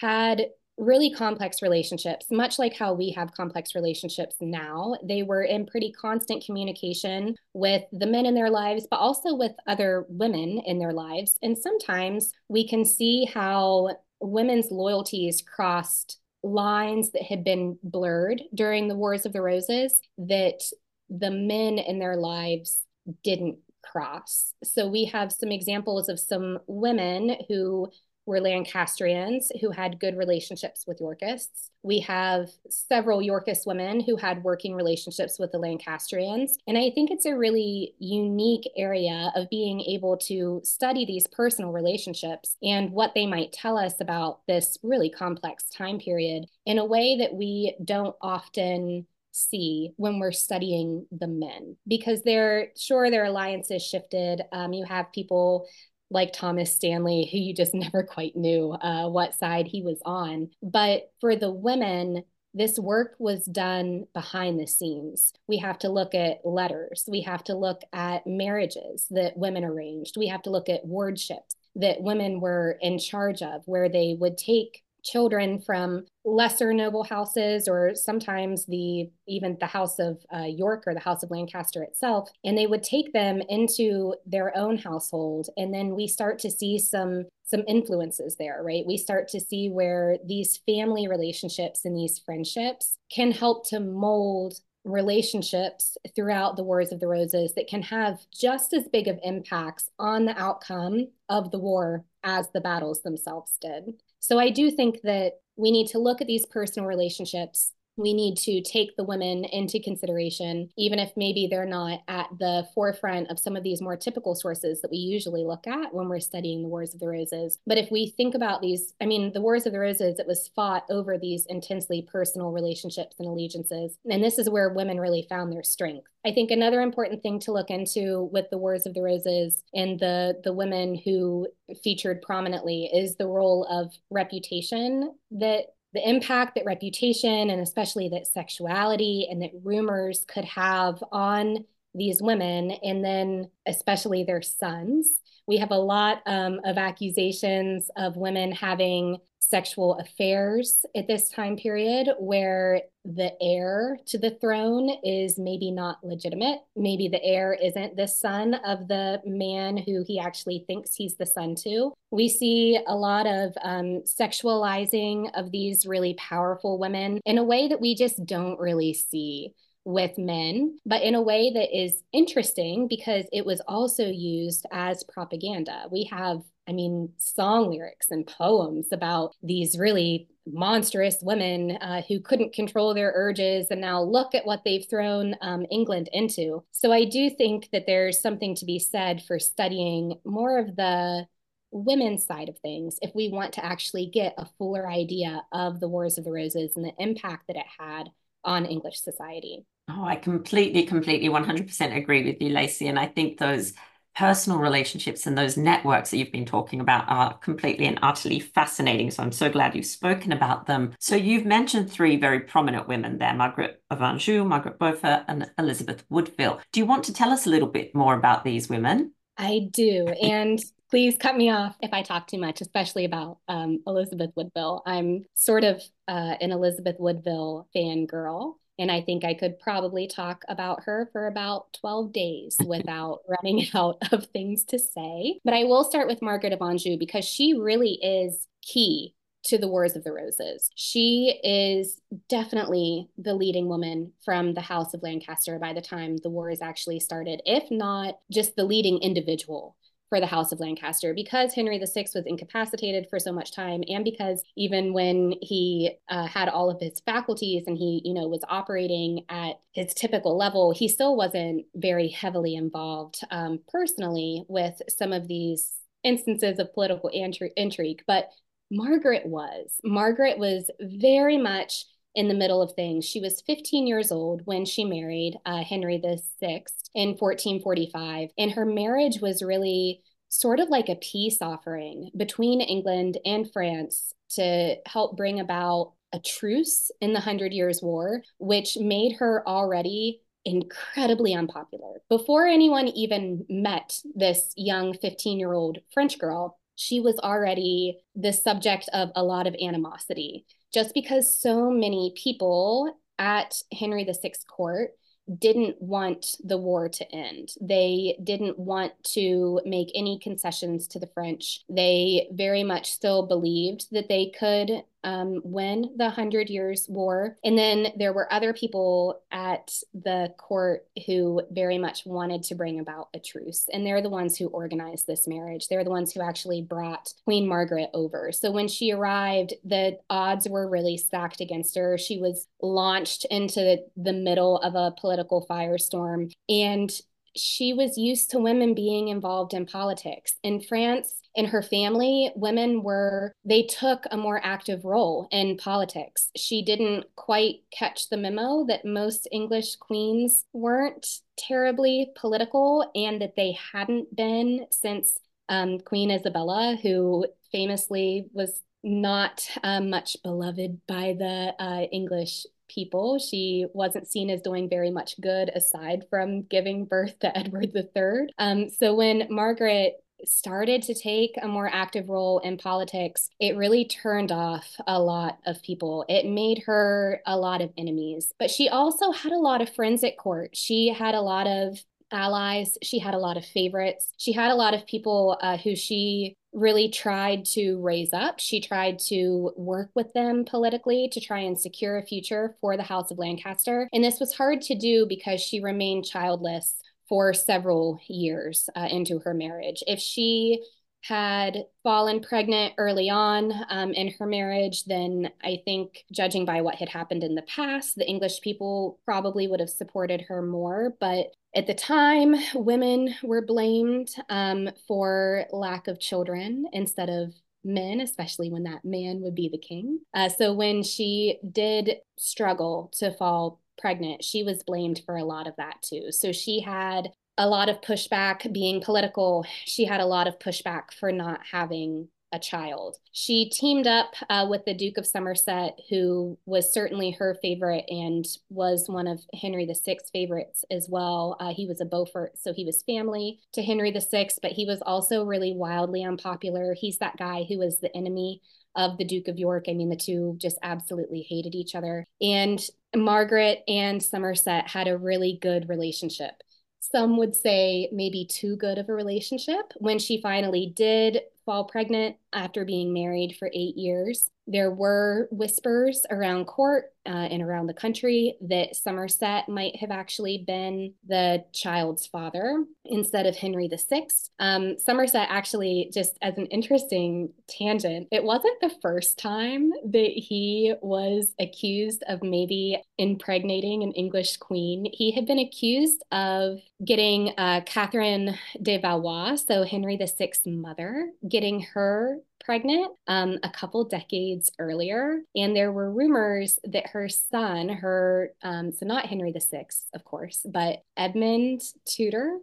had 0.00 0.46
really 0.78 1.10
complex 1.10 1.62
relationships, 1.62 2.26
much 2.30 2.58
like 2.58 2.74
how 2.74 2.94
we 2.94 3.10
have 3.10 3.32
complex 3.32 3.74
relationships 3.74 4.36
now. 4.40 4.94
They 5.04 5.22
were 5.22 5.42
in 5.42 5.66
pretty 5.66 5.92
constant 5.92 6.44
communication 6.44 7.36
with 7.52 7.82
the 7.92 8.06
men 8.06 8.26
in 8.26 8.34
their 8.34 8.50
lives, 8.50 8.86
but 8.90 8.98
also 8.98 9.34
with 9.34 9.52
other 9.66 10.06
women 10.08 10.60
in 10.66 10.78
their 10.78 10.92
lives. 10.92 11.36
And 11.42 11.56
sometimes 11.56 12.32
we 12.48 12.66
can 12.66 12.84
see 12.84 13.26
how 13.26 13.90
women's 14.20 14.70
loyalties 14.70 15.42
crossed 15.42 16.18
lines 16.42 17.10
that 17.12 17.22
had 17.22 17.44
been 17.44 17.78
blurred 17.82 18.42
during 18.54 18.88
the 18.88 18.96
Wars 18.96 19.26
of 19.26 19.32
the 19.32 19.42
Roses 19.42 20.00
that 20.18 20.60
the 21.08 21.30
men 21.30 21.78
in 21.78 21.98
their 21.98 22.16
lives 22.16 22.80
didn't 23.22 23.58
cross. 23.84 24.54
So 24.64 24.88
we 24.88 25.04
have 25.06 25.32
some 25.32 25.50
examples 25.50 26.08
of 26.08 26.18
some 26.18 26.58
women 26.66 27.36
who 27.48 27.90
were 28.26 28.40
Lancastrians 28.40 29.50
who 29.60 29.70
had 29.70 29.98
good 30.00 30.16
relationships 30.16 30.84
with 30.86 31.00
Yorkists. 31.00 31.70
We 31.82 32.00
have 32.00 32.50
several 32.70 33.20
Yorkist 33.20 33.66
women 33.66 34.00
who 34.00 34.16
had 34.16 34.44
working 34.44 34.74
relationships 34.74 35.38
with 35.38 35.50
the 35.50 35.58
Lancastrians. 35.58 36.56
And 36.68 36.78
I 36.78 36.90
think 36.94 37.10
it's 37.10 37.26
a 37.26 37.36
really 37.36 37.94
unique 37.98 38.70
area 38.76 39.32
of 39.34 39.50
being 39.50 39.80
able 39.80 40.16
to 40.28 40.60
study 40.64 41.04
these 41.04 41.26
personal 41.26 41.72
relationships 41.72 42.56
and 42.62 42.92
what 42.92 43.12
they 43.14 43.26
might 43.26 43.52
tell 43.52 43.76
us 43.76 44.00
about 44.00 44.40
this 44.46 44.78
really 44.82 45.10
complex 45.10 45.68
time 45.70 45.98
period 45.98 46.46
in 46.64 46.78
a 46.78 46.84
way 46.84 47.16
that 47.18 47.34
we 47.34 47.74
don't 47.84 48.14
often 48.20 49.06
see 49.32 49.92
when 49.96 50.18
we're 50.18 50.30
studying 50.30 51.06
the 51.10 51.26
men 51.26 51.74
because 51.88 52.22
they're 52.22 52.68
sure 52.76 53.10
their 53.10 53.24
alliances 53.24 53.82
shifted 53.82 54.42
um, 54.52 54.74
you 54.74 54.84
have 54.84 55.10
people 55.12 55.66
like 56.12 56.32
Thomas 56.32 56.74
Stanley, 56.74 57.28
who 57.30 57.38
you 57.38 57.54
just 57.54 57.74
never 57.74 58.02
quite 58.02 58.36
knew 58.36 58.72
uh, 58.72 59.08
what 59.08 59.34
side 59.34 59.66
he 59.66 59.82
was 59.82 60.00
on. 60.04 60.50
But 60.62 61.10
for 61.20 61.34
the 61.36 61.50
women, 61.50 62.24
this 62.54 62.78
work 62.78 63.14
was 63.18 63.44
done 63.46 64.06
behind 64.12 64.60
the 64.60 64.66
scenes. 64.66 65.32
We 65.48 65.58
have 65.58 65.78
to 65.80 65.88
look 65.88 66.14
at 66.14 66.44
letters. 66.44 67.04
We 67.08 67.22
have 67.22 67.42
to 67.44 67.56
look 67.56 67.80
at 67.92 68.26
marriages 68.26 69.06
that 69.10 69.36
women 69.38 69.64
arranged. 69.64 70.16
We 70.18 70.26
have 70.28 70.42
to 70.42 70.50
look 70.50 70.68
at 70.68 70.84
wardships 70.84 71.56
that 71.76 72.02
women 72.02 72.40
were 72.40 72.76
in 72.82 72.98
charge 72.98 73.40
of, 73.40 73.62
where 73.64 73.88
they 73.88 74.14
would 74.18 74.36
take 74.36 74.82
children 75.02 75.60
from 75.60 76.04
lesser 76.24 76.72
noble 76.72 77.02
houses 77.02 77.66
or 77.66 77.94
sometimes 77.94 78.66
the 78.66 79.10
even 79.26 79.56
the 79.58 79.66
house 79.66 79.98
of 79.98 80.24
uh, 80.34 80.44
york 80.44 80.84
or 80.86 80.94
the 80.94 81.00
house 81.00 81.22
of 81.22 81.30
lancaster 81.30 81.82
itself 81.82 82.30
and 82.44 82.56
they 82.56 82.66
would 82.66 82.82
take 82.82 83.12
them 83.12 83.42
into 83.48 84.14
their 84.26 84.56
own 84.56 84.78
household. 84.78 85.48
And 85.56 85.72
then 85.72 85.94
we 85.94 86.06
start 86.06 86.38
to 86.40 86.50
see 86.50 86.78
some 86.78 87.24
some 87.44 87.64
influences 87.68 88.36
there 88.38 88.62
right? 88.62 88.84
We 88.86 88.96
start 88.96 89.28
to 89.28 89.40
see 89.40 89.68
where 89.68 90.16
these 90.26 90.60
family 90.66 91.08
relationships 91.08 91.84
and 91.84 91.96
these 91.96 92.18
friendships 92.18 92.96
can 93.10 93.30
help 93.30 93.68
to 93.68 93.80
mold 93.80 94.54
relationships 94.84 95.96
throughout 96.14 96.56
the 96.56 96.64
Wars 96.64 96.92
of 96.92 97.00
the 97.00 97.06
Roses 97.06 97.54
that 97.54 97.68
can 97.68 97.82
have 97.82 98.20
just 98.32 98.72
as 98.72 98.88
big 98.88 99.08
of 99.08 99.18
impacts 99.22 99.90
on 99.98 100.24
the 100.24 100.38
outcome 100.40 101.08
of 101.28 101.50
the 101.50 101.58
war 101.58 102.04
as 102.24 102.50
the 102.50 102.60
battles 102.60 103.02
themselves 103.02 103.56
did. 103.60 103.94
So 104.18 104.38
I 104.38 104.50
do 104.50 104.70
think 104.70 105.02
that 105.02 105.40
we 105.56 105.70
need 105.70 105.88
to 105.88 105.98
look 105.98 106.20
at 106.20 106.26
these 106.26 106.46
personal 106.46 106.88
relationships 106.88 107.72
we 107.96 108.14
need 108.14 108.36
to 108.38 108.62
take 108.62 108.96
the 108.96 109.04
women 109.04 109.44
into 109.44 109.80
consideration, 109.80 110.70
even 110.76 110.98
if 110.98 111.12
maybe 111.16 111.46
they're 111.46 111.66
not 111.66 112.00
at 112.08 112.28
the 112.38 112.66
forefront 112.74 113.30
of 113.30 113.38
some 113.38 113.56
of 113.56 113.62
these 113.62 113.82
more 113.82 113.96
typical 113.96 114.34
sources 114.34 114.80
that 114.80 114.90
we 114.90 114.96
usually 114.96 115.44
look 115.44 115.66
at 115.66 115.92
when 115.92 116.08
we're 116.08 116.20
studying 116.20 116.62
the 116.62 116.68
Wars 116.68 116.94
of 116.94 117.00
the 117.00 117.08
Roses. 117.08 117.58
But 117.66 117.78
if 117.78 117.90
we 117.90 118.10
think 118.16 118.34
about 118.34 118.62
these, 118.62 118.94
I 119.00 119.06
mean, 119.06 119.32
the 119.32 119.40
Wars 119.40 119.66
of 119.66 119.72
the 119.72 119.78
Roses, 119.78 120.18
it 120.18 120.26
was 120.26 120.50
fought 120.54 120.84
over 120.90 121.18
these 121.18 121.46
intensely 121.46 122.02
personal 122.10 122.50
relationships 122.50 123.16
and 123.18 123.28
allegiances. 123.28 123.98
And 124.10 124.22
this 124.22 124.38
is 124.38 124.48
where 124.48 124.70
women 124.70 124.98
really 124.98 125.26
found 125.28 125.52
their 125.52 125.62
strength. 125.62 126.06
I 126.24 126.32
think 126.32 126.50
another 126.50 126.80
important 126.80 127.22
thing 127.22 127.40
to 127.40 127.52
look 127.52 127.70
into 127.70 128.28
with 128.32 128.48
the 128.50 128.58
Wars 128.58 128.86
of 128.86 128.94
the 128.94 129.02
Roses 129.02 129.64
and 129.74 129.98
the 129.98 130.40
the 130.44 130.52
women 130.52 130.94
who 130.94 131.48
featured 131.82 132.22
prominently 132.22 132.88
is 132.92 133.16
the 133.16 133.26
role 133.26 133.64
of 133.64 133.92
reputation 134.10 135.14
that 135.32 135.66
the 135.94 136.08
impact 136.08 136.54
that 136.54 136.64
reputation 136.64 137.50
and 137.50 137.60
especially 137.60 138.08
that 138.08 138.26
sexuality 138.26 139.28
and 139.30 139.42
that 139.42 139.50
rumors 139.62 140.24
could 140.26 140.44
have 140.44 141.02
on 141.12 141.64
these 141.94 142.22
women 142.22 142.70
and 142.82 143.04
then 143.04 143.50
especially 143.66 144.24
their 144.24 144.42
sons. 144.42 145.10
We 145.46 145.58
have 145.58 145.70
a 145.70 145.76
lot 145.76 146.22
um, 146.26 146.60
of 146.64 146.78
accusations 146.78 147.90
of 147.96 148.16
women 148.16 148.52
having 148.52 149.18
sexual 149.52 149.98
affairs 149.98 150.86
at 150.96 151.06
this 151.06 151.28
time 151.28 151.56
period 151.56 152.08
where 152.18 152.80
the 153.04 153.30
heir 153.42 153.98
to 154.06 154.16
the 154.16 154.30
throne 154.40 154.88
is 155.04 155.38
maybe 155.38 155.70
not 155.70 155.98
legitimate. 156.02 156.60
Maybe 156.74 157.06
the 157.06 157.22
heir 157.22 157.52
isn't 157.52 157.94
the 157.94 158.08
son 158.08 158.54
of 158.54 158.88
the 158.88 159.20
man 159.26 159.76
who 159.76 160.04
he 160.06 160.18
actually 160.18 160.64
thinks 160.66 160.94
he's 160.94 161.18
the 161.18 161.26
son 161.26 161.54
to. 161.64 161.92
We 162.10 162.30
see 162.30 162.78
a 162.86 162.96
lot 162.96 163.26
of 163.26 163.52
um, 163.62 164.04
sexualizing 164.04 165.30
of 165.34 165.52
these 165.52 165.84
really 165.84 166.14
powerful 166.14 166.78
women 166.78 167.20
in 167.26 167.36
a 167.36 167.44
way 167.44 167.68
that 167.68 167.80
we 167.80 167.94
just 167.94 168.24
don't 168.24 168.58
really 168.58 168.94
see 168.94 169.52
with 169.84 170.16
men, 170.16 170.78
but 170.86 171.02
in 171.02 171.14
a 171.14 171.22
way 171.22 171.50
that 171.52 171.76
is 171.76 172.02
interesting 172.14 172.88
because 172.88 173.26
it 173.32 173.44
was 173.44 173.60
also 173.68 174.06
used 174.06 174.64
as 174.72 175.04
propaganda. 175.04 175.88
We 175.90 176.04
have 176.04 176.40
I 176.68 176.72
mean, 176.72 177.10
song 177.18 177.70
lyrics 177.70 178.10
and 178.10 178.26
poems 178.26 178.88
about 178.92 179.34
these 179.42 179.78
really 179.78 180.28
monstrous 180.46 181.18
women 181.22 181.72
uh, 181.80 182.02
who 182.08 182.20
couldn't 182.20 182.52
control 182.52 182.94
their 182.94 183.12
urges. 183.14 183.68
And 183.70 183.80
now 183.80 184.02
look 184.02 184.34
at 184.34 184.46
what 184.46 184.62
they've 184.64 184.86
thrown 184.88 185.34
um, 185.40 185.66
England 185.70 186.08
into. 186.12 186.64
So 186.72 186.92
I 186.92 187.04
do 187.04 187.30
think 187.30 187.68
that 187.72 187.84
there's 187.86 188.20
something 188.20 188.54
to 188.56 188.64
be 188.64 188.78
said 188.78 189.22
for 189.22 189.38
studying 189.38 190.14
more 190.24 190.58
of 190.58 190.76
the 190.76 191.26
women's 191.70 192.26
side 192.26 192.48
of 192.48 192.58
things 192.58 192.98
if 193.00 193.14
we 193.14 193.30
want 193.30 193.54
to 193.54 193.64
actually 193.64 194.06
get 194.06 194.34
a 194.36 194.46
fuller 194.58 194.88
idea 194.88 195.42
of 195.52 195.80
the 195.80 195.88
Wars 195.88 196.18
of 196.18 196.24
the 196.24 196.32
Roses 196.32 196.72
and 196.76 196.84
the 196.84 196.92
impact 196.98 197.44
that 197.48 197.56
it 197.56 197.66
had 197.78 198.10
on 198.44 198.66
English 198.66 199.00
society. 199.00 199.64
Oh, 199.88 200.04
I 200.04 200.16
completely, 200.16 200.84
completely 200.84 201.28
100% 201.28 201.96
agree 201.96 202.24
with 202.24 202.40
you, 202.40 202.50
Lacey. 202.50 202.88
And 202.88 202.98
I 202.98 203.06
think 203.06 203.38
those 203.38 203.72
personal 204.14 204.58
relationships 204.58 205.26
and 205.26 205.36
those 205.36 205.56
networks 205.56 206.10
that 206.10 206.18
you've 206.18 206.32
been 206.32 206.46
talking 206.46 206.80
about 206.80 207.04
are 207.08 207.34
completely 207.38 207.86
and 207.86 207.98
utterly 208.02 208.40
fascinating. 208.40 209.10
So 209.10 209.22
I'm 209.22 209.32
so 209.32 209.50
glad 209.50 209.74
you've 209.74 209.86
spoken 209.86 210.32
about 210.32 210.66
them. 210.66 210.92
So 210.98 211.16
you've 211.16 211.44
mentioned 211.44 211.90
three 211.90 212.16
very 212.16 212.40
prominent 212.40 212.88
women 212.88 213.18
there 213.18 213.34
Margaret 213.34 213.82
of 213.90 214.02
Anjou, 214.02 214.44
Margaret 214.44 214.78
Beaufort, 214.78 215.24
and 215.28 215.50
Elizabeth 215.58 216.04
Woodville. 216.10 216.60
Do 216.72 216.80
you 216.80 216.86
want 216.86 217.04
to 217.04 217.12
tell 217.12 217.30
us 217.30 217.46
a 217.46 217.50
little 217.50 217.68
bit 217.68 217.94
more 217.94 218.14
about 218.14 218.44
these 218.44 218.68
women? 218.68 219.12
I 219.38 219.68
do. 219.72 220.06
And 220.22 220.62
please 220.90 221.16
cut 221.18 221.36
me 221.36 221.50
off 221.50 221.74
if 221.80 221.92
I 221.92 222.02
talk 222.02 222.26
too 222.26 222.38
much, 222.38 222.60
especially 222.60 223.06
about 223.06 223.38
um, 223.48 223.82
Elizabeth 223.86 224.30
Woodville. 224.36 224.82
I'm 224.84 225.24
sort 225.34 225.64
of 225.64 225.82
uh, 226.06 226.36
an 226.40 226.52
Elizabeth 226.52 226.96
Woodville 226.98 227.66
fangirl. 227.74 228.56
And 228.82 228.90
I 228.90 229.00
think 229.00 229.24
I 229.24 229.34
could 229.34 229.60
probably 229.60 230.08
talk 230.08 230.44
about 230.48 230.82
her 230.84 231.08
for 231.12 231.28
about 231.28 231.72
12 231.80 232.12
days 232.12 232.56
without 232.66 233.20
running 233.28 233.64
out 233.74 233.98
of 234.10 234.26
things 234.26 234.64
to 234.64 234.78
say. 234.78 235.38
But 235.44 235.54
I 235.54 235.62
will 235.62 235.84
start 235.84 236.08
with 236.08 236.20
Margaret 236.20 236.52
of 236.52 236.60
Anjou 236.60 236.98
because 236.98 237.24
she 237.24 237.54
really 237.54 237.92
is 238.02 238.48
key 238.60 239.14
to 239.44 239.58
the 239.58 239.68
Wars 239.68 239.94
of 239.94 240.02
the 240.02 240.12
Roses. 240.12 240.68
She 240.74 241.38
is 241.44 242.00
definitely 242.28 243.08
the 243.18 243.34
leading 243.34 243.68
woman 243.68 244.12
from 244.24 244.54
the 244.54 244.60
House 244.60 244.94
of 244.94 245.02
Lancaster 245.02 245.60
by 245.60 245.72
the 245.72 245.80
time 245.80 246.16
the 246.16 246.30
war 246.30 246.50
is 246.50 246.62
actually 246.62 246.98
started, 246.98 247.40
if 247.44 247.70
not 247.70 248.18
just 248.32 248.56
the 248.56 248.64
leading 248.64 248.98
individual 248.98 249.76
for 250.12 250.20
the 250.20 250.26
House 250.26 250.52
of 250.52 250.60
Lancaster 250.60 251.14
because 251.14 251.54
Henry 251.54 251.78
VI 251.78 252.04
was 252.14 252.26
incapacitated 252.26 253.06
for 253.08 253.18
so 253.18 253.32
much 253.32 253.50
time, 253.50 253.82
and 253.88 254.04
because 254.04 254.42
even 254.58 254.92
when 254.92 255.32
he 255.40 255.92
uh, 256.10 256.26
had 256.26 256.50
all 256.50 256.68
of 256.68 256.78
his 256.80 257.00
faculties 257.00 257.64
and 257.66 257.78
he, 257.78 258.02
you 258.04 258.12
know, 258.12 258.28
was 258.28 258.44
operating 258.50 259.24
at 259.30 259.54
his 259.72 259.94
typical 259.94 260.36
level, 260.36 260.70
he 260.70 260.86
still 260.86 261.16
wasn't 261.16 261.64
very 261.74 262.08
heavily 262.08 262.56
involved 262.56 263.20
um, 263.30 263.60
personally 263.72 264.44
with 264.48 264.82
some 264.86 265.14
of 265.14 265.28
these 265.28 265.78
instances 266.04 266.58
of 266.58 266.74
political 266.74 267.08
intrigue. 267.56 268.02
But 268.06 268.28
Margaret 268.70 269.24
was. 269.24 269.78
Margaret 269.82 270.36
was 270.36 270.68
very 270.78 271.38
much 271.38 271.86
in 272.14 272.28
the 272.28 272.34
middle 272.34 272.60
of 272.60 272.72
things. 272.72 273.04
She 273.04 273.20
was 273.20 273.42
15 273.46 273.86
years 273.86 274.12
old 274.12 274.42
when 274.44 274.64
she 274.64 274.84
married 274.84 275.38
uh, 275.46 275.62
Henry 275.62 275.98
VI 275.98 276.64
in 276.94 277.10
1445, 277.10 278.30
and 278.36 278.52
her 278.52 278.66
marriage 278.66 279.20
was 279.20 279.42
really 279.42 280.02
sort 280.28 280.60
of 280.60 280.68
like 280.68 280.88
a 280.88 280.96
peace 280.96 281.38
offering 281.40 282.10
between 282.16 282.60
England 282.60 283.18
and 283.24 283.50
France 283.52 284.14
to 284.30 284.76
help 284.86 285.16
bring 285.16 285.40
about 285.40 285.92
a 286.12 286.18
truce 286.18 286.90
in 287.00 287.12
the 287.12 287.20
Hundred 287.20 287.52
Years' 287.52 287.82
War, 287.82 288.22
which 288.38 288.76
made 288.78 289.16
her 289.16 289.46
already 289.46 290.20
incredibly 290.44 291.34
unpopular. 291.34 292.02
Before 292.08 292.46
anyone 292.46 292.88
even 292.88 293.46
met 293.48 294.00
this 294.14 294.52
young 294.56 294.94
15 294.94 295.38
year 295.38 295.52
old 295.52 295.78
French 295.92 296.18
girl, 296.18 296.58
she 296.74 297.00
was 297.00 297.18
already 297.18 298.00
the 298.14 298.32
subject 298.32 298.88
of 298.92 299.10
a 299.14 299.22
lot 299.22 299.46
of 299.46 299.54
animosity 299.62 300.46
just 300.72 300.94
because 300.94 301.38
so 301.38 301.70
many 301.70 302.12
people 302.16 302.96
at 303.18 303.54
Henry 303.72 304.04
VI 304.04 304.32
court 304.48 304.90
didn't 305.38 305.80
want 305.80 306.36
the 306.42 306.58
war 306.58 306.88
to 306.88 307.14
end. 307.14 307.50
They 307.60 308.18
didn't 308.22 308.58
want 308.58 308.92
to 309.12 309.60
make 309.64 309.90
any 309.94 310.18
concessions 310.18 310.88
to 310.88 310.98
the 310.98 311.10
French. 311.14 311.60
They 311.68 312.28
very 312.32 312.64
much 312.64 312.90
still 312.90 313.26
believed 313.26 313.86
that 313.92 314.08
they 314.08 314.32
could 314.36 314.82
um, 315.04 315.40
win 315.44 315.90
the 315.96 316.10
Hundred 316.10 316.48
Years' 316.50 316.86
War. 316.88 317.36
And 317.44 317.56
then 317.56 317.88
there 317.96 318.12
were 318.12 318.32
other 318.32 318.52
people 318.52 319.22
at 319.30 319.72
the 319.94 320.32
court 320.38 320.86
who 321.06 321.42
very 321.50 321.78
much 321.78 322.06
wanted 322.06 322.42
to 322.44 322.54
bring 322.54 322.80
about 322.80 323.08
a 323.14 323.18
truce. 323.18 323.68
And 323.72 323.86
they're 323.86 324.02
the 324.02 324.08
ones 324.10 324.36
who 324.36 324.48
organized 324.48 325.06
this 325.06 325.26
marriage. 325.26 325.68
They're 325.68 325.84
the 325.84 325.90
ones 325.90 326.12
who 326.12 326.20
actually 326.20 326.62
brought 326.62 327.12
Queen 327.24 327.46
Margaret 327.46 327.90
over. 327.94 328.32
So 328.32 328.50
when 328.50 328.68
she 328.68 328.92
arrived, 328.92 329.54
the 329.64 329.98
odds 330.10 330.48
were 330.48 330.68
really 330.68 330.96
stacked 330.96 331.40
against 331.40 331.76
her. 331.76 331.98
She 331.98 332.18
was 332.18 332.46
launched 332.60 333.24
into 333.30 333.78
the 333.96 334.12
middle 334.12 334.58
of 334.58 334.74
a 334.74 334.94
political 335.00 335.46
firestorm. 335.48 336.32
And 336.48 336.90
she 337.36 337.72
was 337.72 337.96
used 337.96 338.30
to 338.30 338.38
women 338.38 338.74
being 338.74 339.08
involved 339.08 339.54
in 339.54 339.66
politics. 339.66 340.34
In 340.42 340.60
France, 340.60 341.14
in 341.34 341.46
her 341.46 341.62
family, 341.62 342.30
women 342.36 342.82
were, 342.82 343.34
they 343.44 343.62
took 343.62 344.04
a 344.10 344.16
more 344.16 344.40
active 344.44 344.84
role 344.84 345.28
in 345.30 345.56
politics. 345.56 346.30
She 346.36 346.62
didn't 346.62 347.06
quite 347.16 347.60
catch 347.72 348.08
the 348.08 348.18
memo 348.18 348.66
that 348.66 348.84
most 348.84 349.26
English 349.32 349.76
queens 349.76 350.44
weren't 350.52 351.06
terribly 351.38 352.10
political 352.16 352.90
and 352.94 353.20
that 353.22 353.36
they 353.36 353.56
hadn't 353.72 354.14
been 354.14 354.66
since 354.70 355.18
um, 355.48 355.78
Queen 355.80 356.10
Isabella, 356.10 356.76
who 356.82 357.26
famously 357.50 358.28
was 358.32 358.60
not 358.84 359.46
uh, 359.62 359.80
much 359.80 360.16
beloved 360.22 360.80
by 360.86 361.14
the 361.18 361.54
uh, 361.58 361.82
English 361.92 362.46
people. 362.72 363.18
She 363.18 363.66
wasn't 363.72 364.08
seen 364.08 364.30
as 364.30 364.42
doing 364.42 364.68
very 364.68 364.90
much 364.90 365.20
good 365.20 365.50
aside 365.54 366.04
from 366.10 366.42
giving 366.42 366.84
birth 366.84 367.18
to 367.20 367.36
Edward 367.42 367.72
III. 367.74 368.28
Um, 368.38 368.68
so 368.68 368.94
when 368.94 369.26
Margaret 369.30 369.96
started 370.24 370.82
to 370.82 370.94
take 370.94 371.34
a 371.40 371.48
more 371.48 371.68
active 371.72 372.08
role 372.08 372.38
in 372.40 372.56
politics, 372.56 373.28
it 373.40 373.56
really 373.56 373.84
turned 373.84 374.30
off 374.30 374.76
a 374.86 375.00
lot 375.00 375.38
of 375.46 375.62
people. 375.62 376.04
It 376.08 376.26
made 376.26 376.62
her 376.66 377.20
a 377.26 377.36
lot 377.36 377.60
of 377.60 377.72
enemies. 377.76 378.32
But 378.38 378.50
she 378.50 378.68
also 378.68 379.10
had 379.10 379.32
a 379.32 379.38
lot 379.38 379.62
of 379.62 379.74
friends 379.74 380.04
at 380.04 380.18
court. 380.18 380.56
She 380.56 380.88
had 380.88 381.14
a 381.14 381.20
lot 381.20 381.46
of 381.46 381.78
allies. 382.12 382.78
She 382.82 382.98
had 382.98 383.14
a 383.14 383.18
lot 383.18 383.36
of 383.36 383.44
favorites. 383.44 384.12
She 384.16 384.32
had 384.32 384.50
a 384.50 384.56
lot 384.56 384.74
of 384.74 384.86
people 384.86 385.38
uh, 385.40 385.56
who 385.56 385.74
she 385.74 386.36
really 386.52 386.88
tried 386.90 387.44
to 387.46 387.80
raise 387.80 388.12
up. 388.12 388.38
She 388.38 388.60
tried 388.60 388.98
to 389.06 389.52
work 389.56 389.90
with 389.94 390.12
them 390.12 390.44
politically 390.44 391.08
to 391.12 391.20
try 391.20 391.40
and 391.40 391.58
secure 391.58 391.98
a 391.98 392.06
future 392.06 392.56
for 392.60 392.76
the 392.76 392.82
House 392.82 393.10
of 393.10 393.18
Lancaster. 393.18 393.88
And 393.92 394.04
this 394.04 394.20
was 394.20 394.34
hard 394.34 394.60
to 394.62 394.74
do 394.74 395.06
because 395.08 395.40
she 395.40 395.62
remained 395.62 396.04
childless 396.04 396.74
for 397.08 397.32
several 397.34 398.00
years 398.08 398.68
uh, 398.76 398.88
into 398.90 399.18
her 399.20 399.34
marriage. 399.34 399.82
If 399.86 399.98
she 399.98 400.62
had 401.04 401.64
fallen 401.82 402.20
pregnant 402.20 402.74
early 402.78 403.10
on 403.10 403.52
um, 403.70 403.92
in 403.92 404.12
her 404.18 404.26
marriage, 404.26 404.84
then 404.84 405.30
I 405.42 405.60
think, 405.64 406.04
judging 406.12 406.44
by 406.44 406.60
what 406.60 406.76
had 406.76 406.88
happened 406.88 407.24
in 407.24 407.34
the 407.34 407.42
past, 407.42 407.96
the 407.96 408.08
English 408.08 408.40
people 408.40 409.00
probably 409.04 409.48
would 409.48 409.58
have 409.60 409.70
supported 409.70 410.20
her 410.28 410.42
more. 410.42 410.94
But 411.00 411.34
at 411.54 411.66
the 411.66 411.74
time, 411.74 412.34
women 412.54 413.14
were 413.22 413.44
blamed 413.44 414.08
um, 414.28 414.70
for 414.86 415.44
lack 415.52 415.86
of 415.88 416.00
children 416.00 416.66
instead 416.72 417.10
of 417.10 417.34
men, 417.64 418.00
especially 418.00 418.50
when 418.50 418.64
that 418.64 418.84
man 418.84 419.20
would 419.20 419.34
be 419.34 419.48
the 419.48 419.58
king. 419.58 420.00
Uh, 420.14 420.28
so 420.28 420.52
when 420.52 420.82
she 420.82 421.38
did 421.50 421.96
struggle 422.18 422.90
to 422.98 423.12
fall 423.12 423.60
pregnant, 423.78 424.24
she 424.24 424.42
was 424.42 424.62
blamed 424.62 425.02
for 425.04 425.16
a 425.16 425.24
lot 425.24 425.46
of 425.46 425.54
that 425.56 425.76
too. 425.82 426.10
So 426.10 426.32
she 426.32 426.60
had 426.60 427.10
a 427.38 427.48
lot 427.48 427.68
of 427.68 427.80
pushback 427.80 428.52
being 428.52 428.80
political. 428.80 429.44
She 429.64 429.84
had 429.84 430.00
a 430.00 430.06
lot 430.06 430.28
of 430.28 430.38
pushback 430.38 430.92
for 430.98 431.12
not 431.12 431.40
having 431.50 432.08
a 432.32 432.38
child. 432.38 432.96
She 433.12 433.48
teamed 433.48 433.86
up 433.86 434.14
uh, 434.30 434.46
with 434.48 434.64
the 434.64 434.74
Duke 434.74 434.96
of 434.96 435.06
Somerset, 435.06 435.78
who 435.90 436.38
was 436.46 436.72
certainly 436.72 437.10
her 437.12 437.36
favorite 437.42 437.84
and 437.88 438.24
was 438.48 438.86
one 438.88 439.06
of 439.06 439.20
Henry 439.40 439.66
VI's 439.66 440.10
favorites 440.12 440.64
as 440.70 440.88
well. 440.88 441.36
Uh, 441.38 441.52
he 441.54 441.66
was 441.66 441.80
a 441.80 441.84
Beaufort, 441.84 442.38
so 442.38 442.52
he 442.52 442.64
was 442.64 442.82
family 442.82 443.40
to 443.52 443.62
Henry 443.62 443.90
VI, 443.90 444.30
but 444.40 444.52
he 444.52 444.64
was 444.64 444.80
also 444.82 445.24
really 445.24 445.52
wildly 445.52 446.02
unpopular. 446.02 446.74
He's 446.74 446.98
that 446.98 447.16
guy 447.16 447.44
who 447.48 447.58
was 447.58 447.80
the 447.80 447.94
enemy 447.96 448.40
of 448.74 448.96
the 448.96 449.04
Duke 449.04 449.28
of 449.28 449.38
York. 449.38 449.66
I 449.68 449.74
mean, 449.74 449.90
the 449.90 449.96
two 449.96 450.36
just 450.38 450.58
absolutely 450.62 451.22
hated 451.28 451.54
each 451.54 451.74
other. 451.74 452.06
And 452.20 452.60
Margaret 452.96 453.62
and 453.68 454.02
Somerset 454.02 454.68
had 454.68 454.88
a 454.88 454.96
really 454.96 455.38
good 455.40 455.68
relationship 455.68 456.42
some 456.82 457.16
would 457.16 457.34
say 457.36 457.88
maybe 457.92 458.26
too 458.26 458.56
good 458.56 458.76
of 458.76 458.88
a 458.88 458.92
relationship. 458.92 459.72
When 459.76 460.00
she 460.00 460.20
finally 460.20 460.72
did 460.74 461.20
fall 461.46 461.64
pregnant 461.64 462.16
after 462.32 462.64
being 462.64 462.92
married 462.92 463.36
for 463.38 463.48
eight 463.54 463.76
years. 463.76 464.31
There 464.46 464.70
were 464.70 465.28
whispers 465.30 466.04
around 466.10 466.46
court 466.46 466.92
uh, 467.06 467.10
and 467.10 467.42
around 467.42 467.66
the 467.66 467.74
country 467.74 468.36
that 468.42 468.76
Somerset 468.76 469.48
might 469.48 469.76
have 469.76 469.90
actually 469.90 470.44
been 470.46 470.94
the 471.06 471.44
child's 471.52 472.06
father 472.06 472.64
instead 472.84 473.26
of 473.26 473.36
Henry 473.36 473.68
VI. 473.68 474.06
Um, 474.38 474.78
Somerset 474.78 475.28
actually, 475.30 475.90
just 475.92 476.16
as 476.22 476.36
an 476.38 476.46
interesting 476.46 477.32
tangent, 477.48 478.08
it 478.12 478.22
wasn't 478.22 478.60
the 478.60 478.74
first 478.80 479.18
time 479.18 479.70
that 479.84 480.12
he 480.14 480.74
was 480.80 481.34
accused 481.40 482.04
of 482.08 482.22
maybe 482.22 482.82
impregnating 482.98 483.82
an 483.82 483.92
English 483.92 484.36
queen. 484.36 484.86
He 484.92 485.12
had 485.12 485.26
been 485.26 485.38
accused 485.38 486.02
of 486.12 486.58
getting 486.84 487.32
uh, 487.38 487.62
Catherine 487.64 488.38
de 488.60 488.78
Valois, 488.78 489.36
so 489.36 489.64
Henry 489.64 489.96
VI's 489.96 490.40
mother, 490.46 491.10
getting 491.28 491.60
her 491.74 492.18
pregnant 492.44 492.92
um, 493.06 493.38
a 493.42 493.50
couple 493.50 493.84
decades 493.84 494.50
earlier. 494.58 495.20
And 495.34 495.54
there 495.54 495.72
were 495.72 495.92
rumors 495.92 496.58
that 496.64 496.88
her 496.88 497.08
son, 497.08 497.68
her, 497.68 498.32
um, 498.42 498.72
so 498.72 498.86
not 498.86 499.06
Henry 499.06 499.32
VI, 499.32 499.66
of 499.94 500.04
course, 500.04 500.44
but 500.44 500.82
Edmund 500.96 501.62
Tudor 501.86 502.38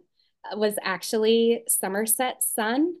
uh, 0.50 0.56
was 0.56 0.74
actually 0.82 1.64
Somerset's 1.68 2.52
son. 2.54 2.94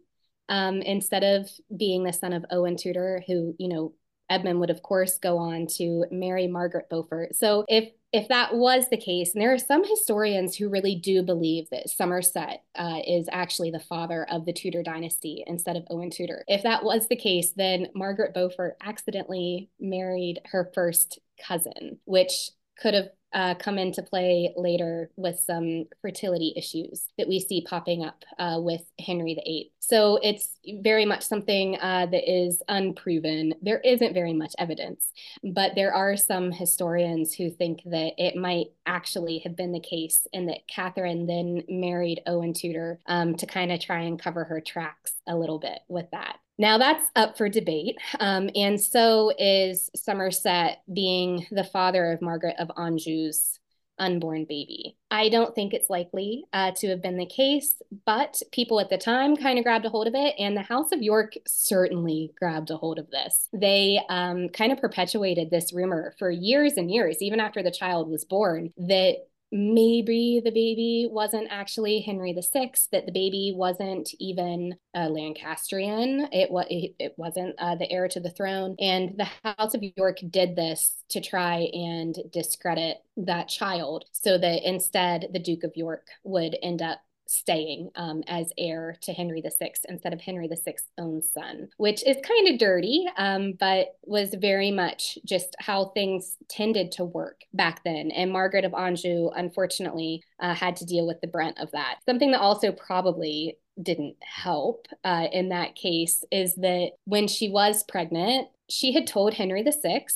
Um, 0.48 0.82
instead 0.82 1.22
of 1.22 1.48
being 1.76 2.02
the 2.02 2.12
son 2.12 2.32
of 2.32 2.44
Owen 2.50 2.76
Tudor, 2.76 3.22
who, 3.28 3.54
you 3.58 3.68
know, 3.68 3.94
Edmund 4.28 4.58
would, 4.58 4.70
of 4.70 4.82
course, 4.82 5.18
go 5.18 5.38
on 5.38 5.68
to 5.76 6.06
marry 6.10 6.48
Margaret 6.48 6.88
Beaufort. 6.90 7.36
So 7.36 7.64
if 7.68 7.90
if 8.12 8.28
that 8.28 8.54
was 8.54 8.88
the 8.88 8.96
case, 8.96 9.34
and 9.34 9.42
there 9.42 9.52
are 9.52 9.58
some 9.58 9.84
historians 9.84 10.56
who 10.56 10.68
really 10.68 10.96
do 10.96 11.22
believe 11.22 11.70
that 11.70 11.88
Somerset 11.88 12.64
uh, 12.74 12.98
is 13.06 13.28
actually 13.30 13.70
the 13.70 13.78
father 13.78 14.26
of 14.30 14.44
the 14.44 14.52
Tudor 14.52 14.82
dynasty 14.82 15.44
instead 15.46 15.76
of 15.76 15.84
Owen 15.90 16.10
Tudor. 16.10 16.44
If 16.48 16.64
that 16.64 16.82
was 16.82 17.06
the 17.06 17.16
case, 17.16 17.52
then 17.52 17.88
Margaret 17.94 18.34
Beaufort 18.34 18.76
accidentally 18.82 19.70
married 19.78 20.40
her 20.46 20.70
first 20.74 21.20
cousin, 21.40 21.98
which 22.04 22.50
could 22.80 22.94
have 22.94 23.10
uh, 23.32 23.54
come 23.54 23.78
into 23.78 24.02
play 24.02 24.52
later 24.56 25.10
with 25.16 25.38
some 25.38 25.84
fertility 26.00 26.52
issues 26.56 27.06
that 27.18 27.28
we 27.28 27.40
see 27.40 27.64
popping 27.68 28.04
up 28.04 28.24
uh, 28.38 28.58
with 28.60 28.82
Henry 28.98 29.34
VIII. 29.34 29.72
So 29.78 30.18
it's 30.22 30.56
very 30.82 31.04
much 31.04 31.22
something 31.22 31.76
uh, 31.80 32.06
that 32.06 32.30
is 32.30 32.62
unproven. 32.68 33.54
There 33.62 33.80
isn't 33.80 34.14
very 34.14 34.32
much 34.32 34.54
evidence, 34.58 35.12
but 35.42 35.72
there 35.74 35.92
are 35.92 36.16
some 36.16 36.52
historians 36.52 37.34
who 37.34 37.50
think 37.50 37.82
that 37.86 38.12
it 38.18 38.36
might 38.36 38.68
actually 38.86 39.38
have 39.38 39.56
been 39.56 39.72
the 39.72 39.80
case 39.80 40.26
and 40.32 40.48
that 40.48 40.68
Catherine 40.68 41.26
then 41.26 41.62
married 41.68 42.22
Owen 42.26 42.52
Tudor 42.52 43.00
um, 43.06 43.34
to 43.36 43.46
kind 43.46 43.72
of 43.72 43.80
try 43.80 44.00
and 44.02 44.20
cover 44.20 44.44
her 44.44 44.60
tracks 44.60 45.12
a 45.26 45.36
little 45.36 45.58
bit 45.58 45.80
with 45.88 46.06
that. 46.12 46.38
Now 46.60 46.76
that's 46.76 47.10
up 47.16 47.38
for 47.38 47.48
debate. 47.48 47.96
Um, 48.20 48.50
and 48.54 48.78
so 48.78 49.32
is 49.38 49.88
Somerset 49.96 50.82
being 50.92 51.46
the 51.50 51.64
father 51.64 52.12
of 52.12 52.20
Margaret 52.20 52.56
of 52.58 52.70
Anjou's 52.76 53.58
unborn 53.98 54.44
baby. 54.44 54.94
I 55.10 55.30
don't 55.30 55.54
think 55.54 55.72
it's 55.72 55.88
likely 55.88 56.44
uh, 56.52 56.72
to 56.76 56.88
have 56.88 57.02
been 57.02 57.16
the 57.16 57.24
case, 57.24 57.80
but 58.04 58.42
people 58.52 58.78
at 58.78 58.90
the 58.90 58.98
time 58.98 59.36
kind 59.36 59.58
of 59.58 59.64
grabbed 59.64 59.86
a 59.86 59.88
hold 59.88 60.06
of 60.06 60.14
it, 60.14 60.34
and 60.38 60.54
the 60.54 60.62
House 60.62 60.92
of 60.92 61.02
York 61.02 61.32
certainly 61.46 62.30
grabbed 62.38 62.70
a 62.70 62.76
hold 62.76 62.98
of 62.98 63.10
this. 63.10 63.48
They 63.54 64.00
um, 64.10 64.50
kind 64.50 64.70
of 64.70 64.80
perpetuated 64.80 65.50
this 65.50 65.72
rumor 65.72 66.14
for 66.18 66.30
years 66.30 66.74
and 66.74 66.90
years, 66.90 67.22
even 67.22 67.40
after 67.40 67.62
the 67.62 67.70
child 67.70 68.10
was 68.10 68.26
born, 68.26 68.74
that 68.76 69.16
maybe 69.52 70.40
the 70.44 70.50
baby 70.50 71.08
wasn't 71.10 71.48
actually 71.50 72.00
Henry 72.00 72.32
VI, 72.32 72.72
that 72.92 73.06
the 73.06 73.12
baby 73.12 73.52
wasn't 73.54 74.10
even 74.18 74.76
a 74.94 75.08
Lancastrian. 75.08 76.28
It 76.32 76.50
was 76.50 76.66
it, 76.70 76.94
it 76.98 77.14
wasn't 77.16 77.54
uh, 77.58 77.74
the 77.74 77.90
heir 77.90 78.08
to 78.08 78.20
the 78.20 78.30
throne, 78.30 78.76
and 78.78 79.16
the 79.16 79.28
House 79.44 79.74
of 79.74 79.82
York 79.96 80.18
did 80.30 80.56
this 80.56 81.02
to 81.10 81.20
try 81.20 81.68
and 81.72 82.16
discredit 82.32 82.98
that 83.16 83.48
child, 83.48 84.04
so 84.12 84.38
that 84.38 84.68
instead 84.68 85.28
the 85.32 85.40
Duke 85.40 85.64
of 85.64 85.72
York 85.74 86.06
would 86.24 86.56
end 86.62 86.82
up 86.82 87.00
staying 87.30 87.90
um, 87.94 88.24
as 88.26 88.52
heir 88.58 88.96
to 89.02 89.12
Henry 89.12 89.40
VI 89.40 89.72
instead 89.88 90.12
of 90.12 90.20
Henry 90.20 90.48
VI's 90.48 90.82
own 90.98 91.22
son, 91.22 91.68
which 91.76 92.04
is 92.04 92.16
kind 92.26 92.48
of 92.48 92.58
dirty, 92.58 93.06
um, 93.16 93.52
but 93.58 93.96
was 94.02 94.34
very 94.34 94.72
much 94.72 95.16
just 95.24 95.54
how 95.60 95.86
things 95.86 96.36
tended 96.48 96.90
to 96.92 97.04
work 97.04 97.42
back 97.54 97.84
then. 97.84 98.10
And 98.10 98.32
Margaret 98.32 98.64
of 98.64 98.74
Anjou, 98.74 99.30
unfortunately, 99.30 100.24
uh, 100.40 100.54
had 100.54 100.74
to 100.76 100.84
deal 100.84 101.06
with 101.06 101.20
the 101.20 101.28
brunt 101.28 101.58
of 101.60 101.70
that. 101.70 101.98
Something 102.04 102.32
that 102.32 102.40
also 102.40 102.72
probably 102.72 103.56
didn't 103.80 104.16
help 104.20 104.88
uh, 105.04 105.28
in 105.32 105.50
that 105.50 105.76
case 105.76 106.24
is 106.32 106.56
that 106.56 106.90
when 107.04 107.28
she 107.28 107.48
was 107.48 107.84
pregnant, 107.84 108.48
she 108.68 108.92
had 108.92 109.06
told 109.06 109.34
Henry 109.34 109.62
VI, 109.62 110.06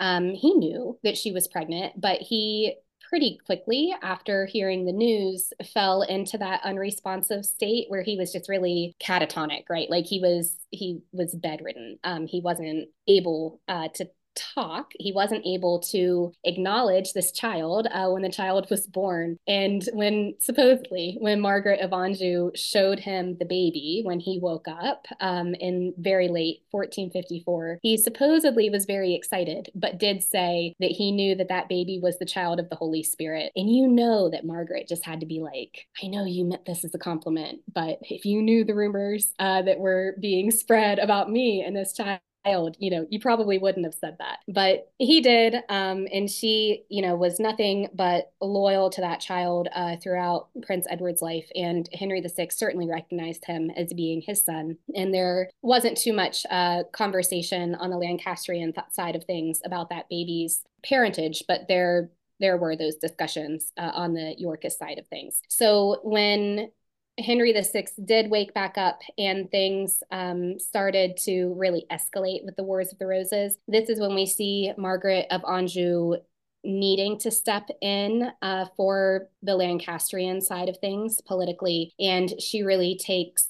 um, 0.00 0.30
he 0.30 0.54
knew 0.54 0.98
that 1.04 1.16
she 1.16 1.32
was 1.32 1.48
pregnant, 1.48 2.00
but 2.00 2.20
he 2.20 2.74
pretty 3.14 3.38
quickly 3.46 3.94
after 4.02 4.44
hearing 4.44 4.84
the 4.86 4.92
news 4.92 5.52
fell 5.72 6.02
into 6.02 6.36
that 6.36 6.60
unresponsive 6.64 7.46
state 7.46 7.84
where 7.86 8.02
he 8.02 8.16
was 8.16 8.32
just 8.32 8.48
really 8.48 8.96
catatonic 9.00 9.62
right? 9.70 9.88
Like 9.88 10.04
he 10.04 10.18
was 10.18 10.58
he 10.72 11.00
was 11.12 11.32
bedridden. 11.32 11.96
Um, 12.02 12.26
he 12.26 12.40
wasn't 12.40 12.88
able 13.06 13.60
uh, 13.68 13.86
to 13.94 14.08
talk. 14.34 14.92
He 14.98 15.12
wasn't 15.12 15.46
able 15.46 15.80
to 15.90 16.32
acknowledge 16.44 17.12
this 17.12 17.32
child 17.32 17.86
uh, 17.90 18.08
when 18.10 18.22
the 18.22 18.28
child 18.28 18.68
was 18.70 18.86
born. 18.86 19.38
And 19.46 19.86
when 19.92 20.34
supposedly, 20.40 21.16
when 21.20 21.40
Margaret 21.40 21.80
of 21.80 21.92
Anjou 21.92 22.50
showed 22.54 23.00
him 23.00 23.36
the 23.38 23.44
baby 23.44 24.02
when 24.04 24.20
he 24.20 24.38
woke 24.38 24.68
up 24.68 25.06
um, 25.20 25.54
in 25.54 25.94
very 25.98 26.28
late 26.28 26.62
1454, 26.70 27.78
he 27.82 27.96
supposedly 27.96 28.70
was 28.70 28.84
very 28.84 29.14
excited, 29.14 29.70
but 29.74 29.98
did 29.98 30.22
say 30.22 30.74
that 30.80 30.90
he 30.90 31.12
knew 31.12 31.34
that 31.34 31.48
that 31.48 31.68
baby 31.68 31.98
was 32.02 32.18
the 32.18 32.24
child 32.24 32.58
of 32.58 32.68
the 32.70 32.76
Holy 32.76 33.02
Spirit. 33.02 33.52
And 33.56 33.74
you 33.74 33.86
know 33.86 34.30
that 34.30 34.46
Margaret 34.46 34.88
just 34.88 35.04
had 35.04 35.20
to 35.20 35.26
be 35.26 35.40
like, 35.40 35.86
I 36.02 36.06
know 36.08 36.24
you 36.24 36.44
meant 36.44 36.64
this 36.66 36.84
as 36.84 36.94
a 36.94 36.98
compliment, 36.98 37.60
but 37.72 37.98
if 38.02 38.24
you 38.24 38.42
knew 38.42 38.64
the 38.64 38.74
rumors 38.74 39.34
uh, 39.38 39.62
that 39.62 39.78
were 39.78 40.16
being 40.20 40.50
spread 40.50 40.98
about 40.98 41.30
me 41.30 41.62
and 41.62 41.76
this 41.76 41.92
child, 41.92 42.20
child, 42.44 42.76
you 42.78 42.90
know, 42.90 43.06
you 43.10 43.20
probably 43.20 43.58
wouldn't 43.58 43.84
have 43.84 43.94
said 43.94 44.16
that, 44.18 44.38
but 44.48 44.90
he 44.98 45.20
did. 45.20 45.56
Um, 45.68 46.06
and 46.12 46.30
she, 46.30 46.84
you 46.88 47.02
know, 47.02 47.16
was 47.16 47.40
nothing 47.40 47.88
but 47.94 48.32
loyal 48.40 48.90
to 48.90 49.00
that 49.00 49.20
child 49.20 49.68
uh, 49.74 49.96
throughout 49.96 50.48
Prince 50.62 50.86
Edward's 50.90 51.22
life. 51.22 51.48
And 51.54 51.88
Henry 51.92 52.20
VI 52.20 52.48
certainly 52.50 52.88
recognized 52.88 53.44
him 53.44 53.70
as 53.70 53.92
being 53.92 54.22
his 54.22 54.42
son. 54.42 54.78
And 54.94 55.12
there 55.12 55.50
wasn't 55.62 55.96
too 55.96 56.12
much 56.12 56.44
uh, 56.50 56.84
conversation 56.92 57.74
on 57.74 57.90
the 57.90 57.98
Lancastrian 57.98 58.72
th- 58.72 58.86
side 58.90 59.16
of 59.16 59.24
things 59.24 59.60
about 59.64 59.90
that 59.90 60.08
baby's 60.08 60.62
parentage, 60.82 61.44
but 61.48 61.66
there 61.68 62.10
there 62.40 62.56
were 62.56 62.74
those 62.74 62.96
discussions 62.96 63.72
uh, 63.78 63.92
on 63.94 64.12
the 64.12 64.34
Yorkist 64.36 64.76
side 64.78 64.98
of 64.98 65.06
things. 65.06 65.40
So 65.48 66.00
when 66.02 66.72
Henry 67.18 67.52
VI 67.52 67.86
did 68.04 68.30
wake 68.30 68.52
back 68.54 68.76
up 68.76 69.00
and 69.18 69.50
things 69.50 70.02
um, 70.10 70.58
started 70.58 71.16
to 71.18 71.54
really 71.56 71.86
escalate 71.90 72.44
with 72.44 72.56
the 72.56 72.64
Wars 72.64 72.92
of 72.92 72.98
the 72.98 73.06
Roses. 73.06 73.56
This 73.68 73.88
is 73.88 74.00
when 74.00 74.14
we 74.14 74.26
see 74.26 74.72
Margaret 74.76 75.26
of 75.30 75.42
Anjou 75.44 76.16
needing 76.64 77.18
to 77.18 77.30
step 77.30 77.68
in 77.80 78.30
uh, 78.42 78.66
for 78.76 79.28
the 79.42 79.54
Lancastrian 79.54 80.40
side 80.40 80.68
of 80.68 80.78
things 80.78 81.20
politically. 81.20 81.92
And 82.00 82.32
she 82.40 82.62
really 82.62 82.96
takes 82.96 83.48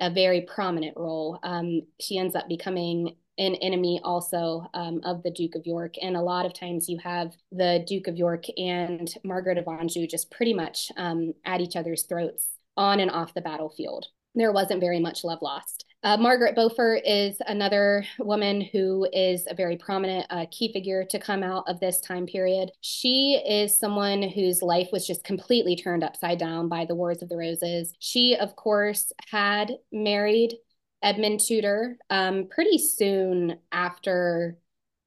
a 0.00 0.10
very 0.10 0.40
prominent 0.40 0.96
role. 0.96 1.38
Um, 1.42 1.82
she 2.00 2.18
ends 2.18 2.34
up 2.34 2.48
becoming 2.48 3.16
an 3.36 3.54
enemy 3.56 4.00
also 4.02 4.64
um, 4.74 5.00
of 5.04 5.22
the 5.22 5.30
Duke 5.30 5.54
of 5.56 5.66
York. 5.66 5.94
And 6.00 6.16
a 6.16 6.22
lot 6.22 6.46
of 6.46 6.54
times 6.54 6.88
you 6.88 6.98
have 7.02 7.34
the 7.52 7.84
Duke 7.86 8.06
of 8.06 8.16
York 8.16 8.44
and 8.56 9.12
Margaret 9.24 9.58
of 9.58 9.68
Anjou 9.68 10.06
just 10.06 10.30
pretty 10.30 10.54
much 10.54 10.90
um, 10.96 11.34
at 11.44 11.60
each 11.60 11.76
other's 11.76 12.04
throats 12.04 12.53
on 12.76 13.00
and 13.00 13.10
off 13.10 13.34
the 13.34 13.40
battlefield. 13.40 14.06
There 14.34 14.52
wasn't 14.52 14.80
very 14.80 14.98
much 14.98 15.22
love 15.22 15.38
lost. 15.42 15.84
Uh, 16.02 16.16
Margaret 16.18 16.54
Beaufort 16.54 17.00
is 17.06 17.36
another 17.46 18.04
woman 18.18 18.60
who 18.60 19.06
is 19.12 19.46
a 19.48 19.54
very 19.54 19.76
prominent 19.76 20.26
uh, 20.28 20.44
key 20.50 20.72
figure 20.72 21.04
to 21.04 21.18
come 21.18 21.42
out 21.42 21.64
of 21.66 21.80
this 21.80 22.00
time 22.00 22.26
period. 22.26 22.70
She 22.80 23.40
is 23.46 23.78
someone 23.78 24.22
whose 24.22 24.60
life 24.60 24.88
was 24.92 25.06
just 25.06 25.24
completely 25.24 25.76
turned 25.76 26.04
upside 26.04 26.38
down 26.38 26.68
by 26.68 26.84
the 26.84 26.94
Wars 26.94 27.22
of 27.22 27.28
the 27.28 27.36
Roses. 27.36 27.94
She, 28.00 28.36
of 28.36 28.54
course, 28.56 29.12
had 29.30 29.72
married 29.92 30.54
Edmund 31.02 31.40
Tudor 31.40 31.96
um, 32.10 32.48
pretty 32.50 32.78
soon 32.78 33.58
after 33.72 34.58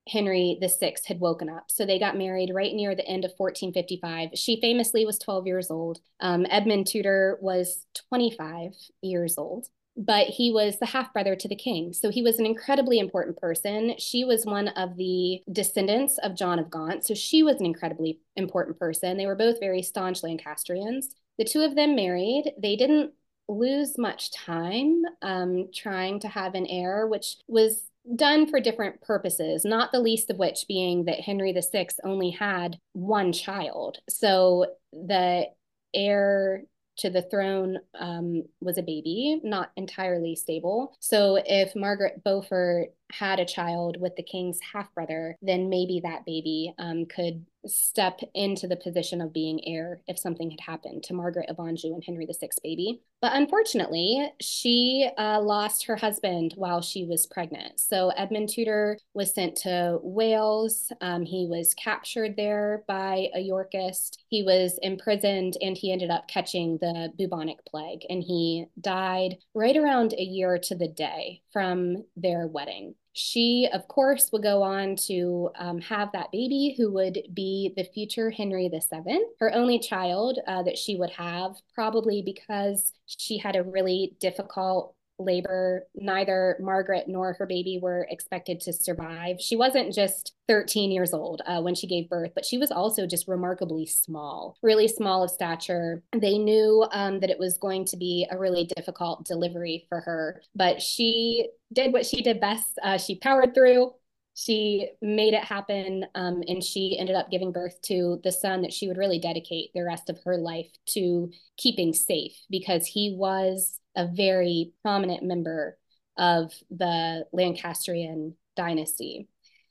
Henry 0.07 0.57
VI 0.61 0.95
had 1.05 1.19
woken 1.19 1.49
up. 1.49 1.65
So 1.67 1.85
they 1.85 1.99
got 1.99 2.17
married 2.17 2.51
right 2.53 2.73
near 2.73 2.95
the 2.95 3.07
end 3.07 3.25
of 3.25 3.31
1455. 3.37 4.29
She 4.35 4.59
famously 4.61 5.05
was 5.05 5.19
12 5.19 5.47
years 5.47 5.71
old. 5.71 5.99
Um, 6.19 6.45
Edmund 6.49 6.87
Tudor 6.87 7.37
was 7.41 7.85
25 8.09 8.73
years 9.01 9.37
old, 9.37 9.67
but 9.95 10.27
he 10.27 10.51
was 10.51 10.79
the 10.79 10.85
half 10.85 11.11
brother 11.13 11.35
to 11.35 11.47
the 11.47 11.55
king. 11.55 11.93
So 11.93 12.09
he 12.09 12.21
was 12.21 12.39
an 12.39 12.45
incredibly 12.45 12.99
important 12.99 13.37
person. 13.37 13.95
She 13.97 14.23
was 14.23 14.45
one 14.45 14.69
of 14.69 14.95
the 14.95 15.41
descendants 15.51 16.17
of 16.19 16.35
John 16.35 16.59
of 16.59 16.69
Gaunt. 16.69 17.05
So 17.05 17.13
she 17.13 17.43
was 17.43 17.57
an 17.57 17.65
incredibly 17.65 18.19
important 18.35 18.79
person. 18.79 19.17
They 19.17 19.27
were 19.27 19.35
both 19.35 19.59
very 19.59 19.81
staunch 19.81 20.23
Lancastrians. 20.23 21.09
The 21.37 21.45
two 21.45 21.61
of 21.61 21.75
them 21.75 21.95
married. 21.95 22.51
They 22.57 22.75
didn't 22.75 23.13
lose 23.47 23.97
much 23.97 24.31
time 24.31 25.03
um, 25.21 25.69
trying 25.73 26.19
to 26.19 26.27
have 26.27 26.53
an 26.55 26.67
heir, 26.67 27.07
which 27.07 27.37
was 27.47 27.83
done 28.15 28.47
for 28.47 28.59
different 28.59 29.01
purposes, 29.01 29.65
not 29.65 29.91
the 29.91 29.99
least 29.99 30.29
of 30.29 30.37
which 30.37 30.65
being 30.67 31.05
that 31.05 31.21
Henry 31.21 31.53
VI 31.53 31.87
only 32.03 32.31
had 32.31 32.79
one 32.93 33.33
child. 33.33 33.99
So 34.09 34.67
the 34.91 35.47
heir 35.93 36.63
to 36.99 37.09
the 37.09 37.21
throne 37.21 37.77
um, 37.99 38.43
was 38.59 38.77
a 38.77 38.83
baby, 38.83 39.39
not 39.43 39.71
entirely 39.75 40.35
stable. 40.35 40.95
So 40.99 41.41
if 41.45 41.75
Margaret 41.75 42.23
Beaufort 42.23 42.89
had 43.11 43.39
a 43.39 43.45
child 43.45 43.97
with 43.99 44.15
the 44.15 44.23
king's 44.23 44.59
half 44.73 44.93
brother, 44.93 45.37
then 45.41 45.69
maybe 45.69 46.01
that 46.03 46.25
baby 46.25 46.73
um, 46.77 47.05
could 47.05 47.45
step 47.65 48.19
into 48.33 48.67
the 48.67 48.75
position 48.75 49.21
of 49.21 49.33
being 49.33 49.59
heir 49.67 50.01
if 50.07 50.17
something 50.17 50.49
had 50.49 50.59
happened 50.59 51.03
to 51.03 51.13
Margaret 51.13 51.49
of 51.49 51.59
Anjou 51.59 51.93
and 51.93 52.03
Henry 52.03 52.25
VI 52.25 52.49
baby. 52.63 53.01
But 53.21 53.33
unfortunately, 53.33 54.31
she 54.39 55.09
uh, 55.17 55.41
lost 55.41 55.85
her 55.85 55.95
husband 55.95 56.53
while 56.55 56.81
she 56.81 57.05
was 57.05 57.25
pregnant. 57.25 57.79
So 57.79 58.09
Edmund 58.09 58.49
Tudor 58.49 58.97
was 59.13 59.33
sent 59.33 59.55
to 59.57 59.99
Wales. 60.03 60.91
Um, 61.01 61.25
he 61.25 61.47
was 61.49 61.73
captured 61.73 62.35
there 62.37 62.83
by 62.87 63.29
a 63.33 63.39
Yorkist. 63.39 64.23
He 64.29 64.43
was 64.43 64.79
imprisoned 64.81 65.57
and 65.61 65.75
he 65.75 65.91
ended 65.91 66.11
up 66.11 66.27
catching 66.27 66.77
the 66.77 67.11
bubonic 67.17 67.65
plague 67.65 68.05
and 68.09 68.23
he 68.23 68.65
died 68.79 69.37
right 69.55 69.75
around 69.75 70.13
a 70.13 70.21
year 70.21 70.59
to 70.59 70.75
the 70.75 70.87
day 70.87 71.41
from 71.51 72.03
their 72.15 72.47
wedding. 72.47 72.93
She, 73.18 73.68
of 73.74 73.88
course, 73.88 74.32
would 74.32 74.43
go 74.43 74.61
on 74.61 74.95
to 75.07 75.49
um, 75.57 75.82
have 75.82 76.11
that 76.11 76.32
baby 76.32 76.76
who 76.78 76.91
would 76.91 77.18
be 77.34 77.74
the 77.76 77.84
future 77.84 78.30
Henry 78.30 78.70
VII, 78.70 79.20
her 79.39 79.51
only 79.55 79.80
child 79.80 80.38
uh, 80.45 80.61
that 80.61 80.78
she 80.78 80.95
would 80.97 81.09
have, 81.09 81.55
probably 81.74 82.22
because 82.22 82.93
she 83.07 83.39
had 83.39 83.55
a 83.55 83.63
really 83.63 84.15
difficult 84.20 84.93
labor. 85.20 85.88
Neither 85.95 86.57
Margaret 86.59 87.05
nor 87.07 87.34
her 87.34 87.45
baby 87.45 87.80
were 87.82 88.07
expected 88.09 88.59
to 88.61 88.74
survive. 88.74 89.39
She 89.39 89.55
wasn't 89.55 89.93
just 89.93 90.34
13 90.47 90.91
years 90.91 91.13
old 91.13 91.41
uh, 91.45 91.61
when 91.61 91.76
she 91.76 91.88
gave 91.88 92.09
birth, 92.09 92.32
but 92.34 92.45
she 92.45 92.57
was 92.57 92.72
also 92.72 93.05
just 93.05 93.28
remarkably 93.28 93.86
small, 93.86 94.57
really 94.61 94.88
small 94.88 95.24
of 95.24 95.32
stature. 95.32 96.03
They 96.13 96.38
knew 96.38 96.86
um, 96.91 97.20
that 97.20 97.30
it 97.30 97.39
was 97.39 97.57
going 97.57 97.86
to 97.86 97.97
be 97.97 98.28
a 98.30 98.38
really 98.38 98.70
difficult 98.76 99.26
delivery 99.26 99.86
for 99.89 100.01
her, 100.01 100.41
but 100.55 100.82
she 100.82 101.49
did 101.74 101.93
what 101.93 102.05
she 102.05 102.22
did 102.22 102.39
best. 102.39 102.80
Uh, 102.82 102.97
she 102.97 103.15
powered 103.15 103.53
through. 103.53 103.91
She 104.39 104.91
made 105.01 105.33
it 105.33 105.43
happen, 105.43 106.05
um, 106.13 106.43
and 106.47 106.63
she 106.63 106.95
ended 106.99 107.15
up 107.15 107.31
giving 107.31 107.51
birth 107.51 107.81
to 107.85 108.21
the 108.23 108.31
son 108.31 108.61
that 108.61 108.71
she 108.71 108.88
would 108.88 108.97
really 108.97 109.17
dedicate 109.17 109.71
the 109.73 109.83
rest 109.83 110.11
of 110.11 110.19
her 110.25 110.38
life 110.38 110.69
to 110.89 111.31
keeping 111.57 111.91
safe 111.91 112.33
because 112.47 112.85
he 112.85 113.15
was 113.17 113.79
a 113.95 114.05
very 114.05 114.73
prominent 114.83 115.23
member 115.23 115.79
of 116.19 116.53
the 116.69 117.25
Lancastrian 117.33 118.35
dynasty. 118.55 119.27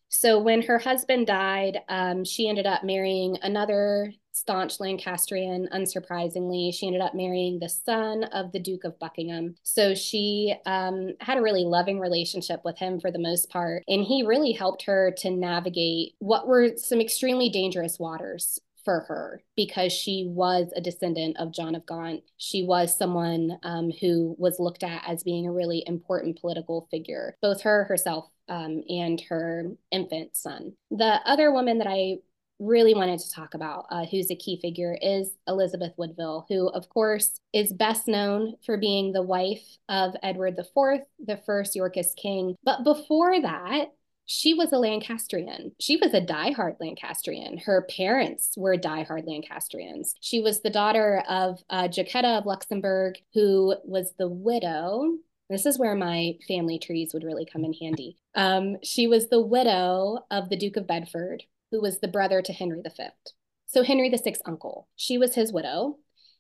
So 0.09 0.41
when 0.41 0.63
her 0.63 0.79
husband 0.79 1.29
died, 1.29 1.79
um, 1.89 2.25
she 2.25 2.49
ended 2.49 2.67
up 2.67 2.83
marrying 2.83 3.39
another 3.43 4.13
staunch 4.37 4.81
Lancastrian, 4.81 5.69
unsurprisingly. 5.73 6.73
She 6.75 6.87
ended 6.87 7.03
up 7.03 7.15
marrying 7.15 7.59
the 7.59 7.69
son 7.69 8.25
of 8.25 8.53
the 8.53 8.61
Duke 8.61 8.85
of 8.85 8.99
Buckingham. 8.99 9.57
So 9.63 9.95
she 9.95 10.55
um, 10.67 11.15
had 11.21 11.39
a 11.39 11.43
really 11.43 11.65
loving 11.65 11.99
relationship 11.99 12.61
with 12.65 12.79
him 12.79 13.01
for 13.01 13.11
the 13.11 13.19
most 13.19 13.49
part. 13.49 13.83
And 13.89 14.05
he 14.05 14.25
really 14.27 14.53
helped 14.53 14.83
her 14.83 15.13
to 15.19 15.31
navigate 15.31 16.15
what 16.19 16.47
were 16.47 16.77
some 16.77 17.01
extremely 17.01 17.49
dangerous 17.49 17.99
waters 17.99 18.61
for 18.85 19.01
her 19.09 19.43
because 19.57 19.93
she 19.93 20.27
was 20.29 20.73
a 20.77 20.81
descendant 20.81 21.37
of 21.39 21.53
John 21.53 21.75
of 21.75 21.85
Gaunt. 21.87 22.23
She 22.37 22.63
was 22.63 22.97
someone 22.97 23.59
um, 23.65 23.91
who 24.01 24.37
was 24.39 24.61
looked 24.61 24.85
at 24.85 25.03
as 25.09 25.25
being 25.25 25.47
a 25.47 25.53
really 25.53 25.83
important 25.87 26.41
political 26.41 26.87
figure, 26.91 27.37
both 27.43 27.63
her 27.63 27.85
herself 27.85 28.27
um, 28.49 28.85
and 28.89 29.21
her 29.23 29.73
infant 29.91 30.37
son. 30.37 30.75
The 30.93 31.21
other 31.27 31.53
woman 31.53 31.79
that 31.79 31.89
I 31.89 32.19
really 32.59 32.95
wanted 32.95 33.21
to 33.21 33.31
talk 33.31 33.55
about, 33.55 33.87
uh, 33.91 34.07
who's 34.07 34.31
a 34.31 34.37
key 34.37 34.59
figure, 34.61 34.97
is 35.01 35.31
Elizabeth 35.47 35.93
Woodville, 35.97 36.47
who, 36.49 36.69
of 36.69 36.89
course, 36.89 37.41
is 37.53 37.73
best 37.73 38.09
known 38.09 38.55
for 38.65 38.77
being 38.77 39.13
the 39.13 39.23
wife 39.23 39.77
of 39.89 40.15
Edward 40.23 40.59
IV, 40.59 41.03
the 41.25 41.41
first 41.45 41.77
Yorkist 41.77 42.17
king. 42.17 42.57
But 42.65 42.85
before 42.85 43.41
that, 43.41 43.89
she 44.27 44.55
was 44.55 44.73
a 44.73 44.79
Lancastrian. 44.79 45.73
She 45.79 45.97
was 45.97 46.13
a 46.13 46.21
diehard 46.21 46.77
Lancastrian. 46.81 47.59
Her 47.59 47.87
parents 47.89 48.55
were 48.57 48.77
diehard 48.77 49.27
Lancastrians. 49.27 50.15
She 50.21 50.41
was 50.41 50.61
the 50.61 50.71
daughter 50.71 51.23
of 51.29 51.63
uh, 51.71 51.85
Jacquetta 51.85 52.39
of 52.39 52.47
Luxembourg, 52.47 53.19
who 53.35 53.77
was 53.85 54.13
the 54.19 54.29
widow. 54.29 55.17
This 55.49 55.65
is 55.65 55.79
where 55.79 55.95
my 55.95 56.35
family 56.49 56.81
trees 56.81 57.15
would 57.15 57.23
really 57.23 57.47
come 57.47 57.65
in 57.65 57.73
handy. 57.73 58.17
Um, 58.35 58.79
she 58.83 59.07
was 59.07 59.29
the 59.29 59.41
widow 59.41 60.19
of 60.29 60.49
the 60.49 60.57
Duke 60.57 60.77
of 60.77 60.89
Bedford, 60.89 61.45
who 61.71 61.81
was 61.81 62.01
the 62.01 62.09
brother 62.09 62.43
to 62.43 62.53
Henry 62.53 62.83
V. 62.83 63.05
So 63.67 63.83
Henry 63.83 64.09
VI's 64.09 64.41
uncle. 64.47 64.89
She 64.97 65.19
was 65.19 65.35
his 65.35 65.53
widow. 65.53 65.99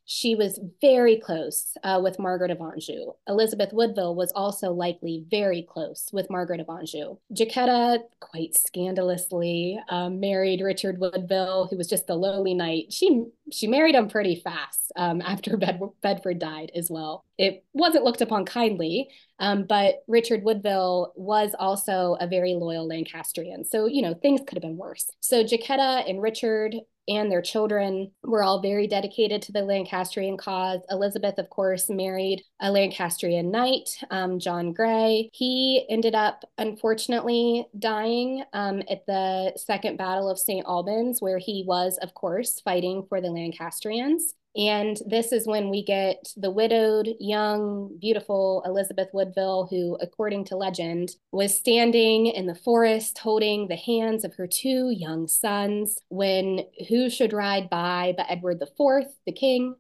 She 0.08 0.36
was 0.36 0.60
very 0.80 1.16
close 1.16 1.76
uh, 1.82 2.00
with 2.00 2.20
Margaret 2.20 2.52
of 2.52 2.60
Anjou. 2.60 3.14
Elizabeth 3.28 3.72
Woodville 3.72 4.14
was 4.14 4.30
also 4.36 4.70
likely 4.70 5.24
very 5.28 5.62
close 5.62 6.10
with 6.12 6.30
Margaret 6.30 6.60
of 6.60 6.70
Anjou. 6.70 7.16
Jacquetta, 7.34 8.04
quite 8.20 8.54
scandalously, 8.54 9.76
um, 9.88 10.20
married 10.20 10.60
Richard 10.60 11.00
Woodville, 11.00 11.66
who 11.68 11.76
was 11.76 11.88
just 11.88 12.08
a 12.08 12.14
lowly 12.14 12.54
knight. 12.54 12.92
She 12.92 13.24
she 13.50 13.66
married 13.66 13.96
him 13.96 14.08
pretty 14.08 14.36
fast 14.36 14.92
um, 14.94 15.20
after 15.26 15.56
Bed- 15.56 15.80
Bedford 16.02 16.38
died 16.38 16.70
as 16.76 16.88
well. 16.88 17.24
It 17.36 17.64
wasn't 17.72 18.04
looked 18.04 18.20
upon 18.20 18.44
kindly, 18.44 19.08
um, 19.38 19.64
but 19.68 20.02
Richard 20.08 20.42
Woodville 20.42 21.12
was 21.16 21.54
also 21.58 22.16
a 22.20 22.26
very 22.26 22.54
loyal 22.54 22.86
Lancastrian. 22.86 23.64
So, 23.64 23.86
you 23.86 24.02
know, 24.02 24.14
things 24.14 24.40
could 24.46 24.56
have 24.56 24.62
been 24.62 24.76
worse. 24.76 25.10
So 25.20 25.44
Jacquetta 25.44 26.08
and 26.08 26.22
Richard 26.22 26.76
and 27.08 27.30
their 27.30 27.42
children 27.42 28.10
were 28.24 28.42
all 28.42 28.60
very 28.60 28.86
dedicated 28.86 29.40
to 29.42 29.52
the 29.52 29.62
Lancastrian 29.62 30.36
cause. 30.36 30.80
Elizabeth, 30.90 31.38
of 31.38 31.48
course, 31.50 31.88
married 31.88 32.42
a 32.60 32.70
Lancastrian 32.70 33.50
knight, 33.50 33.88
um, 34.10 34.38
John 34.38 34.72
Grey. 34.72 35.30
He 35.32 35.86
ended 35.88 36.14
up, 36.14 36.44
unfortunately, 36.58 37.66
dying 37.78 38.42
um, 38.52 38.82
at 38.90 39.06
the 39.06 39.52
Second 39.56 39.98
Battle 39.98 40.28
of 40.28 40.38
St. 40.38 40.66
Albans, 40.66 41.22
where 41.22 41.38
he 41.38 41.64
was, 41.66 41.98
of 42.02 42.14
course, 42.14 42.60
fighting 42.60 43.06
for 43.08 43.20
the 43.20 43.30
Lancastrians. 43.30 44.34
And 44.56 44.96
this 45.06 45.32
is 45.32 45.46
when 45.46 45.68
we 45.68 45.84
get 45.84 46.32
the 46.36 46.50
widowed, 46.50 47.08
young, 47.20 47.96
beautiful 48.00 48.62
Elizabeth 48.64 49.08
Woodville, 49.12 49.66
who, 49.70 49.98
according 50.00 50.46
to 50.46 50.56
legend, 50.56 51.16
was 51.30 51.54
standing 51.54 52.26
in 52.26 52.46
the 52.46 52.54
forest 52.54 53.18
holding 53.18 53.68
the 53.68 53.76
hands 53.76 54.24
of 54.24 54.34
her 54.36 54.46
two 54.46 54.90
young 54.90 55.28
sons 55.28 55.98
when 56.08 56.60
who 56.88 57.10
should 57.10 57.34
ride 57.34 57.68
by 57.68 58.14
but 58.16 58.26
Edward 58.30 58.62
IV, 58.62 59.06
the 59.26 59.32
king, 59.32 59.74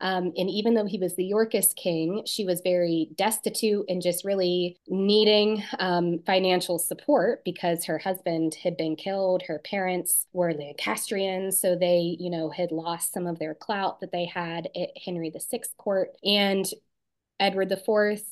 um, 0.00 0.32
and 0.36 0.48
even 0.48 0.74
though 0.74 0.86
he 0.86 0.98
was 0.98 1.14
the 1.14 1.24
Yorkist 1.24 1.76
king, 1.76 2.22
she 2.24 2.44
was 2.44 2.62
very 2.62 3.10
destitute 3.16 3.84
and 3.88 4.00
just 4.00 4.24
really 4.24 4.78
needing 4.88 5.62
um, 5.78 6.20
financial 6.26 6.78
support 6.78 7.44
because 7.44 7.84
her 7.84 7.98
husband 7.98 8.54
had 8.54 8.76
been 8.76 8.96
killed. 8.96 9.42
Her 9.46 9.58
parents 9.58 10.26
were 10.32 10.54
Lancastrians, 10.54 11.60
so 11.60 11.76
they, 11.76 12.16
you 12.18 12.30
know, 12.30 12.48
had 12.50 12.72
lost 12.72 13.12
some 13.12 13.26
of 13.26 13.38
their 13.38 13.54
clout 13.54 14.00
that 14.00 14.12
they 14.12 14.24
had 14.24 14.68
at 14.74 14.90
Henry 15.04 15.30
VI 15.30 15.60
court. 15.76 16.16
And 16.24 16.66
Edward 17.38 17.70
IV 17.70 18.22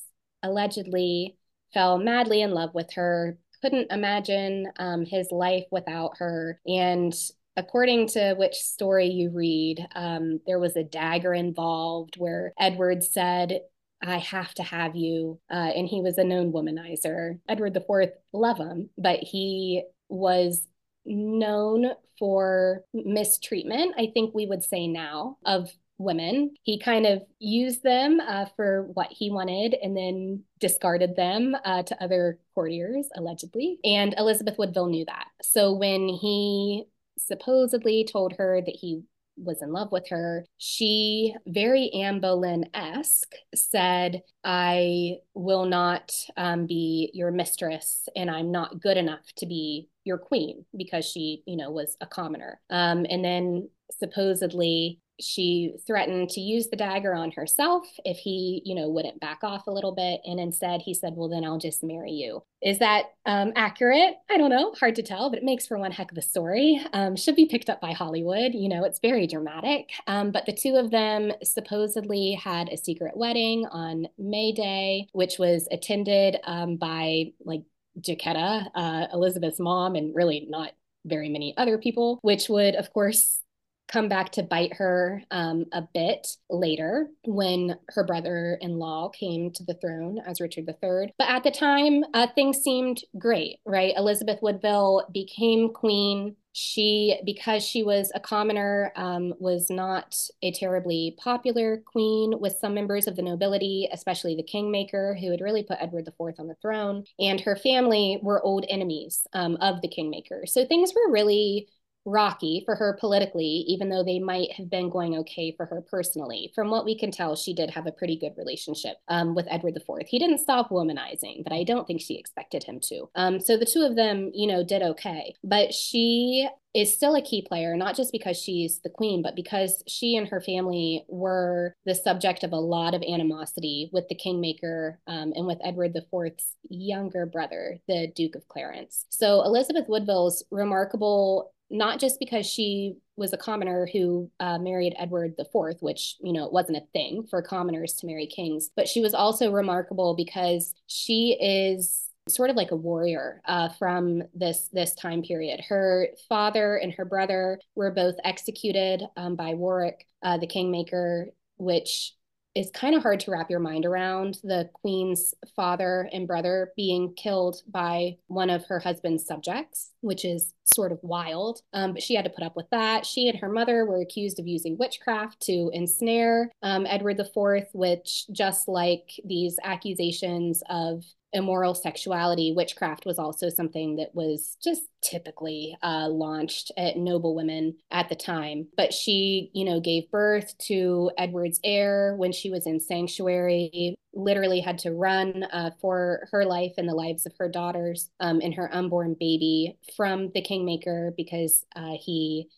allegedly 0.43 1.37
fell 1.75 1.99
madly 1.99 2.41
in 2.41 2.53
love 2.53 2.75
with 2.75 2.93
her, 2.95 3.39
couldn't 3.61 3.93
imagine 3.93 4.69
um, 4.79 5.05
his 5.05 5.31
life 5.33 5.65
without 5.71 6.17
her. 6.19 6.61
And 6.67 7.13
according 7.59 8.07
to 8.07 8.35
which 8.39 8.55
story 8.55 9.09
you 9.09 9.31
read, 9.31 9.85
um, 9.97 10.41
there 10.47 10.61
was 10.61 10.77
a 10.77 10.85
dagger 10.85 11.35
involved 11.35 12.15
where 12.17 12.53
Edward 12.59 13.03
said, 13.03 13.61
I 14.01 14.19
have 14.19 14.55
to 14.55 14.63
have 14.63 14.95
you. 14.95 15.41
Uh, 15.51 15.73
and 15.75 15.89
he 15.89 16.01
was 16.01 16.19
a 16.19 16.25
known 16.25 16.53
womanizer. 16.53 17.41
Edward 17.49 17.77
IV, 17.77 18.11
love 18.33 18.59
him, 18.59 18.91
but 18.97 19.19
he 19.21 19.83
was 20.09 20.67
known 21.05 21.91
for 22.19 22.85
mistreatment, 22.95 23.95
I 23.99 24.11
think 24.15 24.35
we 24.35 24.47
would 24.47 24.63
say 24.63 24.87
now, 24.87 25.39
of 25.45 25.71
women. 25.99 26.55
He 26.63 26.79
kind 26.79 27.07
of 27.07 27.23
used 27.41 27.83
them 27.83 28.21
uh, 28.21 28.47
for 28.55 28.85
what 28.95 29.09
he 29.11 29.33
wanted 29.33 29.75
and 29.83 29.97
then 29.97 30.45
discarded 30.61 31.17
them 31.17 31.57
uh, 31.65 31.83
to 31.83 32.03
other 32.03 32.39
courtiers, 32.55 33.09
allegedly. 33.17 33.79
And 33.83 34.15
Elizabeth 34.17 34.57
Woodville 34.59 34.87
knew 34.87 35.05
that. 35.07 35.27
So 35.43 35.73
when 35.73 36.09
he 36.09 36.85
supposedly 37.19 38.05
told 38.05 38.35
her 38.35 38.61
that 38.65 38.75
he 38.75 39.03
was 39.37 39.63
in 39.63 39.73
love 39.73 39.93
with 39.93 40.09
her, 40.09 40.45
she, 40.57 41.35
very 41.47 41.91
Anne 41.91 42.21
Boleyn 42.21 42.69
esque, 42.75 43.35
said, 43.55 44.23
I 44.45 45.19
will 45.35 45.65
not 45.65 46.13
um, 46.37 46.67
be 46.67 47.11
your 47.15 47.31
mistress 47.31 48.09
and 48.17 48.31
I'm 48.31 48.51
not 48.51 48.81
good 48.81 48.97
enough 48.97 49.25
to 49.37 49.47
be 49.47 49.89
your 50.05 50.19
queen 50.19 50.65
because 50.77 51.05
she, 51.05 51.43
you 51.47 51.57
know, 51.57 51.71
was 51.71 51.97
a 52.01 52.07
commoner. 52.07 52.61
Um, 52.71 53.07
and 53.09 53.25
then 53.25 53.69
supposedly 53.99 55.01
she 55.21 55.75
threatened 55.87 56.31
to 56.31 56.41
use 56.41 56.69
the 56.69 56.77
dagger 56.77 57.15
on 57.15 57.31
herself 57.33 57.87
if 58.05 58.19
he, 58.19 58.63
you 58.65 58.75
know, 58.75 58.89
wouldn't 58.89 59.21
back 59.21 59.41
off 59.43 59.67
a 59.67 59.73
little 59.73 59.95
bit. 59.95 60.21
And 60.25 60.39
instead 60.39 60.83
he 60.83 60.95
said, 60.95 61.15
well, 61.17 61.29
then 61.29 61.45
I'll 61.45 61.59
just 61.59 61.83
marry 61.83 62.13
you. 62.13 62.43
Is 62.63 62.79
that 62.79 63.07
um, 63.27 63.53
accurate? 63.57 64.15
I 64.31 64.37
don't 64.37 64.51
know. 64.51 64.73
Hard 64.73 64.97
to 64.97 65.03
tell, 65.03 65.31
but 65.31 65.39
it 65.39 65.45
makes 65.45 65.67
for 65.67 65.79
one 65.79 65.93
heck 65.93 66.11
of 66.11 66.19
a 66.19 66.23
story. 66.23 66.85
Um, 66.93 67.17
should 67.17 67.37
be 67.37 67.47
picked 67.47 67.71
up 67.71 67.81
by 67.81 67.93
Hollywood. 67.93 68.55
You 68.55 68.69
know, 68.69 68.85
it's 68.85 69.01
very 69.01 69.27
dramatic. 69.27 69.91
Um, 70.07 70.31
but 70.31 70.47
the 70.47 70.53
two 70.53 70.77
of 70.77 70.91
them 70.91 71.33
supposedly 71.43 72.33
had 72.33 72.69
a 72.69 72.77
secret 72.77 73.17
wedding 73.17 73.67
on 73.71 74.09
May 74.19 74.53
Day, 74.53 75.09
which 75.13 75.39
was 75.39 75.69
attended 75.71 76.39
um, 76.45 76.77
by 76.77 77.33
like 77.45 77.63
Jacquetta, 78.01 78.69
uh, 78.75 79.07
Elizabeth's 79.13 79.61
mom, 79.61 79.95
and 79.95 80.15
really 80.15 80.47
not 80.49 80.73
very 81.05 81.29
many 81.29 81.57
other 81.57 81.79
people, 81.79 82.19
which 82.23 82.49
would, 82.49 82.75
of 82.75 82.93
course, 82.93 83.41
come 83.89 84.09
back 84.09 84.31
to 84.33 84.43
bite 84.43 84.75
her 84.75 85.23
um, 85.31 85.65
a 85.73 85.83
bit 85.95 86.27
later 86.51 87.09
when 87.25 87.77
her 87.89 88.05
brother 88.05 88.59
in 88.61 88.79
law 88.79 89.09
came 89.09 89.51
to 89.53 89.65
the 89.65 89.75
throne 89.75 90.19
as 90.27 90.41
Richard 90.41 90.69
III. 90.69 91.13
But 91.19 91.29
at 91.29 91.43
the 91.43 91.51
time, 91.51 92.05
uh, 92.15 92.27
things 92.35 92.59
seemed 92.59 93.03
great, 93.19 93.57
right? 93.65 93.95
Elizabeth 93.97 94.39
Woodville 94.43 95.09
became 95.13 95.73
queen. 95.73 96.37
She, 96.53 97.17
because 97.25 97.63
she 97.63 97.85
was 97.85 98.11
a 98.15 98.21
commoner, 98.21 98.93
um, 98.97 99.33
was 99.39 99.71
not 99.71 100.17
a 100.43 100.51
terribly 100.51 101.17
popular 101.23 101.83
queen 101.87 102.35
with 102.41 102.57
some 102.61 102.75
members 102.75 103.07
of 103.07 103.15
the 103.15 103.23
nobility, 103.23 103.89
especially 103.93 104.35
the 104.35 104.43
kingmaker, 104.43 105.17
who 105.21 105.31
had 105.31 105.41
really 105.41 105.63
put 105.63 105.79
Edward 105.81 106.09
IV 106.09 106.35
on 106.39 106.49
the 106.49 106.57
throne. 106.61 107.05
And 107.21 107.41
her 107.43 107.55
family 107.55 108.19
were 108.23 108.45
old 108.45 108.67
enemies 108.69 109.25
um, 109.35 109.57
of 109.61 109.81
the 109.83 109.89
kingmaker. 109.89 110.47
So 110.47 110.67
things 110.67 110.93
were 110.95 111.13
really 111.13 111.69
rocky 112.09 112.63
for 112.65 112.75
her 112.75 112.97
politically, 112.99 113.65
even 113.67 113.89
though 113.89 114.03
they 114.03 114.19
might 114.19 114.53
have 114.53 114.71
been 114.71 114.91
going 114.91 115.17
okay 115.19 115.55
for 115.57 115.67
her 115.67 115.81
personally. 115.81 116.51
From 116.55 116.71
what 116.71 116.85
we 116.85 116.99
can 116.99 117.11
tell, 117.11 117.37
she 117.37 117.55
did 117.55 117.71
have 117.71 117.87
a 117.87 117.93
pretty 117.93 118.17
good 118.17 118.33
relationship 118.37 118.97
um, 119.09 119.35
with 119.35 119.47
Edward 119.51 119.77
IV. 119.77 120.07
He 120.09 120.19
didn't 120.19 120.39
stop 120.39 120.71
womanizing, 120.71 121.45
but 121.45 121.53
I 121.53 121.65
don't 121.65 121.87
think 121.87 122.01
she 122.01 122.19
expected 122.19 122.65
him 122.65 122.81
to. 122.85 123.09
Um, 123.15 123.41
so 123.41 123.57
the 123.57 123.67
two 123.67 123.83
of 123.83 123.97
them, 123.97 124.31
you 124.35 124.47
know, 124.47 124.65
did 124.65 124.83
okay. 124.83 125.35
But 125.45 125.73
she 125.75 126.49
is 126.75 126.93
still 126.93 127.15
a 127.15 127.23
key 127.23 127.43
player, 127.43 127.77
not 127.77 127.97
just 127.97 128.13
because 128.13 128.37
she's 128.37 128.81
the 128.81 128.91
queen, 128.91 129.23
but 129.23 129.35
because 129.35 129.83
she 129.87 130.17
and 130.17 130.29
her 130.29 130.41
family 130.41 131.05
were 131.09 131.75
the 131.87 131.95
subject 131.95 132.45
of 132.45 132.53
a 132.53 132.57
lot 132.57 132.95
of 132.95 133.03
animosity 133.03 133.91
with 133.93 134.09
the 134.09 134.15
kingmaker 134.15 135.01
um, 135.07 135.33
and 135.35 135.47
with 135.47 135.59
Edward 135.65 135.97
IV's 135.97 136.55
younger 136.69 137.27
brother, 137.27 137.79
the 137.89 138.13
Duke 138.15 138.37
of 138.37 138.47
Clarence. 138.49 139.07
So 139.09 139.43
Elizabeth 139.43 139.87
Woodville's 139.89 140.45
remarkable 140.51 141.53
not 141.71 142.01
just 142.01 142.19
because 142.19 142.47
she 142.47 142.97
was 143.17 143.33
a 143.33 143.37
commoner 143.37 143.87
who 143.93 144.31
uh, 144.41 144.59
married 144.59 144.95
Edward 144.99 145.35
IV, 145.39 145.77
which, 145.81 146.17
you 146.21 146.33
know, 146.33 146.47
it 146.47 146.53
wasn't 146.53 146.79
a 146.79 146.87
thing 146.93 147.27
for 147.29 147.43
commoners 147.43 147.95
to 147.95 148.07
marry 148.07 148.27
kings, 148.27 148.71
but 148.75 148.89
she 148.89 149.01
was 149.01 149.15
also 149.15 149.51
remarkable 149.51 150.15
because 150.15 150.75
she 150.87 151.37
is 151.41 152.09
sort 152.29 152.51
of 152.51 152.57
like 152.57 152.71
a 152.71 152.77
warrior 152.77 153.41
uh, 153.47 153.69
from 153.71 154.23
this 154.35 154.69
this 154.73 154.95
time 154.95 155.23
period. 155.23 155.61
Her 155.67 156.09
father 156.29 156.77
and 156.77 156.93
her 156.95 157.05
brother 157.05 157.59
were 157.75 157.91
both 157.91 158.17
executed 158.25 159.03
um, 159.17 159.35
by 159.35 159.55
Warwick, 159.55 160.07
uh, 160.23 160.39
the 160.39 160.47
kingmaker, 160.47 161.29
which 161.57 162.15
is 162.59 162.71
kind 162.73 162.97
of 162.97 163.03
hard 163.03 163.21
to 163.21 163.31
wrap 163.31 163.49
your 163.49 163.61
mind 163.61 163.87
around 163.87 164.41
the 164.43 164.69
queen's 164.73 165.33
father 165.55 166.09
and 166.13 166.27
brother 166.27 166.73
being 166.77 167.15
killed 167.15 167.63
by 167.69 168.17
one 168.27 168.51
of 168.51 168.65
her 168.67 168.81
husband's 168.81 169.25
subjects, 169.25 169.93
which 170.01 170.25
is 170.25 170.55
sort 170.65 170.91
of 170.91 170.99
wild. 171.03 171.63
Um, 171.73 171.93
but 171.93 172.03
she 172.03 172.17
had 172.17 172.25
to 172.25 172.31
put 172.31 172.43
up 172.43 172.57
with 172.57 172.69
that. 172.71 173.07
She 173.07 173.29
and 173.29 173.39
her 173.39 173.49
mother 173.49 173.87
were 173.87 174.01
accused 174.01 174.41
of 174.41 174.49
using 174.49 174.77
witchcraft 174.77 175.41
to 175.43 175.71
ensnare 175.73 176.51
um, 176.65 176.85
Edward 176.87 177.21
IV, 177.21 177.67
which, 177.75 178.27
just 178.33 178.67
like 178.67 179.09
these 179.25 179.57
accusations 179.63 180.61
of 180.69 181.05
immoral 181.33 181.75
sexuality, 181.75 182.53
witchcraft 182.53 183.05
was 183.05 183.19
also 183.19 183.49
something 183.49 183.97
that 183.97 184.15
was 184.15 184.57
just 184.63 184.83
typically 185.03 185.77
uh, 185.83 186.09
launched 186.09 186.73
at 186.77 186.97
noble 186.97 187.35
women 187.35 187.77
at 187.91 188.09
the 188.09 188.15
time. 188.15 188.67
But 188.77 188.95
she, 188.95 189.51
you 189.53 189.65
know, 189.65 189.81
gave 189.81 190.11
birth 190.11 190.57
to 190.67 191.11
Edward's 191.19 191.61
heir 191.63 192.15
when 192.17 192.33
she 192.33 192.51
was 192.51 192.67
in 192.67 192.81
sanctuary, 192.81 193.95
literally 194.15 194.61
had 194.61 194.79
to 194.79 194.93
run 194.93 195.45
uh, 195.53 195.71
for 195.81 196.29
her 196.33 196.45
life 196.45 196.73
and 196.79 196.89
the 196.89 196.95
lives 196.95 197.27
of 197.27 197.33
her 197.39 197.49
daughters 197.49 198.11
um, 198.21 198.41
and 198.43 198.55
her 198.55 198.75
unborn 198.75 199.15
baby 199.19 199.77
from 199.97 200.31
the 200.35 200.43
kingmaker 200.43 201.13
because 201.17 201.65
uh, 201.77 201.93
he 202.01 202.49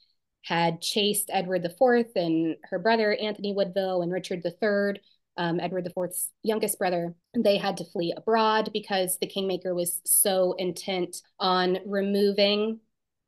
had 0.43 0.81
chased 0.81 1.29
Edward 1.33 1.65
IV 1.65 2.07
and 2.17 2.57
her 2.65 2.79
brother 2.79 3.15
Anthony 3.15 3.53
Woodville 3.53 4.03
and 4.03 4.13
Richard 4.13 4.43
III 4.45 5.01
um, 5.37 5.61
Edward 5.61 5.87
IV's 5.97 6.31
youngest 6.43 6.79
brother, 6.79 7.15
they 7.37 7.57
had 7.57 7.77
to 7.79 7.85
flee 7.85 8.13
abroad 8.17 8.71
because 8.73 9.19
the 9.19 9.27
kingmaker 9.27 9.75
was 9.75 10.01
so 10.05 10.55
intent 10.59 11.23
on 11.39 11.79
removing 11.87 12.81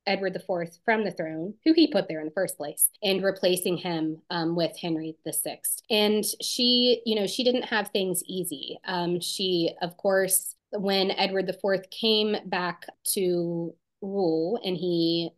Edward 0.07 0.37
IV 0.37 0.71
from 0.85 1.05
the 1.05 1.11
throne, 1.11 1.55
who 1.65 1.73
he 1.73 1.87
put 1.87 2.09
there 2.09 2.21
in 2.21 2.27
the 2.27 2.33
first 2.33 2.57
place, 2.57 2.89
and 3.03 3.23
replacing 3.23 3.77
him 3.77 4.21
um, 4.31 4.57
with 4.57 4.77
Henry 4.77 5.17
VI. 5.25 5.61
And 5.91 6.25
she, 6.41 7.03
you 7.07 7.15
know, 7.15 7.27
she 7.27 7.45
didn't 7.45 7.63
have 7.65 7.89
things 7.89 8.23
easy. 8.27 8.79
Um, 8.85 9.21
she, 9.21 9.71
of 9.81 9.97
course, 9.97 10.57
when 10.71 11.11
Edward 11.13 11.49
IV 11.49 11.91
came 11.91 12.37
back 12.47 12.87
to 13.15 13.75
rule 14.01 14.61
and 14.65 14.77
he 14.77 15.31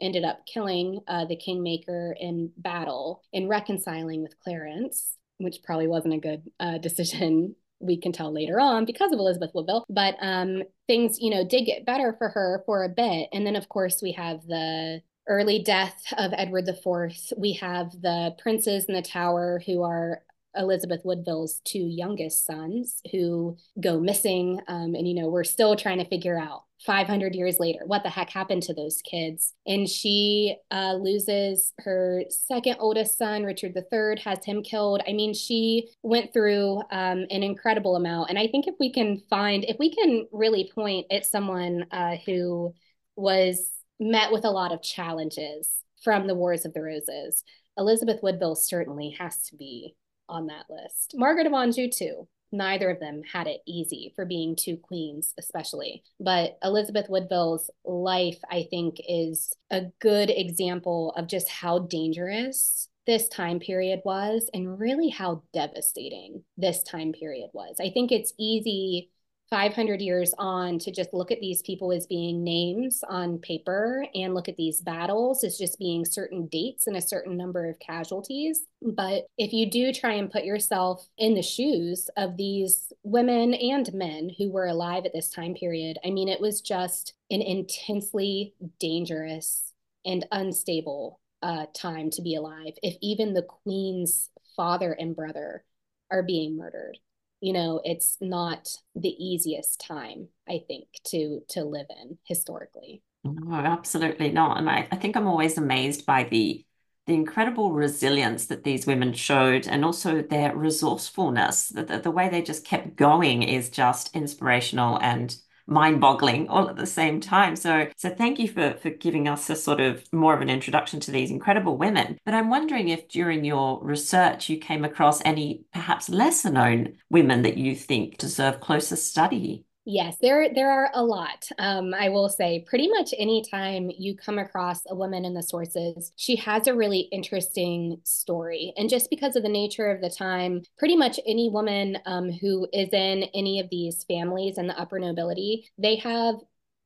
ended 0.00 0.24
up 0.24 0.44
killing 0.46 1.00
uh, 1.08 1.24
the 1.24 1.36
kingmaker 1.36 2.14
in 2.18 2.50
battle 2.56 3.22
and 3.32 3.48
reconciling 3.48 4.22
with 4.22 4.38
Clarence 4.40 5.16
which 5.38 5.62
probably 5.62 5.86
wasn't 5.86 6.14
a 6.14 6.18
good 6.18 6.50
uh, 6.60 6.78
decision 6.78 7.54
we 7.78 7.96
can 8.00 8.12
tell 8.12 8.32
later 8.32 8.58
on 8.58 8.84
because 8.84 9.12
of 9.12 9.18
Elizabeth 9.18 9.50
Woodville. 9.54 9.84
But 9.88 10.16
um, 10.20 10.62
things, 10.86 11.18
you 11.20 11.30
know, 11.30 11.46
did 11.46 11.64
get 11.64 11.84
better 11.84 12.14
for 12.16 12.30
her 12.30 12.62
for 12.66 12.84
a 12.84 12.88
bit. 12.88 13.28
And 13.32 13.46
then, 13.46 13.56
of 13.56 13.68
course, 13.68 14.00
we 14.02 14.12
have 14.12 14.46
the 14.46 15.02
early 15.28 15.62
death 15.62 16.02
of 16.16 16.32
Edward 16.36 16.68
IV, 16.68 17.16
we 17.36 17.54
have 17.54 17.90
the 18.00 18.34
princes 18.38 18.84
in 18.84 18.94
the 18.94 19.02
tower 19.02 19.60
who 19.66 19.82
are 19.82 20.22
Elizabeth 20.56 21.02
Woodville's 21.04 21.60
two 21.64 21.86
youngest 21.86 22.46
sons 22.46 23.00
who 23.10 23.56
go 23.80 24.00
missing. 24.00 24.60
Um, 24.68 24.94
and, 24.94 25.06
you 25.06 25.14
know, 25.14 25.28
we're 25.28 25.44
still 25.44 25.76
trying 25.76 25.98
to 25.98 26.08
figure 26.08 26.38
out 26.38 26.62
500 26.84 27.34
years 27.34 27.58
later 27.58 27.80
what 27.86 28.02
the 28.02 28.10
heck 28.10 28.30
happened 28.30 28.62
to 28.64 28.74
those 28.74 29.00
kids. 29.02 29.54
And 29.66 29.88
she 29.88 30.56
uh, 30.70 30.94
loses 30.94 31.72
her 31.78 32.24
second 32.28 32.76
oldest 32.78 33.16
son, 33.16 33.44
Richard 33.44 33.74
III, 33.76 34.20
has 34.22 34.44
him 34.44 34.62
killed. 34.62 35.02
I 35.08 35.12
mean, 35.12 35.32
she 35.32 35.88
went 36.02 36.32
through 36.32 36.78
um, 36.90 37.26
an 37.30 37.42
incredible 37.42 37.96
amount. 37.96 38.30
And 38.30 38.38
I 38.38 38.46
think 38.46 38.66
if 38.66 38.74
we 38.78 38.92
can 38.92 39.22
find, 39.30 39.64
if 39.64 39.78
we 39.78 39.94
can 39.94 40.26
really 40.32 40.70
point 40.74 41.06
at 41.10 41.24
someone 41.24 41.86
uh, 41.90 42.16
who 42.26 42.74
was 43.16 43.70
met 43.98 44.30
with 44.30 44.44
a 44.44 44.50
lot 44.50 44.72
of 44.72 44.82
challenges 44.82 45.70
from 46.04 46.26
the 46.26 46.34
Wars 46.34 46.64
of 46.64 46.74
the 46.74 46.82
Roses, 46.82 47.42
Elizabeth 47.78 48.20
Woodville 48.22 48.54
certainly 48.54 49.16
has 49.18 49.42
to 49.48 49.56
be 49.56 49.96
on 50.28 50.46
that 50.46 50.66
list. 50.68 51.14
Margaret 51.14 51.46
of 51.46 51.52
Anjou, 51.52 51.88
too. 51.90 52.28
Neither 52.52 52.90
of 52.90 53.00
them 53.00 53.22
had 53.30 53.46
it 53.46 53.60
easy 53.66 54.12
for 54.14 54.24
being 54.24 54.56
two 54.56 54.76
queens, 54.76 55.34
especially. 55.38 56.02
But 56.20 56.58
Elizabeth 56.62 57.08
Woodville's 57.08 57.70
life, 57.84 58.38
I 58.50 58.66
think, 58.70 58.96
is 59.08 59.52
a 59.70 59.86
good 60.00 60.30
example 60.30 61.12
of 61.16 61.26
just 61.26 61.48
how 61.48 61.80
dangerous 61.80 62.88
this 63.06 63.28
time 63.28 63.60
period 63.60 64.00
was 64.04 64.50
and 64.52 64.78
really 64.78 65.08
how 65.08 65.42
devastating 65.52 66.42
this 66.56 66.82
time 66.82 67.12
period 67.12 67.50
was. 67.52 67.76
I 67.80 67.90
think 67.90 68.10
it's 68.10 68.32
easy 68.38 69.10
500 69.48 70.00
years 70.00 70.34
on 70.38 70.78
to 70.80 70.90
just 70.90 71.14
look 71.14 71.30
at 71.30 71.40
these 71.40 71.62
people 71.62 71.92
as 71.92 72.06
being 72.06 72.42
names 72.42 73.02
on 73.08 73.38
paper 73.38 74.04
and 74.14 74.34
look 74.34 74.48
at 74.48 74.56
these 74.56 74.80
battles 74.80 75.44
as 75.44 75.56
just 75.56 75.78
being 75.78 76.04
certain 76.04 76.46
dates 76.48 76.86
and 76.86 76.96
a 76.96 77.00
certain 77.00 77.36
number 77.36 77.68
of 77.68 77.78
casualties. 77.78 78.62
But 78.82 79.26
if 79.38 79.52
you 79.52 79.70
do 79.70 79.92
try 79.92 80.14
and 80.14 80.30
put 80.30 80.44
yourself 80.44 81.06
in 81.16 81.34
the 81.34 81.42
shoes 81.42 82.10
of 82.16 82.36
these 82.36 82.92
women 83.04 83.54
and 83.54 83.92
men 83.94 84.30
who 84.36 84.50
were 84.50 84.66
alive 84.66 85.06
at 85.06 85.12
this 85.12 85.30
time 85.30 85.54
period, 85.54 85.98
I 86.04 86.10
mean, 86.10 86.28
it 86.28 86.40
was 86.40 86.60
just 86.60 87.14
an 87.30 87.42
intensely 87.42 88.54
dangerous 88.80 89.72
and 90.04 90.26
unstable 90.32 91.20
uh, 91.42 91.66
time 91.74 92.10
to 92.10 92.22
be 92.22 92.34
alive. 92.34 92.74
If 92.82 92.96
even 93.00 93.34
the 93.34 93.42
queen's 93.42 94.30
father 94.56 94.92
and 94.92 95.14
brother 95.14 95.64
are 96.10 96.22
being 96.22 96.56
murdered 96.56 96.98
you 97.40 97.52
know 97.52 97.80
it's 97.84 98.16
not 98.20 98.68
the 98.94 99.14
easiest 99.22 99.80
time 99.80 100.28
i 100.48 100.60
think 100.66 100.86
to 101.04 101.40
to 101.48 101.64
live 101.64 101.86
in 102.02 102.18
historically. 102.24 103.02
No 103.24 103.54
absolutely 103.54 104.30
not. 104.30 104.58
And 104.58 104.70
I, 104.70 104.86
I 104.90 104.96
think 104.96 105.16
i'm 105.16 105.26
always 105.26 105.58
amazed 105.58 106.06
by 106.06 106.24
the 106.24 106.64
the 107.06 107.14
incredible 107.14 107.72
resilience 107.72 108.46
that 108.46 108.64
these 108.64 108.86
women 108.86 109.12
showed 109.12 109.68
and 109.68 109.84
also 109.84 110.22
their 110.22 110.56
resourcefulness. 110.56 111.68
The, 111.68 111.84
the, 111.84 111.98
the 112.00 112.10
way 112.10 112.28
they 112.28 112.42
just 112.42 112.64
kept 112.66 112.96
going 112.96 113.44
is 113.44 113.70
just 113.70 114.14
inspirational 114.16 114.98
and 115.00 115.36
mind-boggling 115.66 116.48
all 116.48 116.68
at 116.68 116.76
the 116.76 116.86
same 116.86 117.20
time. 117.20 117.56
So 117.56 117.88
so 117.96 118.10
thank 118.10 118.38
you 118.38 118.48
for 118.48 118.74
for 118.80 118.90
giving 118.90 119.28
us 119.28 119.50
a 119.50 119.56
sort 119.56 119.80
of 119.80 120.04
more 120.12 120.34
of 120.34 120.40
an 120.40 120.50
introduction 120.50 121.00
to 121.00 121.10
these 121.10 121.30
incredible 121.30 121.76
women. 121.76 122.18
But 122.24 122.34
I'm 122.34 122.50
wondering 122.50 122.88
if 122.88 123.08
during 123.08 123.44
your 123.44 123.82
research 123.82 124.48
you 124.48 124.58
came 124.58 124.84
across 124.84 125.20
any 125.24 125.64
perhaps 125.72 126.08
lesser 126.08 126.50
known 126.50 126.94
women 127.10 127.42
that 127.42 127.58
you 127.58 127.76
think 127.76 128.18
deserve 128.18 128.60
closer 128.60 128.96
study. 128.96 129.65
Yes, 129.88 130.16
there 130.20 130.52
there 130.52 130.68
are 130.68 130.90
a 130.94 131.04
lot. 131.04 131.48
Um, 131.60 131.94
I 131.94 132.08
will 132.08 132.28
say, 132.28 132.64
pretty 132.66 132.88
much 132.88 133.14
any 133.16 133.44
time 133.48 133.88
you 133.96 134.16
come 134.16 134.36
across 134.36 134.80
a 134.88 134.96
woman 134.96 135.24
in 135.24 135.32
the 135.32 135.44
sources, 135.44 136.10
she 136.16 136.34
has 136.36 136.66
a 136.66 136.74
really 136.74 137.08
interesting 137.12 138.00
story. 138.02 138.72
And 138.76 138.90
just 138.90 139.10
because 139.10 139.36
of 139.36 139.44
the 139.44 139.48
nature 139.48 139.88
of 139.88 140.00
the 140.00 140.10
time, 140.10 140.62
pretty 140.76 140.96
much 140.96 141.20
any 141.24 141.48
woman 141.50 141.98
um, 142.04 142.32
who 142.32 142.66
is 142.72 142.88
in 142.92 143.24
any 143.32 143.60
of 143.60 143.70
these 143.70 144.02
families 144.02 144.58
in 144.58 144.66
the 144.66 144.76
upper 144.78 144.98
nobility, 144.98 145.70
they 145.78 145.94
have 145.96 146.34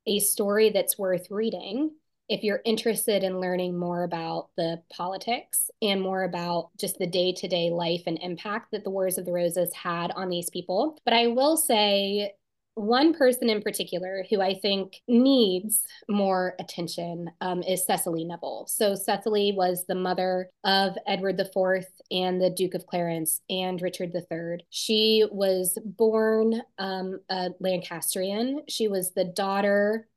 a 0.06 0.18
story 0.18 0.68
that's 0.68 0.98
worth 0.98 1.30
reading 1.30 1.92
if 2.28 2.44
you're 2.44 2.60
interested 2.64 3.24
in 3.24 3.40
learning 3.40 3.76
more 3.76 4.04
about 4.04 4.50
the 4.56 4.80
politics 4.92 5.70
and 5.82 6.00
more 6.00 6.22
about 6.22 6.68
just 6.78 6.98
the 6.98 7.06
day 7.06 7.32
to 7.32 7.48
day 7.48 7.70
life 7.70 8.02
and 8.06 8.18
impact 8.22 8.70
that 8.70 8.84
the 8.84 8.90
Wars 8.90 9.18
of 9.18 9.24
the 9.24 9.32
Roses 9.32 9.74
had 9.74 10.12
on 10.12 10.28
these 10.28 10.48
people. 10.50 10.96
But 11.04 11.14
I 11.14 11.26
will 11.28 11.56
say, 11.56 12.34
one 12.74 13.14
person 13.14 13.50
in 13.50 13.60
particular 13.62 14.24
who 14.30 14.40
I 14.40 14.54
think 14.54 15.00
needs 15.08 15.82
more 16.08 16.54
attention 16.58 17.30
um, 17.40 17.62
is 17.62 17.84
Cecily 17.84 18.24
Neville. 18.24 18.66
So, 18.68 18.94
Cecily 18.94 19.52
was 19.56 19.84
the 19.86 19.94
mother 19.94 20.50
of 20.64 20.96
Edward 21.06 21.38
IV 21.40 21.86
and 22.10 22.40
the 22.40 22.50
Duke 22.50 22.74
of 22.74 22.86
Clarence 22.86 23.40
and 23.50 23.80
Richard 23.80 24.14
III. 24.14 24.64
She 24.70 25.24
was 25.30 25.78
born 25.84 26.62
um, 26.78 27.20
a 27.28 27.50
Lancastrian. 27.60 28.62
She 28.68 28.88
was 28.88 29.12
the 29.12 29.24
daughter 29.24 30.08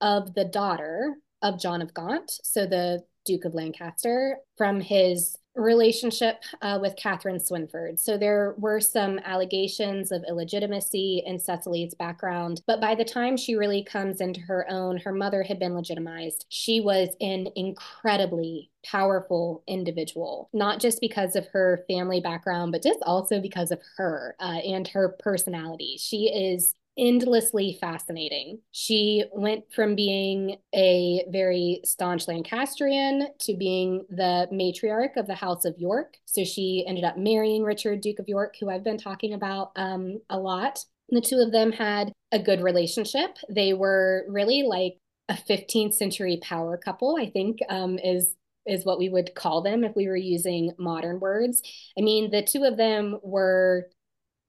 of 0.00 0.34
the 0.34 0.44
daughter 0.44 1.14
of 1.42 1.60
John 1.60 1.82
of 1.82 1.94
Gaunt, 1.94 2.30
so 2.42 2.66
the 2.66 3.04
Duke 3.24 3.44
of 3.44 3.54
Lancaster, 3.54 4.38
from 4.56 4.80
his 4.80 5.36
relationship 5.54 6.42
uh, 6.62 6.78
with 6.80 6.96
Catherine 6.96 7.38
Swynford. 7.38 7.98
So 7.98 8.16
there 8.16 8.54
were 8.58 8.80
some 8.80 9.18
allegations 9.24 10.10
of 10.10 10.24
illegitimacy 10.28 11.22
in 11.26 11.38
Cecily's 11.38 11.94
background, 11.94 12.62
but 12.66 12.80
by 12.80 12.94
the 12.94 13.04
time 13.04 13.36
she 13.36 13.54
really 13.54 13.84
comes 13.84 14.20
into 14.20 14.40
her 14.40 14.66
own, 14.70 14.98
her 14.98 15.12
mother 15.12 15.42
had 15.42 15.58
been 15.58 15.74
legitimized. 15.74 16.46
She 16.48 16.80
was 16.80 17.14
an 17.20 17.48
incredibly 17.54 18.70
powerful 18.84 19.62
individual, 19.66 20.48
not 20.52 20.80
just 20.80 21.00
because 21.00 21.36
of 21.36 21.46
her 21.48 21.84
family 21.88 22.20
background, 22.20 22.72
but 22.72 22.82
just 22.82 22.98
also 23.02 23.40
because 23.40 23.70
of 23.70 23.80
her 23.96 24.34
uh, 24.40 24.58
and 24.64 24.88
her 24.88 25.16
personality. 25.20 25.96
She 26.00 26.28
is 26.28 26.74
endlessly 26.98 27.78
fascinating. 27.80 28.60
She 28.70 29.24
went 29.32 29.64
from 29.74 29.94
being 29.94 30.56
a 30.74 31.24
very 31.30 31.80
staunch 31.84 32.28
Lancastrian 32.28 33.28
to 33.40 33.56
being 33.56 34.04
the 34.10 34.48
matriarch 34.52 35.16
of 35.16 35.26
the 35.26 35.34
House 35.34 35.64
of 35.64 35.78
York. 35.78 36.16
So 36.26 36.44
she 36.44 36.84
ended 36.86 37.04
up 37.04 37.16
marrying 37.16 37.62
Richard, 37.62 38.00
Duke 38.00 38.18
of 38.18 38.28
York, 38.28 38.56
who 38.60 38.68
I've 38.68 38.84
been 38.84 38.98
talking 38.98 39.34
about 39.34 39.72
um, 39.76 40.20
a 40.28 40.38
lot. 40.38 40.84
The 41.08 41.20
two 41.20 41.38
of 41.38 41.52
them 41.52 41.72
had 41.72 42.12
a 42.30 42.38
good 42.38 42.62
relationship. 42.62 43.36
They 43.48 43.74
were 43.74 44.24
really 44.28 44.62
like 44.62 44.96
a 45.28 45.34
15th 45.34 45.94
century 45.94 46.38
power 46.42 46.76
couple, 46.76 47.16
I 47.18 47.30
think, 47.30 47.60
um, 47.68 47.98
is 47.98 48.34
is 48.64 48.84
what 48.84 48.98
we 48.98 49.08
would 49.08 49.34
call 49.34 49.60
them 49.60 49.82
if 49.82 49.94
we 49.96 50.06
were 50.06 50.16
using 50.16 50.72
modern 50.78 51.18
words. 51.18 51.62
I 51.98 52.00
mean, 52.00 52.30
the 52.30 52.42
two 52.42 52.62
of 52.62 52.76
them 52.76 53.18
were 53.22 53.88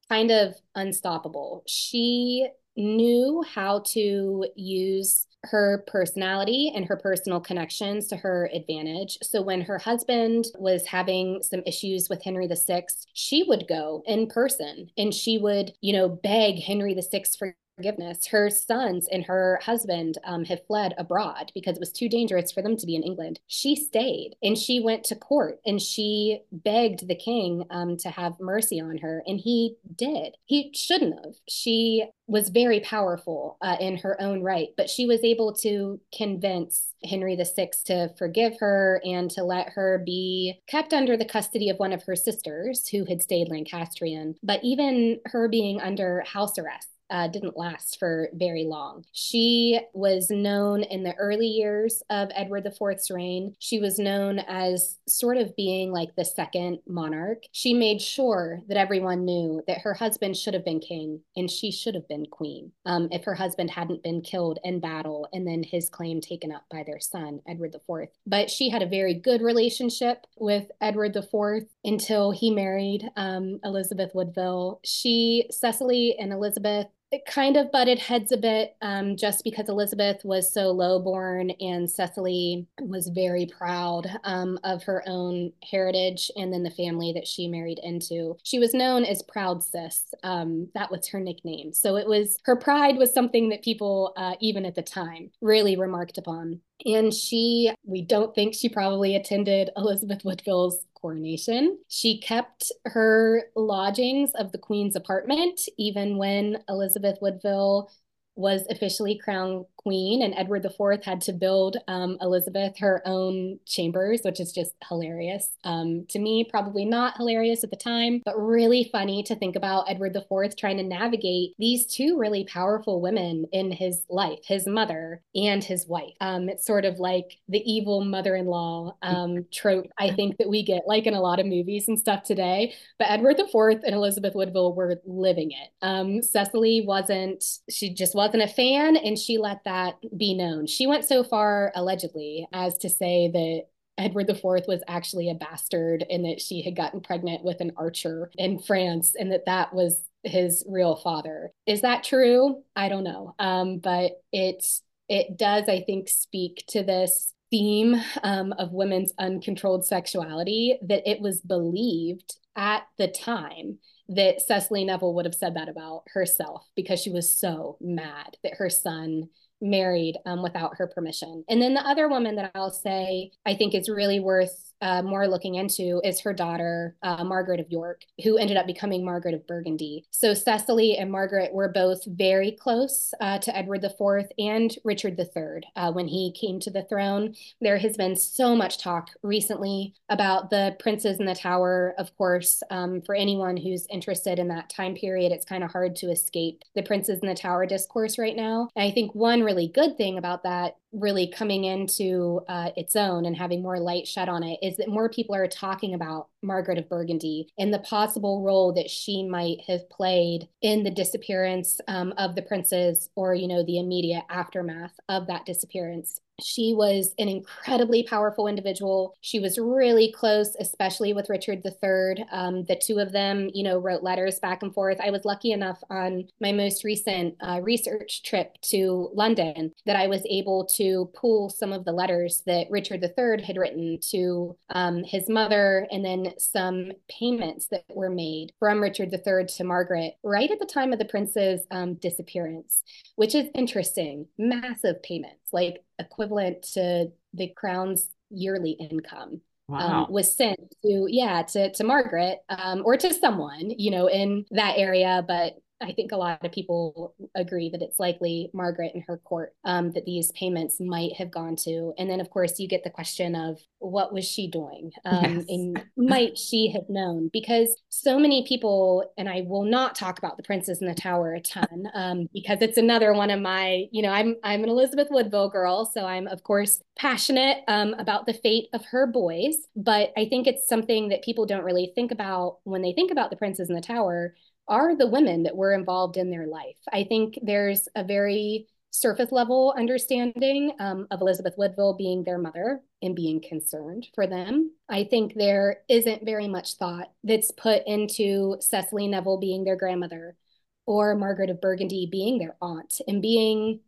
kind 0.10 0.32
of 0.32 0.56
unstoppable. 0.76 1.64
She 1.68 2.48
knew 2.76 3.44
how 3.54 3.84
to 3.88 4.46
use 4.56 5.28
her 5.46 5.84
personality 5.88 6.72
and 6.74 6.86
her 6.86 6.96
personal 6.96 7.40
connections 7.40 8.08
to 8.08 8.16
her 8.16 8.50
advantage. 8.54 9.18
So 9.22 9.42
when 9.42 9.62
her 9.62 9.78
husband 9.78 10.46
was 10.58 10.86
having 10.86 11.42
some 11.44 11.64
issues 11.66 12.08
with 12.10 12.24
Henry 12.24 12.48
VI, 12.48 12.86
she 13.14 13.44
would 13.44 13.68
go 13.68 14.04
in 14.06 14.28
person 14.28 14.90
and 14.98 15.14
she 15.14 15.38
would, 15.38 15.74
you 15.82 15.94
know, 15.94 16.08
beg 16.08 16.64
Henry 16.64 16.94
VI 16.94 17.24
for 17.38 17.56
forgiveness. 17.76 18.28
Her 18.28 18.50
sons 18.50 19.08
and 19.12 19.26
her 19.26 19.60
husband 19.64 20.18
um, 20.24 20.46
have 20.46 20.66
fled 20.68 20.94
abroad 20.98 21.52
because 21.54 21.76
it 21.76 21.80
was 21.80 21.92
too 21.92 22.10
dangerous 22.10 22.52
for 22.52 22.62
them 22.62 22.78
to 22.78 22.86
be 22.86 22.96
in 22.96 23.04
England. 23.04 23.40
She 23.48 23.76
stayed 23.76 24.36
and 24.42 24.58
she 24.58 24.80
went 24.80 25.04
to 25.06 25.16
court 25.16 25.60
and 25.66 25.82
she 25.82 26.42
begged 26.52 27.08
the 27.08 27.16
king 27.16 27.66
um, 27.70 27.98
to 27.98 28.10
have 28.10 28.40
mercy 28.40 28.80
on 28.80 28.98
her, 29.00 29.24
and 29.26 29.40
he 29.40 29.76
did. 29.96 30.36
He 30.46 30.72
shouldn't 30.74 31.16
have. 31.24 31.36
She 31.48 32.06
was 32.28 32.50
very 32.50 32.80
powerful 32.80 33.58
uh, 33.62 33.76
in 33.80 33.98
her 33.98 34.20
own 34.22 34.42
right, 34.42 34.70
but 34.78 34.90
she 34.90 35.06
was 35.06 35.24
able 35.24 35.54
to 35.54 36.00
convince 36.16 36.94
Henry 37.04 37.36
VI 37.36 37.70
to 37.86 38.10
forgive 38.18 38.58
her 38.60 39.02
and 39.04 39.30
to 39.32 39.44
let 39.44 39.70
her 39.70 40.02
be 40.06 40.62
kept 40.68 40.94
under 40.94 41.18
the 41.18 41.26
custody 41.26 41.70
of 41.70 41.78
one 41.78 41.92
of 41.92 42.04
her 42.04 42.16
sisters 42.16 42.88
who 42.88 43.04
had 43.06 43.22
stayed 43.22 43.50
Lancastrian. 43.50 44.36
But 44.42 44.64
even 44.64 45.20
her 45.26 45.50
being 45.50 45.82
under 45.82 46.24
house 46.26 46.58
arrest 46.58 46.88
uh, 47.10 47.28
didn't 47.28 47.58
last 47.58 48.00
for 48.00 48.30
very 48.34 48.66
long. 48.66 49.06
She 49.12 49.80
was 49.94 50.30
known 50.30 50.84
in 50.84 51.04
the 51.04 51.16
early 51.16 51.48
years 51.48 52.02
of 52.10 52.30
Edward 52.36 52.66
IV's 52.66 53.12
reign. 53.12 53.56
She 53.60 53.80
was 53.80 54.00
known 54.00 54.40
as 54.40 55.00
sort 55.08 55.38
of 55.38 55.56
being 55.56 55.92
like 55.92 56.16
the 56.16 56.26
second 56.26 56.80
monarch. 56.88 57.44
She 57.52 57.74
made 57.74 58.02
sure 58.02 58.62
that 58.68 58.78
everyone 58.78 59.26
knew 59.26 59.62
that 59.68 59.82
her 59.82 59.94
husband 59.94 60.38
should 60.38 60.54
have 60.54 60.66
been 60.66 60.80
king 60.80 61.22
and 61.36 61.50
she 61.50 61.72
should 61.72 61.96
have 61.96 62.08
been 62.08 62.26
queen 62.26 62.72
um, 62.86 63.08
if 63.12 63.24
her 63.24 63.36
husband 63.36 63.70
hadn't 63.70 64.04
been 64.04 64.22
killed 64.22 64.60
in 64.64 64.80
battle 64.80 65.28
and 65.34 65.48
then 65.48 65.64
his 65.64 65.90
claim 65.90 66.22
taken 66.22 66.52
up 66.52 66.66
by 66.72 66.84
their 66.84 67.00
son, 67.00 67.42
Edward 67.48 67.76
IV. 67.76 68.10
But 68.26 68.50
she 68.50 68.70
had 68.70 68.82
a 68.82 68.88
very 68.88 69.14
good 69.14 69.42
relationship 69.42 70.26
with 70.38 70.72
Edward 70.82 71.16
IV 71.16 71.68
until 71.84 72.32
he 72.32 72.50
married 72.52 73.10
um, 73.16 73.60
Elizabeth 73.64 74.12
Woodville. 74.14 74.80
She, 74.84 75.46
Cecily, 75.52 76.16
and 76.20 76.32
Elizabeth 76.32 76.88
it 77.14 77.28
kind 77.28 77.58
of 77.58 77.72
butted 77.72 78.00
heads 78.00 78.32
a 78.32 78.38
bit 78.38 78.76
um, 78.82 79.16
just 79.16 79.44
because 79.44 79.70
Elizabeth 79.70 80.26
was 80.26 80.52
so 80.52 80.72
lowborn 80.72 81.52
and 81.62 81.90
Cecily 81.90 82.66
was 82.82 83.10
very 83.10 83.46
proud 83.46 84.10
um, 84.24 84.58
of 84.64 84.82
her 84.82 85.04
own 85.06 85.52
heritage 85.64 86.32
and 86.38 86.52
then 86.52 86.64
the 86.64 86.72
family 86.72 87.14
that 87.14 87.28
she 87.28 87.48
married 87.48 87.80
into. 87.84 88.36
She 88.42 88.58
was 88.58 88.74
known 88.74 89.06
as 89.06 89.22
Proud 89.22 89.62
Cis. 89.62 90.12
Um, 90.24 90.70
that 90.74 90.90
was 90.90 91.08
her 91.10 91.20
nickname. 91.20 91.72
So 91.72 91.98
it 91.98 92.08
was 92.08 92.36
her 92.46 92.56
pride 92.56 92.98
was 92.98 93.14
something 93.14 93.50
that 93.50 93.64
people, 93.64 94.14
uh, 94.18 94.34
even 94.40 94.66
at 94.66 94.74
the 94.74 94.82
time, 94.82 95.30
really 95.40 95.76
remarked 95.76 96.18
upon. 96.18 96.62
And 96.86 97.14
she, 97.14 97.72
we 97.86 98.02
don't 98.02 98.36
think 98.36 98.54
she 98.54 98.70
probably 98.70 99.16
attended 99.16 99.70
Elizabeth 99.78 100.24
Woodville's 100.26 100.86
coronation. 100.96 101.78
She 101.88 102.20
kept 102.20 102.72
her 102.86 103.44
lodgings 103.56 104.32
of 104.36 104.52
the 104.52 104.58
Queen's 104.58 104.96
apartment 104.96 105.60
even 105.78 106.18
when 106.18 106.64
Elizabeth 106.70 107.18
Woodville 107.22 107.90
was 108.36 108.66
officially 108.70 109.18
crowned 109.18 109.66
queen, 109.78 110.22
and 110.22 110.34
Edward 110.36 110.66
IV 110.66 111.04
had 111.04 111.22
to 111.22 111.34
build 111.34 111.78
um, 111.88 112.18
Elizabeth 112.22 112.78
her 112.80 113.02
own 113.06 113.60
chambers, 113.66 114.22
which 114.24 114.40
is 114.40 114.52
just 114.52 114.74
hilarious. 114.88 115.50
Um, 115.64 116.06
to 116.10 116.20
me, 116.20 116.46
probably 116.50 116.86
not 116.86 117.18
hilarious 117.18 117.64
at 117.64 117.70
the 117.70 117.76
time, 117.76 118.22
but 118.26 118.40
really 118.40 118.90
funny 118.92 119.24
to 119.24 119.36
think 119.36 119.56
about 119.56 119.90
Edward 119.90 120.16
IV 120.16 120.56
trying 120.56 120.78
to 120.78 120.84
navigate 120.84 121.54
these 121.60 121.86
two 121.86 122.18
really 122.18 122.46
powerful 122.46 123.02
women 123.02 123.46
in 123.52 123.72
his 123.72 124.06
life, 124.10 124.40
his 124.46 124.66
mother 124.66 125.22
and 125.36 125.64
his 125.64 125.88
wife. 125.88 126.14
Um, 126.22 126.50
it's 126.50 126.66
sort 126.66 126.86
of 126.86 127.00
like 127.00 127.38
the 127.50 127.62
evil 127.70 128.04
mother-in-law 128.04 128.96
um, 129.02 129.46
trope, 129.52 129.88
I 130.00 130.12
think 130.12 130.38
that 130.38 130.50
we 130.50 130.64
get 130.64 130.84
like 130.88 131.06
in 131.06 131.14
a 131.14 131.22
lot 131.22 131.40
of 131.40 131.46
movies 131.46 131.88
and 131.88 132.00
stuff 132.00 132.24
today. 132.24 132.74
But 132.98 133.10
Edward 133.10 133.40
IV 133.40 133.84
and 133.84 133.94
Elizabeth 133.94 134.34
Woodville 134.34 134.74
were 134.74 135.02
living 135.06 135.52
it. 135.52 135.70
Um, 135.82 136.22
Cecily 136.22 136.84
wasn't, 136.88 137.44
she 137.70 137.94
just 137.94 138.16
wasn't 138.16 138.23
a 138.42 138.48
fan, 138.48 138.96
and 138.98 139.18
she 139.18 139.38
let 139.38 139.64
that 139.66 139.84
that 139.84 140.18
be 140.18 140.34
known. 140.34 140.68
She 140.68 140.88
went 140.88 141.06
so 141.06 141.24
far, 141.24 141.72
allegedly, 141.76 142.48
as 142.54 142.78
to 142.80 142.90
say 142.90 143.30
that 143.32 143.64
Edward 143.98 144.30
IV 144.30 144.44
was 144.68 144.82
actually 144.88 145.30
a 145.30 145.36
bastard 145.36 146.04
and 146.10 146.26
that 146.26 146.42
she 146.42 146.62
had 146.62 146.76
gotten 146.76 147.02
pregnant 147.02 147.44
with 147.44 147.60
an 147.60 147.74
archer 147.78 148.32
in 148.38 148.60
France 148.60 149.16
and 149.18 149.32
that 149.32 149.46
that 149.46 149.74
was 149.74 150.04
his 150.24 150.66
real 150.68 150.96
father. 150.96 151.52
Is 151.68 151.82
that 151.82 152.04
true? 152.04 152.64
I 152.76 152.90
don't 152.90 153.04
know. 153.04 153.36
Um, 153.40 153.80
but 153.80 154.14
it 154.32 154.66
it 155.10 155.38
does, 155.38 155.68
I 155.68 155.82
think, 155.82 156.08
speak 156.08 156.64
to 156.70 156.82
this 156.82 157.34
theme 157.52 157.96
um, 158.24 158.54
of 158.54 158.72
women's 158.72 159.14
uncontrolled 159.20 159.86
sexuality 159.86 160.80
that 160.88 161.08
it 161.08 161.20
was 161.20 161.42
believed 161.42 162.38
at 162.56 162.84
the 162.98 163.08
time 163.08 163.78
that 164.10 164.42
Cecily 164.42 164.84
Neville 164.84 165.14
would 165.14 165.26
have 165.26 165.36
said 165.36 165.56
that 165.56 165.70
about 165.70 166.04
herself 166.14 166.68
because 166.76 167.02
she 167.02 167.10
was 167.10 167.30
so 167.30 167.78
mad 167.80 168.38
that 168.44 168.56
her 168.56 168.70
son 168.70 169.30
married 169.62 170.18
um, 170.26 170.44
without 170.44 170.78
her 170.78 170.88
permission. 170.88 171.46
And 171.50 171.62
then 171.62 171.74
the 171.74 171.88
other 171.88 172.10
woman 172.10 172.36
that 172.36 172.52
I'll 172.54 172.70
say 172.70 173.32
I 173.46 173.56
think 173.56 173.74
is 173.74 173.88
really 173.88 174.20
worth 174.20 174.73
uh, 174.84 175.02
more 175.02 175.28
looking 175.30 175.56
into 175.56 176.02
is 176.04 176.20
her 176.20 176.34
daughter, 176.34 176.96
uh, 177.04 177.24
Margaret 177.24 177.62
of 177.62 177.72
York, 177.72 178.02
who 178.24 178.38
ended 178.38 178.58
up 178.58 178.68
becoming 178.68 179.06
Margaret 179.06 179.34
of 179.34 179.48
Burgundy. 179.48 180.04
So 180.12 180.34
Cecily 180.34 180.98
and 180.98 181.10
Margaret 181.10 181.54
were 181.54 181.70
both 181.70 182.04
very 182.06 182.52
close 182.52 183.14
uh, 183.22 183.40
to 183.40 183.58
Edward 183.58 183.84
IV 183.86 184.28
and 184.38 184.76
Richard 184.84 185.18
III 185.18 185.64
uh, 185.78 185.92
when 185.94 186.10
he 186.10 186.34
came 186.34 186.60
to 186.60 186.70
the 186.70 186.84
throne. 186.84 187.34
There 187.62 187.78
has 187.78 187.96
been 187.96 188.18
so 188.18 188.58
much 188.58 188.78
talk 188.78 189.12
recently 189.24 189.94
about 190.10 190.50
the 190.50 190.76
princes 190.80 191.18
in 191.18 191.26
the 191.26 191.34
tower. 191.34 191.96
Of 191.98 192.16
course, 192.18 192.62
um, 192.70 193.02
for 193.02 193.16
anyone 193.16 193.56
who's 193.56 193.88
interested 193.90 194.38
in 194.38 194.50
that 194.50 194.70
time 194.70 194.96
period, 194.96 195.32
it's 195.32 195.46
kind 195.46 195.64
of 195.64 195.72
hard 195.72 195.96
to 195.98 196.12
escape 196.12 196.62
the 196.76 196.84
princes 196.84 197.20
in 197.22 197.30
the 197.30 197.36
tower 197.36 197.66
discourse 197.66 198.18
right 198.18 198.36
now. 198.36 198.68
And 198.76 198.84
I 198.84 198.92
think 198.92 199.16
one 199.16 199.44
really 199.44 199.70
good 199.70 199.96
thing 199.96 200.18
about 200.18 200.44
that 200.44 200.76
really 200.94 201.28
coming 201.28 201.64
into 201.64 202.42
uh, 202.48 202.70
its 202.78 202.96
own 202.96 203.26
and 203.26 203.36
having 203.36 203.62
more 203.62 203.80
light 203.80 204.08
shed 204.08 204.30
on 204.30 204.44
it 204.44 204.60
is 204.62 204.78
that 204.78 204.88
more 204.88 205.10
people 205.10 205.36
are 205.36 205.48
talking 205.48 205.94
about 205.94 206.28
Margaret 206.44 206.78
of 206.78 206.90
Burgundy 206.90 207.48
and 207.58 207.74
the 207.74 207.80
possible 207.80 208.42
role 208.42 208.74
that 208.74 208.90
she 208.90 209.24
might 209.24 209.62
have 209.68 209.90
played 209.90 210.48
in 210.62 210.84
the 210.84 210.92
disappearance 210.92 211.80
um, 211.88 212.14
of 212.18 212.36
the 212.36 212.42
princes 212.42 213.10
or, 213.16 213.34
you 213.34 213.48
know, 213.48 213.64
the 213.64 213.80
immediate 213.80 214.24
aftermath 214.30 215.00
of 215.10 215.28
that 215.28 215.46
disappearance. 215.46 216.20
She 216.42 216.74
was 216.74 217.14
an 217.20 217.28
incredibly 217.28 218.04
powerful 218.04 218.48
individual. 218.48 219.16
She 219.22 219.40
was 219.40 219.60
really 219.60 220.12
close, 220.12 220.56
especially 220.60 221.14
with 221.14 221.30
Richard 221.30 221.64
III. 221.64 222.26
Um, 222.32 222.64
the 222.64 222.82
two 222.84 222.98
of 222.98 223.12
them, 223.12 223.50
you 223.54 223.64
know, 223.64 223.78
wrote 223.78 224.02
letters 224.02 224.40
back 224.40 224.64
and 224.64 224.74
forth. 224.74 225.00
I 225.00 225.12
was 225.12 225.26
lucky 225.26 225.52
enough 225.52 225.80
on 225.90 226.28
my 226.42 226.52
most 226.52 226.84
recent 226.84 227.36
uh, 227.42 227.62
research 227.62 228.24
trip 228.24 228.58
to 228.64 229.12
London 229.14 229.74
that 229.86 229.96
I 229.96 230.08
was 230.08 230.26
able 230.28 230.66
to 230.78 231.10
pull 231.14 231.50
some 231.50 231.72
of 231.72 231.86
the 231.86 231.92
letters 231.92 232.42
that 232.48 232.68
Richard 232.72 233.04
III 233.04 233.44
had 233.44 233.58
written 233.58 234.00
to 234.10 234.56
um, 234.70 235.04
his 235.04 235.30
mother 235.30 235.88
and 235.92 236.04
then 236.04 236.33
some 236.42 236.92
payments 237.10 237.68
that 237.68 237.86
were 237.90 238.10
made 238.10 238.54
from 238.60 238.82
Richard 238.82 239.14
III 239.14 239.46
to 239.46 239.64
Margaret 239.64 240.16
right 240.24 240.50
at 240.50 240.60
the 240.60 240.66
time 240.66 240.94
of 240.94 241.00
the 241.00 241.06
prince's 241.06 241.62
um, 241.72 241.96
disappearance, 241.96 242.84
which 243.16 243.36
is 243.36 243.48
interesting. 243.56 244.28
Massive 244.38 245.02
payments, 245.04 245.52
like 245.52 245.84
equivalent 246.00 246.64
to 246.74 247.12
the 247.34 247.50
crown's 247.56 248.10
yearly 248.30 248.72
income. 248.72 249.42
Um, 249.70 249.76
wow. 249.76 250.04
Um, 250.04 250.12
was 250.12 250.36
sent 250.36 250.60
to 250.84 251.08
yeah 251.08 251.42
to 251.42 251.72
to 251.72 251.84
Margaret 251.86 252.40
um, 252.50 252.82
or 252.86 252.98
to 252.98 253.14
someone 253.14 253.70
you 253.70 253.92
know 253.92 254.08
in 254.08 254.46
that 254.52 254.78
area, 254.78 255.24
but 255.26 255.56
I 255.84 255.92
think 255.92 256.12
a 256.12 256.18
lot 256.18 256.44
of 256.44 256.52
people 256.52 257.14
agree 257.36 257.70
that 257.70 257.82
it's 257.82 258.00
likely 258.00 258.50
Margaret 258.54 258.94
and 258.94 259.04
her 259.08 259.18
court 259.18 259.54
um, 259.66 259.92
that 259.92 260.06
these 260.06 260.32
payments 260.32 260.80
might 260.80 261.14
have 261.18 261.32
gone 261.32 261.56
to. 261.58 261.94
And 261.98 262.10
then, 262.10 262.20
of 262.20 262.30
course, 262.30 262.60
you 262.60 262.68
get 262.68 262.84
the 262.84 262.90
question 262.90 263.36
of 263.36 263.60
what 263.80 264.14
was 264.14 264.26
she 264.26 264.48
doing? 264.48 264.92
Um, 265.06 265.36
yes. 265.36 265.46
And 265.50 265.84
might 265.98 266.38
she 266.38 266.72
have 266.72 266.90
known? 266.90 267.30
Because 267.32 267.76
so 267.90 268.18
many 268.18 268.46
people, 268.48 269.12
and 269.18 269.28
I 269.28 269.44
will 269.46 269.66
not 269.66 269.96
talk 269.96 270.18
about 270.18 270.38
the 270.38 270.44
Princes 270.44 270.82
in 270.82 270.88
the 270.88 270.96
Tower 270.96 271.34
a 271.34 271.42
ton 271.42 271.88
um, 271.94 272.30
because 272.34 272.60
it's 272.62 272.78
another 272.78 273.14
one 273.14 273.30
of 273.30 273.42
my, 273.42 273.86
you 273.92 274.02
know, 274.02 274.10
I'm 274.10 274.36
I'm 274.44 274.64
an 274.64 274.70
Elizabeth 274.70 275.08
Woodville 275.12 275.50
girl, 275.50 275.86
so 275.86 276.06
I'm 276.06 276.28
of 276.28 276.44
course 276.44 276.82
passionate 276.96 277.64
um, 277.68 277.94
about 277.98 278.26
the 278.26 278.34
fate 278.34 278.68
of 278.74 278.86
her 278.86 279.08
boys. 279.08 279.56
But 279.76 280.14
I 280.18 280.26
think 280.26 280.48
it's 280.48 280.68
something 280.68 281.10
that 281.10 281.24
people 281.24 281.46
don't 281.46 281.64
really 281.64 281.92
think 281.96 282.12
about 282.12 282.60
when 282.64 282.82
they 282.82 282.94
think 282.94 283.12
about 283.12 283.30
the 283.30 283.36
Princes 283.36 283.70
in 283.70 283.76
the 283.76 283.82
Tower 283.82 284.36
are 284.68 284.96
the 284.96 285.08
women 285.08 285.44
that 285.44 285.56
were 285.56 285.74
involved 285.74 286.18
in 286.18 286.30
their 286.30 286.48
life. 286.48 286.78
I 286.92 287.04
think 287.04 287.38
there's 287.42 287.88
a 287.96 288.04
very 288.04 288.68
surface 288.92 289.32
level 289.32 289.74
understanding 289.76 290.72
um, 290.80 291.08
of 291.10 291.20
Elizabeth 291.20 291.56
Woodville 291.58 291.96
being 291.96 292.24
their 292.24 292.38
mother 292.38 292.82
and 293.02 293.16
being 293.16 293.42
concerned 293.42 294.08
for 294.14 294.28
them. 294.28 294.72
I 294.88 295.04
think 295.04 295.34
there 295.34 295.78
isn't 295.90 296.26
very 296.26 296.48
much 296.48 296.76
thought 296.76 297.12
that's 297.24 297.52
put 297.52 297.82
into 297.88 298.58
Cecily 298.60 299.08
Neville 299.08 299.40
being 299.40 299.64
their 299.64 299.76
grandmother 299.76 300.38
or 300.86 301.16
Margaret 301.16 301.50
of 301.50 301.60
Burgundy 301.60 302.08
being 302.12 302.38
their 302.38 302.56
aunt 302.62 303.02
and 303.08 303.22
being 303.22 303.80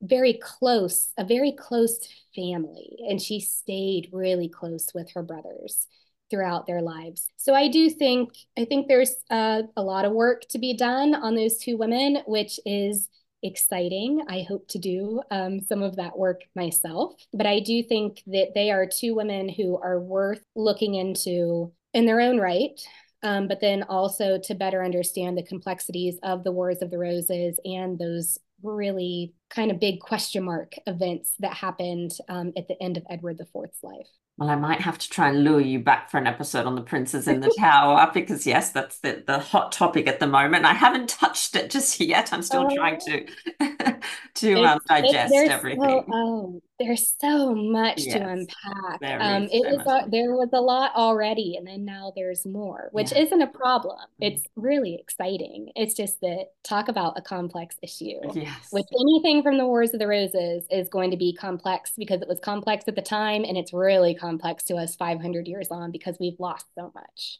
very 0.00 0.34
close, 0.34 1.12
a 1.18 1.24
very 1.24 1.52
close 1.52 1.98
family. 2.34 2.98
And 3.08 3.20
she 3.20 3.40
stayed 3.40 4.10
really 4.12 4.48
close 4.48 4.88
with 4.94 5.10
her 5.12 5.22
brothers 5.22 5.86
throughout 6.32 6.66
their 6.66 6.80
lives. 6.80 7.28
So 7.36 7.54
I 7.54 7.68
do 7.68 7.90
think 7.90 8.30
I 8.58 8.64
think 8.64 8.88
there's 8.88 9.14
uh, 9.30 9.62
a 9.76 9.82
lot 9.82 10.06
of 10.06 10.12
work 10.12 10.48
to 10.48 10.58
be 10.58 10.74
done 10.74 11.14
on 11.14 11.34
those 11.34 11.58
two 11.58 11.76
women, 11.76 12.22
which 12.26 12.58
is 12.64 13.10
exciting. 13.42 14.24
I 14.28 14.46
hope 14.48 14.66
to 14.68 14.78
do 14.78 15.20
um, 15.30 15.60
some 15.60 15.82
of 15.82 15.96
that 15.96 16.16
work 16.16 16.40
myself, 16.56 17.14
but 17.34 17.46
I 17.46 17.60
do 17.60 17.82
think 17.82 18.22
that 18.28 18.52
they 18.54 18.70
are 18.70 18.86
two 18.86 19.14
women 19.14 19.48
who 19.48 19.76
are 19.76 20.00
worth 20.00 20.42
looking 20.56 20.94
into 20.94 21.72
in 21.92 22.06
their 22.06 22.20
own 22.20 22.38
right. 22.38 22.80
Um, 23.24 23.46
but 23.46 23.60
then 23.60 23.84
also 23.84 24.38
to 24.46 24.54
better 24.54 24.82
understand 24.82 25.38
the 25.38 25.44
complexities 25.44 26.18
of 26.24 26.42
the 26.42 26.50
Wars 26.50 26.82
of 26.82 26.90
the 26.90 26.98
Roses 26.98 27.56
and 27.64 27.96
those 27.96 28.36
really 28.64 29.32
kind 29.48 29.70
of 29.70 29.78
big 29.78 30.00
question 30.00 30.42
mark 30.42 30.72
events 30.88 31.34
that 31.38 31.54
happened 31.54 32.12
um, 32.28 32.52
at 32.56 32.66
the 32.66 32.82
end 32.82 32.96
of 32.96 33.04
Edward 33.08 33.40
IV's 33.40 33.78
life. 33.82 34.08
Well, 34.38 34.48
I 34.48 34.56
might 34.56 34.80
have 34.80 34.98
to 34.98 35.10
try 35.10 35.28
and 35.28 35.44
lure 35.44 35.60
you 35.60 35.78
back 35.78 36.10
for 36.10 36.16
an 36.16 36.26
episode 36.26 36.66
on 36.66 36.74
the 36.74 36.80
Princes 36.80 37.28
in 37.28 37.40
the 37.40 37.54
Tower 37.58 38.10
because 38.14 38.46
yes, 38.46 38.70
that's 38.70 38.98
the, 39.00 39.22
the 39.26 39.38
hot 39.38 39.72
topic 39.72 40.06
at 40.06 40.20
the 40.20 40.26
moment. 40.26 40.64
I 40.64 40.72
haven't 40.72 41.10
touched 41.10 41.54
it 41.54 41.70
just 41.70 42.00
yet. 42.00 42.32
I'm 42.32 42.42
still 42.42 42.68
trying 42.70 42.98
to 43.00 43.26
to 44.34 44.64
um, 44.64 44.80
digest 44.88 45.34
everything. 45.34 45.82
So, 45.82 46.04
oh, 46.10 46.62
there's 46.78 47.14
so 47.20 47.54
much 47.54 48.02
yes, 48.02 48.14
to 48.14 48.26
unpack. 48.26 49.20
Um, 49.20 49.48
it 49.50 49.62
was 49.62 50.08
there 50.10 50.32
was 50.34 50.48
a 50.52 50.60
lot 50.60 50.92
already, 50.94 51.56
and 51.56 51.66
then 51.66 51.84
now 51.84 52.12
there's 52.16 52.46
more, 52.46 52.88
which 52.92 53.12
yeah. 53.12 53.22
isn't 53.22 53.42
a 53.42 53.46
problem. 53.46 53.98
Mm-hmm. 53.98 54.24
It's 54.24 54.44
really 54.56 54.96
exciting. 55.00 55.70
It's 55.76 55.94
just 55.94 56.20
that 56.20 56.46
talk 56.64 56.88
about 56.88 57.18
a 57.18 57.22
complex 57.22 57.76
issue. 57.82 58.20
Yes. 58.34 58.68
With 58.72 58.86
anything 58.98 59.42
from 59.42 59.58
the 59.58 59.66
Wars 59.66 59.92
of 59.92 60.00
the 60.00 60.08
Roses 60.08 60.66
is 60.70 60.88
going 60.88 61.10
to 61.10 61.16
be 61.16 61.34
complex 61.34 61.92
because 61.96 62.22
it 62.22 62.28
was 62.28 62.40
complex 62.40 62.84
at 62.88 62.96
the 62.96 63.02
time, 63.02 63.44
and 63.44 63.56
it's 63.56 63.72
really 63.72 64.14
complex 64.14 64.64
to 64.64 64.76
us 64.76 64.96
500 64.96 65.46
years 65.46 65.68
on 65.70 65.92
because 65.92 66.16
we've 66.18 66.40
lost 66.40 66.66
so 66.74 66.90
much. 66.94 67.38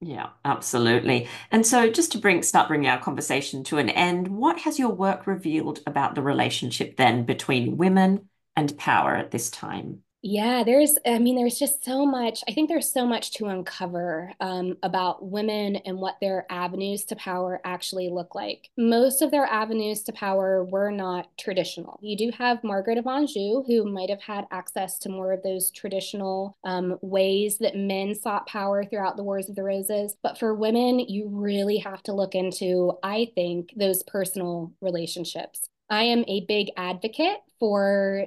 Yeah, 0.00 0.30
absolutely. 0.44 1.28
And 1.50 1.66
so 1.66 1.90
just 1.90 2.12
to 2.12 2.18
bring 2.18 2.42
start 2.42 2.68
bringing 2.68 2.90
our 2.90 3.00
conversation 3.00 3.64
to 3.64 3.78
an 3.78 3.88
end, 3.88 4.28
what 4.28 4.60
has 4.60 4.78
your 4.78 4.90
work 4.90 5.26
revealed 5.26 5.80
about 5.86 6.14
the 6.14 6.20
relationship 6.22 6.96
then 6.96 7.24
between 7.24 7.78
women 7.78 8.28
and 8.56 8.76
power 8.78 9.14
at 9.16 9.30
this 9.30 9.50
time? 9.50 10.02
Yeah, 10.26 10.64
there's, 10.64 10.96
I 11.06 11.18
mean, 11.18 11.36
there's 11.36 11.58
just 11.58 11.84
so 11.84 12.06
much. 12.06 12.42
I 12.48 12.52
think 12.54 12.70
there's 12.70 12.90
so 12.90 13.04
much 13.04 13.32
to 13.32 13.48
uncover 13.48 14.32
um, 14.40 14.78
about 14.82 15.22
women 15.22 15.76
and 15.76 15.98
what 15.98 16.16
their 16.18 16.46
avenues 16.48 17.04
to 17.06 17.16
power 17.16 17.60
actually 17.62 18.08
look 18.08 18.34
like. 18.34 18.70
Most 18.78 19.20
of 19.20 19.30
their 19.30 19.44
avenues 19.44 20.02
to 20.04 20.14
power 20.14 20.64
were 20.64 20.90
not 20.90 21.28
traditional. 21.38 21.98
You 22.00 22.16
do 22.16 22.30
have 22.38 22.64
Margaret 22.64 22.96
of 22.96 23.06
Anjou, 23.06 23.64
who 23.66 23.84
might 23.84 24.08
have 24.08 24.22
had 24.22 24.46
access 24.50 24.98
to 25.00 25.10
more 25.10 25.34
of 25.34 25.42
those 25.42 25.70
traditional 25.70 26.56
um, 26.64 26.96
ways 27.02 27.58
that 27.58 27.76
men 27.76 28.14
sought 28.14 28.46
power 28.46 28.82
throughout 28.82 29.18
the 29.18 29.24
Wars 29.24 29.50
of 29.50 29.56
the 29.56 29.62
Roses. 29.62 30.16
But 30.22 30.38
for 30.38 30.54
women, 30.54 31.00
you 31.00 31.28
really 31.28 31.76
have 31.76 32.02
to 32.04 32.14
look 32.14 32.34
into, 32.34 32.96
I 33.02 33.30
think, 33.34 33.74
those 33.76 34.02
personal 34.04 34.72
relationships. 34.80 35.68
I 35.90 36.04
am 36.04 36.24
a 36.26 36.46
big 36.46 36.70
advocate 36.78 37.40
for 37.60 38.24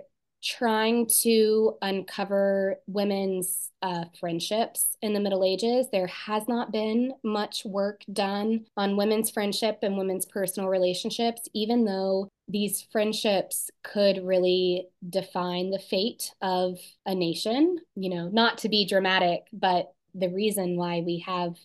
trying 0.48 1.08
to 1.24 1.76
uncover 1.82 2.78
women's 2.88 3.72
uh, 3.82 4.06
friendships 4.20 4.96
in 5.02 5.14
the 5.14 5.20
Middle 5.20 5.44
Ages. 5.44 5.88
There 5.92 6.08
has 6.08 6.48
not 6.48 6.72
been 6.72 7.14
much 7.24 7.66
work 7.66 8.04
done 8.12 8.66
on 8.78 8.96
women's 8.96 9.30
friendship 9.30 9.80
and 9.82 9.98
women's 9.98 10.26
personal 10.26 10.70
relationships, 10.70 11.42
even 11.54 11.84
though 11.84 12.30
these 12.48 12.88
friendships 12.92 13.70
could 13.84 14.26
really 14.26 14.88
define 15.10 15.70
the 15.70 15.80
fate 15.80 16.32
of 16.42 16.80
a 17.06 17.14
nation. 17.14 17.78
You 17.96 18.10
know, 18.10 18.30
not 18.30 18.60
to 18.60 18.70
be 18.70 18.88
dramatic, 18.88 19.42
but 19.52 19.92
the 20.16 20.30
reason 20.30 20.78
why 20.78 21.02
we 21.06 21.24
have 21.28 21.56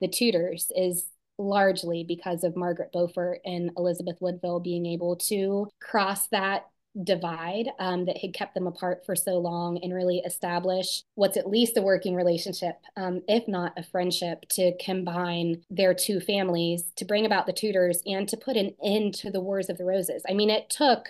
the 0.00 0.08
Tudors 0.08 0.70
is 0.76 1.06
largely 1.38 2.04
because 2.04 2.44
of 2.44 2.56
Margaret 2.56 2.92
Beaufort 2.92 3.40
and 3.44 3.70
Elizabeth 3.76 4.16
Woodville 4.20 4.60
being 4.60 4.86
able 4.86 5.16
to 5.16 5.68
cross 5.80 6.28
that 6.28 6.66
divide 7.02 7.68
um, 7.78 8.04
that 8.06 8.18
had 8.18 8.34
kept 8.34 8.54
them 8.54 8.66
apart 8.66 9.04
for 9.04 9.14
so 9.14 9.38
long 9.38 9.78
and 9.82 9.94
really 9.94 10.18
establish 10.18 11.02
what's 11.14 11.36
at 11.36 11.48
least 11.48 11.76
a 11.76 11.82
working 11.82 12.14
relationship, 12.14 12.76
um, 12.96 13.22
if 13.28 13.46
not 13.46 13.72
a 13.76 13.82
friendship, 13.82 14.44
to 14.50 14.72
combine 14.84 15.62
their 15.70 15.94
two 15.94 16.20
families 16.20 16.90
to 16.96 17.04
bring 17.04 17.26
about 17.26 17.46
the 17.46 17.52
Tudors 17.52 18.02
and 18.06 18.28
to 18.28 18.36
put 18.36 18.56
an 18.56 18.74
end 18.82 19.14
to 19.14 19.30
the 19.30 19.40
Wars 19.40 19.68
of 19.68 19.78
the 19.78 19.84
Roses. 19.84 20.22
I 20.28 20.34
mean, 20.34 20.50
it 20.50 20.70
took 20.70 21.08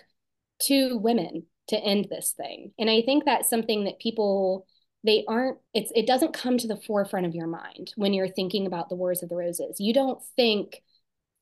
two 0.61 0.99
women 0.99 1.45
to 1.68 1.78
end 1.78 2.09
this 2.11 2.32
thing. 2.32 2.72
And 2.78 2.91
I 2.91 3.03
think 3.03 3.24
that's 3.24 3.51
something 3.51 3.84
that 3.84 4.01
people 4.01 4.66
they 5.05 5.24
aren't 5.28 5.59
it's 5.74 5.93
it 5.95 6.07
doesn't 6.07 6.34
come 6.34 6.59
to 6.59 6.66
the 6.66 6.76
forefront 6.76 7.24
of 7.24 7.34
your 7.34 7.47
mind 7.47 7.93
when 7.97 8.12
you're 8.12 8.28
thinking 8.28 8.66
about 8.66 8.89
the 8.89 8.97
wars 8.97 9.22
of 9.22 9.28
the 9.28 9.36
roses 9.36 9.78
you 9.78 9.95
don't 9.95 10.20
think 10.34 10.82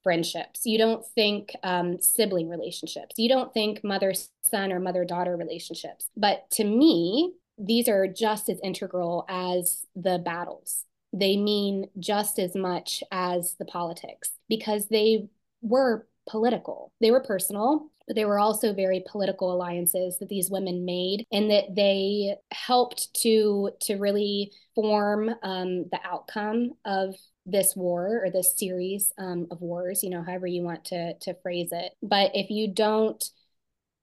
friendships. 0.07 0.61
You 0.65 0.79
don't 0.79 1.05
think 1.05 1.51
um, 1.65 2.01
sibling 2.01 2.49
relationships. 2.49 3.17
You 3.19 3.29
don't 3.29 3.53
think 3.53 3.83
mother 3.83 4.15
son 4.43 4.71
or 4.71 4.79
mother 4.79 5.05
daughter 5.05 5.37
relationships. 5.37 6.07
But 6.17 6.49
to 6.53 6.63
me, 6.63 7.33
these 7.59 7.89
are 7.89 8.07
just 8.07 8.49
as 8.49 8.61
integral 8.63 9.25
as 9.29 9.85
the 9.97 10.23
battles. 10.25 10.85
They 11.13 11.37
mean 11.37 11.89
just 11.99 12.39
as 12.39 12.55
much 12.55 13.03
as 13.11 13.57
the 13.59 13.65
politics 13.65 14.31
because 14.49 14.87
they 14.87 15.29
were 15.61 16.07
political, 16.31 16.93
they 17.01 17.11
were 17.11 17.21
personal. 17.21 17.91
But 18.07 18.15
they 18.15 18.25
were 18.25 18.39
also 18.39 18.73
very 18.73 19.03
political 19.11 19.53
alliances 19.53 20.19
that 20.19 20.29
these 20.29 20.49
women 20.49 20.85
made, 20.85 21.27
and 21.33 21.51
that 21.51 21.75
they 21.75 22.37
helped 22.53 23.13
to 23.23 23.71
to 23.81 23.97
really 23.97 24.53
form 24.77 25.29
um, 25.43 25.87
the 25.91 25.99
outcome 26.05 26.75
of 26.85 27.17
this 27.47 27.75
war 27.77 28.23
or 28.25 28.31
this 28.31 28.55
series 28.57 29.13
um, 29.19 29.47
of 29.51 29.61
wars, 29.61 30.03
you 30.03 30.11
know, 30.11 30.23
however 30.23 30.47
you 30.47 30.63
want 30.63 30.85
to 30.87 31.15
to 31.15 31.35
phrase 31.43 31.71
it. 31.73 31.93
But 32.03 32.33
if 32.35 32.51
you 32.51 32.73
don't 32.73 33.23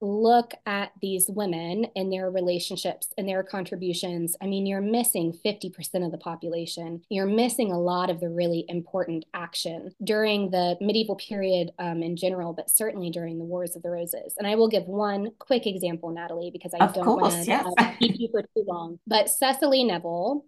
look 0.03 0.53
at 0.65 0.91
these 1.01 1.29
women 1.29 1.87
and 1.95 2.11
their 2.11 2.29
relationships 2.29 3.07
and 3.17 3.27
their 3.27 3.41
contributions, 3.41 4.35
I 4.41 4.47
mean, 4.47 4.65
you're 4.65 4.81
missing 4.81 5.33
50% 5.45 6.05
of 6.05 6.11
the 6.11 6.17
population. 6.17 7.01
You're 7.09 7.25
missing 7.25 7.71
a 7.71 7.79
lot 7.79 8.09
of 8.09 8.19
the 8.19 8.29
really 8.29 8.65
important 8.67 9.25
action 9.33 9.93
during 10.03 10.51
the 10.51 10.77
medieval 10.81 11.15
period 11.15 11.71
um, 11.79 12.03
in 12.03 12.17
general, 12.17 12.53
but 12.53 12.69
certainly 12.69 13.09
during 13.09 13.39
the 13.39 13.45
Wars 13.45 13.75
of 13.75 13.81
the 13.81 13.89
Roses. 13.89 14.35
And 14.37 14.45
I 14.45 14.55
will 14.55 14.69
give 14.69 14.83
one 14.85 15.31
quick 15.39 15.65
example, 15.65 16.09
Natalie, 16.09 16.51
because 16.51 16.73
I 16.73 16.85
of 16.85 16.93
don't 16.93 17.21
want 17.21 17.33
to 17.33 17.45
yes. 17.45 17.65
uh, 17.77 17.93
keep 17.99 18.19
you 18.19 18.27
for 18.29 18.41
too 18.41 18.65
long. 18.67 18.99
But 19.07 19.29
Cecily 19.29 19.83
Neville 19.83 20.45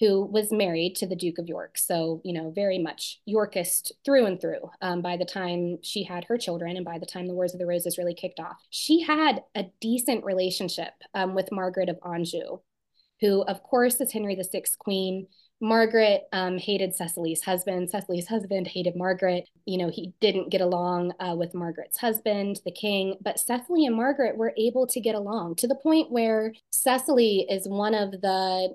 who 0.00 0.24
was 0.24 0.50
married 0.50 0.96
to 0.96 1.06
the 1.06 1.16
Duke 1.16 1.38
of 1.38 1.48
York. 1.48 1.78
So, 1.78 2.20
you 2.24 2.32
know, 2.32 2.50
very 2.50 2.78
much 2.78 3.20
Yorkist 3.26 3.92
through 4.04 4.26
and 4.26 4.40
through 4.40 4.70
um, 4.80 5.02
by 5.02 5.16
the 5.16 5.24
time 5.24 5.78
she 5.82 6.02
had 6.02 6.24
her 6.24 6.36
children 6.36 6.76
and 6.76 6.84
by 6.84 6.98
the 6.98 7.06
time 7.06 7.26
the 7.26 7.34
Wars 7.34 7.52
of 7.52 7.60
the 7.60 7.66
Roses 7.66 7.98
really 7.98 8.14
kicked 8.14 8.40
off. 8.40 8.56
She 8.70 9.02
had 9.02 9.42
a 9.54 9.66
decent 9.80 10.24
relationship 10.24 10.92
um, 11.14 11.34
with 11.34 11.52
Margaret 11.52 11.88
of 11.88 11.98
Anjou, 12.04 12.58
who, 13.20 13.42
of 13.42 13.62
course, 13.62 14.00
is 14.00 14.12
Henry 14.12 14.34
VI's 14.34 14.76
queen. 14.76 15.28
Margaret 15.60 16.24
um, 16.32 16.58
hated 16.58 16.94
Cecily's 16.94 17.42
husband. 17.42 17.88
Cecily's 17.88 18.26
husband 18.26 18.66
hated 18.66 18.96
Margaret. 18.96 19.48
You 19.64 19.78
know, 19.78 19.88
he 19.88 20.12
didn't 20.20 20.50
get 20.50 20.60
along 20.60 21.12
uh, 21.20 21.34
with 21.36 21.54
Margaret's 21.54 21.96
husband, 21.96 22.60
the 22.64 22.72
king. 22.72 23.16
But 23.22 23.38
Cecily 23.38 23.86
and 23.86 23.96
Margaret 23.96 24.36
were 24.36 24.52
able 24.58 24.86
to 24.88 25.00
get 25.00 25.14
along 25.14 25.54
to 25.56 25.68
the 25.68 25.76
point 25.76 26.10
where 26.10 26.52
Cecily 26.70 27.46
is 27.48 27.68
one 27.68 27.94
of 27.94 28.10
the 28.10 28.74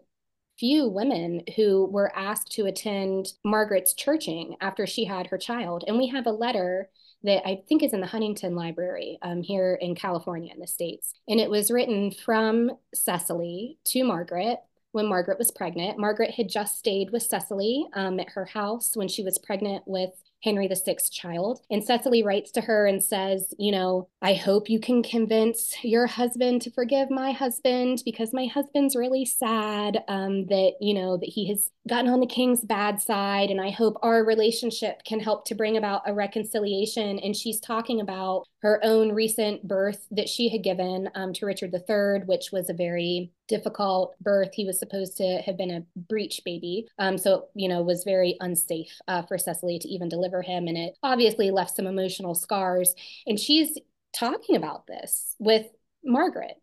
few 0.59 0.87
women 0.87 1.41
who 1.55 1.85
were 1.85 2.15
asked 2.15 2.51
to 2.51 2.65
attend 2.65 3.33
Margaret's 3.45 3.93
churching 3.93 4.55
after 4.61 4.85
she 4.85 5.05
had 5.05 5.27
her 5.27 5.37
child. 5.37 5.83
And 5.87 5.97
we 5.97 6.07
have 6.07 6.27
a 6.27 6.31
letter 6.31 6.89
that 7.23 7.47
I 7.47 7.63
think 7.67 7.83
is 7.83 7.93
in 7.93 8.01
the 8.01 8.07
Huntington 8.07 8.55
Library 8.55 9.17
um, 9.21 9.41
here 9.41 9.77
in 9.81 9.95
California 9.95 10.53
in 10.53 10.59
the 10.59 10.67
States. 10.67 11.13
And 11.27 11.39
it 11.39 11.49
was 11.49 11.71
written 11.71 12.11
from 12.11 12.71
Cecily 12.93 13.77
to 13.85 14.03
Margaret 14.03 14.59
when 14.91 15.07
Margaret 15.07 15.37
was 15.37 15.51
pregnant. 15.51 15.99
Margaret 15.99 16.31
had 16.31 16.49
just 16.49 16.77
stayed 16.77 17.11
with 17.11 17.23
Cecily 17.23 17.85
um, 17.93 18.19
at 18.19 18.29
her 18.29 18.45
house 18.45 18.95
when 18.95 19.07
she 19.07 19.23
was 19.23 19.37
pregnant 19.37 19.83
with 19.85 20.11
Henry 20.43 20.67
VI's 20.67 21.09
child. 21.09 21.61
And 21.69 21.83
Cecily 21.83 22.23
writes 22.23 22.51
to 22.51 22.61
her 22.61 22.85
and 22.85 23.03
says, 23.03 23.53
You 23.57 23.71
know, 23.71 24.09
I 24.21 24.33
hope 24.33 24.69
you 24.69 24.79
can 24.79 25.03
convince 25.03 25.75
your 25.83 26.07
husband 26.07 26.61
to 26.63 26.71
forgive 26.71 27.09
my 27.09 27.31
husband 27.31 28.01
because 28.05 28.33
my 28.33 28.45
husband's 28.45 28.95
really 28.95 29.25
sad 29.25 30.03
um, 30.07 30.45
that, 30.47 30.73
you 30.79 30.93
know, 30.93 31.17
that 31.17 31.29
he 31.29 31.47
has 31.49 31.71
gotten 31.87 32.09
on 32.09 32.19
the 32.19 32.27
king's 32.27 32.61
bad 32.61 33.01
side. 33.01 33.49
And 33.49 33.59
I 33.59 33.71
hope 33.71 33.97
our 34.01 34.23
relationship 34.23 35.03
can 35.03 35.19
help 35.19 35.45
to 35.45 35.55
bring 35.55 35.77
about 35.77 36.03
a 36.05 36.13
reconciliation. 36.13 37.19
And 37.19 37.35
she's 37.35 37.59
talking 37.59 37.99
about 38.01 38.45
her 38.61 38.79
own 38.83 39.11
recent 39.11 39.67
birth 39.67 40.07
that 40.11 40.29
she 40.29 40.49
had 40.49 40.63
given 40.63 41.09
um, 41.15 41.33
to 41.33 41.45
Richard 41.45 41.73
III, 41.73 42.25
which 42.25 42.51
was 42.51 42.69
a 42.69 42.73
very 42.73 43.31
difficult 43.49 44.15
birth. 44.21 44.51
He 44.53 44.65
was 44.65 44.79
supposed 44.79 45.17
to 45.17 45.41
have 45.45 45.57
been 45.57 45.71
a 45.71 45.83
breech 46.07 46.41
baby. 46.45 46.87
Um, 46.97 47.17
so, 47.17 47.47
you 47.55 47.67
know, 47.67 47.81
was 47.81 48.05
very 48.05 48.37
unsafe 48.39 48.93
uh, 49.09 49.23
for 49.23 49.37
Cecily 49.37 49.79
to 49.79 49.87
even 49.89 50.07
deliver 50.07 50.41
him. 50.41 50.67
And 50.67 50.77
it 50.77 50.93
obviously 51.03 51.51
left 51.51 51.75
some 51.75 51.87
emotional 51.87 52.35
scars. 52.35 52.95
And 53.27 53.37
she's 53.37 53.77
talking 54.15 54.55
about 54.55 54.87
this 54.87 55.35
with 55.39 55.65
Margaret. 56.05 56.55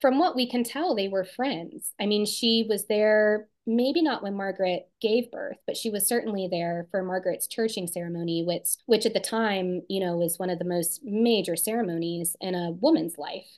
From 0.00 0.18
what 0.18 0.36
we 0.36 0.48
can 0.48 0.64
tell, 0.64 0.94
they 0.94 1.08
were 1.08 1.24
friends. 1.24 1.92
I 2.00 2.06
mean, 2.06 2.24
she 2.24 2.66
was 2.68 2.86
there 2.86 3.48
maybe 3.66 4.02
not 4.02 4.22
when 4.22 4.36
Margaret 4.36 4.88
gave 5.00 5.30
birth, 5.30 5.56
but 5.66 5.76
she 5.76 5.90
was 5.90 6.06
certainly 6.06 6.48
there 6.50 6.86
for 6.90 7.02
Margaret's 7.02 7.46
churching 7.46 7.86
ceremony, 7.86 8.44
which 8.44 8.76
which 8.86 9.06
at 9.06 9.14
the 9.14 9.20
time, 9.20 9.82
you 9.88 10.00
know, 10.00 10.16
was 10.16 10.38
one 10.38 10.50
of 10.50 10.58
the 10.58 10.64
most 10.64 11.00
major 11.02 11.56
ceremonies 11.56 12.36
in 12.40 12.54
a 12.54 12.72
woman's 12.72 13.16
life. 13.18 13.48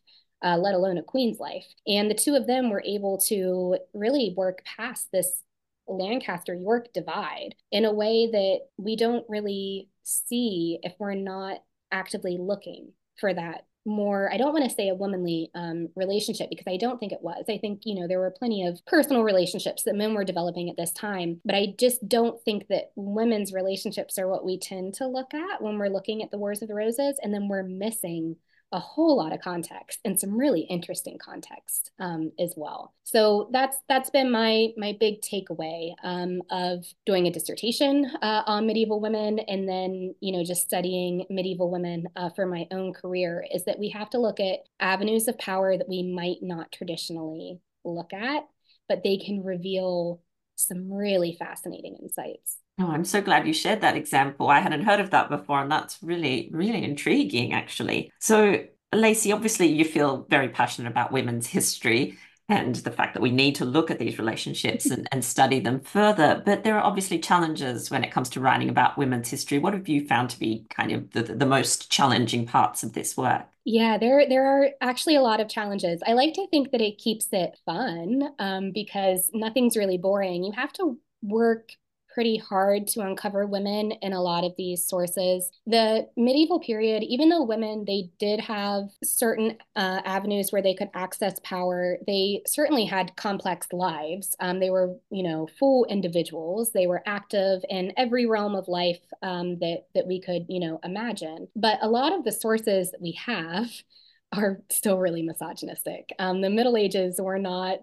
Uh, 0.44 0.56
let 0.58 0.74
alone 0.74 0.98
a 0.98 1.02
queen's 1.02 1.40
life. 1.40 1.64
And 1.86 2.10
the 2.10 2.14
two 2.14 2.34
of 2.34 2.46
them 2.46 2.68
were 2.68 2.82
able 2.84 3.18
to 3.28 3.78
really 3.94 4.34
work 4.36 4.62
past 4.76 5.08
this 5.10 5.42
Lancaster 5.88 6.54
York 6.54 6.92
divide 6.92 7.54
in 7.72 7.84
a 7.84 7.92
way 7.92 8.28
that 8.30 8.60
we 8.76 8.96
don't 8.96 9.24
really 9.28 9.88
see 10.02 10.78
if 10.82 10.92
we're 10.98 11.14
not 11.14 11.58
actively 11.90 12.36
looking 12.38 12.92
for 13.18 13.32
that 13.32 13.64
more 13.86 14.28
i 14.32 14.36
don't 14.36 14.52
want 14.52 14.64
to 14.68 14.74
say 14.74 14.88
a 14.88 14.94
womanly 14.94 15.48
um, 15.54 15.88
relationship 15.94 16.50
because 16.50 16.66
i 16.66 16.76
don't 16.76 16.98
think 16.98 17.12
it 17.12 17.22
was 17.22 17.44
i 17.48 17.56
think 17.56 17.82
you 17.84 17.94
know 17.94 18.08
there 18.08 18.18
were 18.18 18.34
plenty 18.36 18.66
of 18.66 18.84
personal 18.86 19.22
relationships 19.22 19.84
that 19.84 19.94
men 19.94 20.12
were 20.12 20.24
developing 20.24 20.68
at 20.68 20.76
this 20.76 20.90
time 20.90 21.40
but 21.44 21.54
i 21.54 21.72
just 21.78 22.06
don't 22.08 22.42
think 22.42 22.66
that 22.68 22.90
women's 22.96 23.52
relationships 23.52 24.18
are 24.18 24.26
what 24.26 24.44
we 24.44 24.58
tend 24.58 24.92
to 24.92 25.06
look 25.06 25.32
at 25.32 25.62
when 25.62 25.78
we're 25.78 25.88
looking 25.88 26.22
at 26.22 26.30
the 26.32 26.38
wars 26.38 26.62
of 26.62 26.68
the 26.68 26.74
roses 26.74 27.16
and 27.22 27.32
then 27.32 27.46
we're 27.46 27.62
missing 27.62 28.36
a 28.76 28.78
whole 28.78 29.16
lot 29.16 29.32
of 29.32 29.40
context 29.40 30.00
and 30.04 30.20
some 30.20 30.36
really 30.36 30.60
interesting 30.60 31.16
context 31.18 31.92
um, 31.98 32.30
as 32.38 32.52
well. 32.56 32.92
So 33.04 33.48
that's 33.52 33.78
that's 33.88 34.10
been 34.10 34.30
my 34.30 34.68
my 34.76 34.94
big 35.00 35.22
takeaway 35.22 35.94
um, 36.04 36.42
of 36.50 36.84
doing 37.06 37.26
a 37.26 37.30
dissertation 37.30 38.04
uh, 38.20 38.42
on 38.46 38.66
medieval 38.66 39.00
women 39.00 39.38
and 39.38 39.66
then 39.66 40.14
you 40.20 40.30
know 40.30 40.44
just 40.44 40.62
studying 40.62 41.24
medieval 41.30 41.70
women 41.70 42.06
uh, 42.16 42.28
for 42.28 42.44
my 42.44 42.68
own 42.70 42.92
career 42.92 43.44
is 43.52 43.64
that 43.64 43.78
we 43.78 43.88
have 43.88 44.10
to 44.10 44.18
look 44.18 44.40
at 44.40 44.60
avenues 44.78 45.26
of 45.26 45.38
power 45.38 45.76
that 45.76 45.88
we 45.88 46.02
might 46.02 46.42
not 46.42 46.70
traditionally 46.70 47.58
look 47.82 48.12
at, 48.12 48.42
but 48.90 49.02
they 49.02 49.16
can 49.16 49.42
reveal 49.42 50.20
some 50.54 50.92
really 50.92 51.34
fascinating 51.38 51.96
insights. 52.02 52.58
Oh, 52.78 52.90
I'm 52.90 53.04
so 53.06 53.22
glad 53.22 53.46
you 53.46 53.54
shared 53.54 53.80
that 53.80 53.96
example. 53.96 54.48
I 54.50 54.60
hadn't 54.60 54.82
heard 54.84 55.00
of 55.00 55.10
that 55.10 55.30
before, 55.30 55.60
and 55.62 55.70
that's 55.72 55.98
really, 56.02 56.50
really 56.52 56.84
intriguing, 56.84 57.54
actually. 57.54 58.12
So, 58.18 58.66
Lacey, 58.92 59.32
obviously, 59.32 59.68
you 59.68 59.84
feel 59.84 60.26
very 60.28 60.48
passionate 60.50 60.90
about 60.90 61.10
women's 61.10 61.46
history 61.46 62.18
and 62.50 62.76
the 62.76 62.90
fact 62.90 63.14
that 63.14 63.22
we 63.22 63.30
need 63.30 63.54
to 63.56 63.64
look 63.64 63.90
at 63.90 63.98
these 63.98 64.18
relationships 64.18 64.90
and, 64.90 65.08
and 65.10 65.24
study 65.24 65.58
them 65.58 65.80
further. 65.80 66.42
But 66.44 66.64
there 66.64 66.76
are 66.76 66.84
obviously 66.84 67.18
challenges 67.18 67.90
when 67.90 68.04
it 68.04 68.12
comes 68.12 68.28
to 68.30 68.40
writing 68.40 68.68
about 68.68 68.98
women's 68.98 69.30
history. 69.30 69.58
What 69.58 69.72
have 69.72 69.88
you 69.88 70.06
found 70.06 70.30
to 70.30 70.38
be 70.38 70.66
kind 70.68 70.92
of 70.92 71.10
the, 71.12 71.22
the 71.22 71.46
most 71.46 71.90
challenging 71.90 72.46
parts 72.46 72.82
of 72.82 72.92
this 72.92 73.16
work? 73.16 73.46
Yeah, 73.64 73.98
there 73.98 74.28
there 74.28 74.46
are 74.46 74.68
actually 74.80 75.16
a 75.16 75.22
lot 75.22 75.40
of 75.40 75.48
challenges. 75.48 76.00
I 76.06 76.12
like 76.12 76.34
to 76.34 76.46
think 76.48 76.70
that 76.70 76.80
it 76.80 76.98
keeps 76.98 77.26
it 77.32 77.58
fun 77.66 78.22
um, 78.38 78.70
because 78.70 79.28
nothing's 79.34 79.76
really 79.76 79.98
boring. 79.98 80.44
You 80.44 80.52
have 80.52 80.72
to 80.74 80.98
work 81.22 81.72
pretty 82.16 82.38
hard 82.38 82.86
to 82.86 83.02
uncover 83.02 83.44
women 83.44 83.92
in 84.00 84.14
a 84.14 84.22
lot 84.22 84.42
of 84.42 84.54
these 84.56 84.88
sources. 84.88 85.50
The 85.66 86.08
medieval 86.16 86.58
period, 86.58 87.02
even 87.02 87.28
though 87.28 87.42
women 87.42 87.84
they 87.86 88.08
did 88.18 88.40
have 88.40 88.84
certain 89.04 89.58
uh, 89.76 90.00
avenues 90.02 90.50
where 90.50 90.62
they 90.62 90.72
could 90.72 90.88
access 90.94 91.38
power, 91.44 91.98
they 92.06 92.40
certainly 92.46 92.86
had 92.86 93.14
complex 93.16 93.66
lives. 93.70 94.34
Um, 94.40 94.60
they 94.60 94.70
were, 94.70 94.96
you 95.10 95.24
know, 95.24 95.46
full 95.58 95.84
individuals. 95.90 96.72
They 96.72 96.86
were 96.86 97.02
active 97.04 97.62
in 97.68 97.92
every 97.98 98.24
realm 98.24 98.54
of 98.54 98.66
life 98.66 99.02
um, 99.20 99.58
that 99.58 99.84
that 99.94 100.06
we 100.06 100.18
could, 100.18 100.46
you 100.48 100.60
know, 100.60 100.80
imagine. 100.84 101.48
But 101.54 101.80
a 101.82 101.88
lot 101.90 102.14
of 102.14 102.24
the 102.24 102.32
sources 102.32 102.92
that 102.92 103.02
we 103.02 103.12
have 103.26 103.68
are 104.32 104.62
still 104.70 104.96
really 104.96 105.20
misogynistic. 105.20 106.14
Um, 106.18 106.40
the 106.40 106.48
Middle 106.48 106.78
Ages 106.78 107.20
were 107.20 107.38
not, 107.38 107.80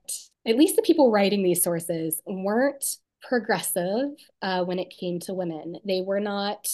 at 0.48 0.58
least 0.58 0.76
the 0.76 0.82
people 0.82 1.12
writing 1.12 1.44
these 1.44 1.64
sources 1.64 2.20
weren't 2.26 2.98
progressive 3.28 4.10
uh, 4.42 4.64
when 4.64 4.80
it 4.80 4.94
came 4.98 5.20
to 5.22 5.34
women. 5.34 5.78
They 5.86 6.02
were 6.02 6.20
not 6.20 6.68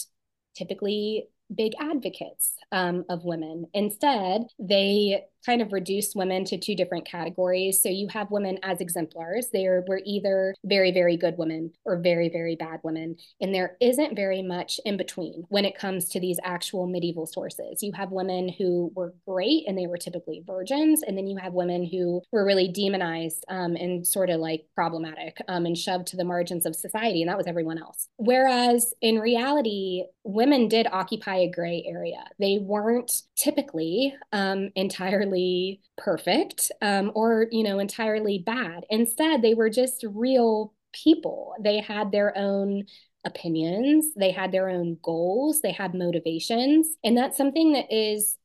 typically 0.56 1.28
big 1.54 1.74
advocates 1.80 2.54
um, 2.72 3.06
of 3.10 3.24
women. 3.24 3.66
Instead, 3.74 4.43
they 4.60 5.24
kind 5.46 5.62
of 5.62 5.74
reduce 5.74 6.16
women 6.16 6.46
to 6.46 6.58
two 6.58 6.76
different 6.76 7.06
categories. 7.06 7.82
So 7.82 7.90
you 7.90 8.08
have 8.10 8.32
women 8.32 8.60
as 8.64 8.82
exemplars. 8.82 9.48
They 9.52 9.66
are, 9.68 9.84
were 9.88 10.02
either 10.06 10.56
very, 10.66 10.92
very 10.92 11.18
good 11.18 11.38
women 11.38 11.72
or 11.86 11.98
very, 11.98 12.30
very 12.30 12.56
bad 12.56 12.80
women. 12.84 13.16
And 13.42 13.54
there 13.54 13.78
isn't 13.82 14.16
very 14.16 14.42
much 14.42 14.80
in 14.86 14.98
between 14.98 15.44
when 15.50 15.66
it 15.66 15.78
comes 15.78 16.10
to 16.10 16.20
these 16.20 16.40
actual 16.44 16.88
medieval 16.88 17.26
sources. 17.26 17.82
You 17.82 17.92
have 17.94 18.12
women 18.12 18.50
who 18.50 18.92
were 18.96 19.14
great 19.28 19.64
and 19.68 19.78
they 19.78 19.88
were 19.88 19.98
typically 19.98 20.44
virgins. 20.46 21.04
And 21.04 21.18
then 21.18 21.28
you 21.28 21.38
have 21.38 21.54
women 21.54 21.86
who 21.86 22.22
were 22.32 22.46
really 22.46 22.68
demonized 22.68 23.46
um, 23.50 23.76
and 23.76 24.06
sort 24.06 24.30
of 24.30 24.40
like 24.40 24.66
problematic 24.76 25.38
um, 25.48 25.66
and 25.66 25.78
shoved 25.78 26.08
to 26.08 26.18
the 26.18 26.24
margins 26.24 26.66
of 26.66 26.76
society. 26.76 27.22
And 27.22 27.30
that 27.30 27.38
was 27.38 27.48
everyone 27.48 27.78
else. 27.78 28.08
Whereas 28.18 28.94
in 29.02 29.20
reality, 29.20 30.04
women 30.24 30.68
did 30.68 30.88
occupy 30.92 31.38
a 31.38 31.52
gray 31.52 31.84
area. 31.88 32.24
They 32.40 32.60
weren't 32.62 33.12
typically 33.36 34.14
um, 34.32 34.70
entirely 34.76 35.29
entirely 35.30 35.82
perfect 35.98 36.72
um, 36.82 37.12
or, 37.16 37.48
you 37.52 37.64
know, 37.64 37.80
entirely 37.80 38.40
bad. 38.46 38.86
Instead, 38.90 39.42
they 39.42 39.54
were 39.54 39.70
just 39.70 40.06
real 40.08 40.74
people. 40.94 41.54
They 41.62 41.80
had 41.80 42.12
their 42.12 42.38
own 42.38 42.86
opinions, 43.26 44.14
they 44.16 44.32
had 44.32 44.52
their 44.52 44.70
own 44.70 44.98
goals, 45.04 45.62
they 45.62 45.72
had 45.72 45.94
motivations. 45.94 46.88
And 47.04 47.18
that's 47.18 47.38
something 47.38 47.74
that 47.74 47.92
is 47.92 48.38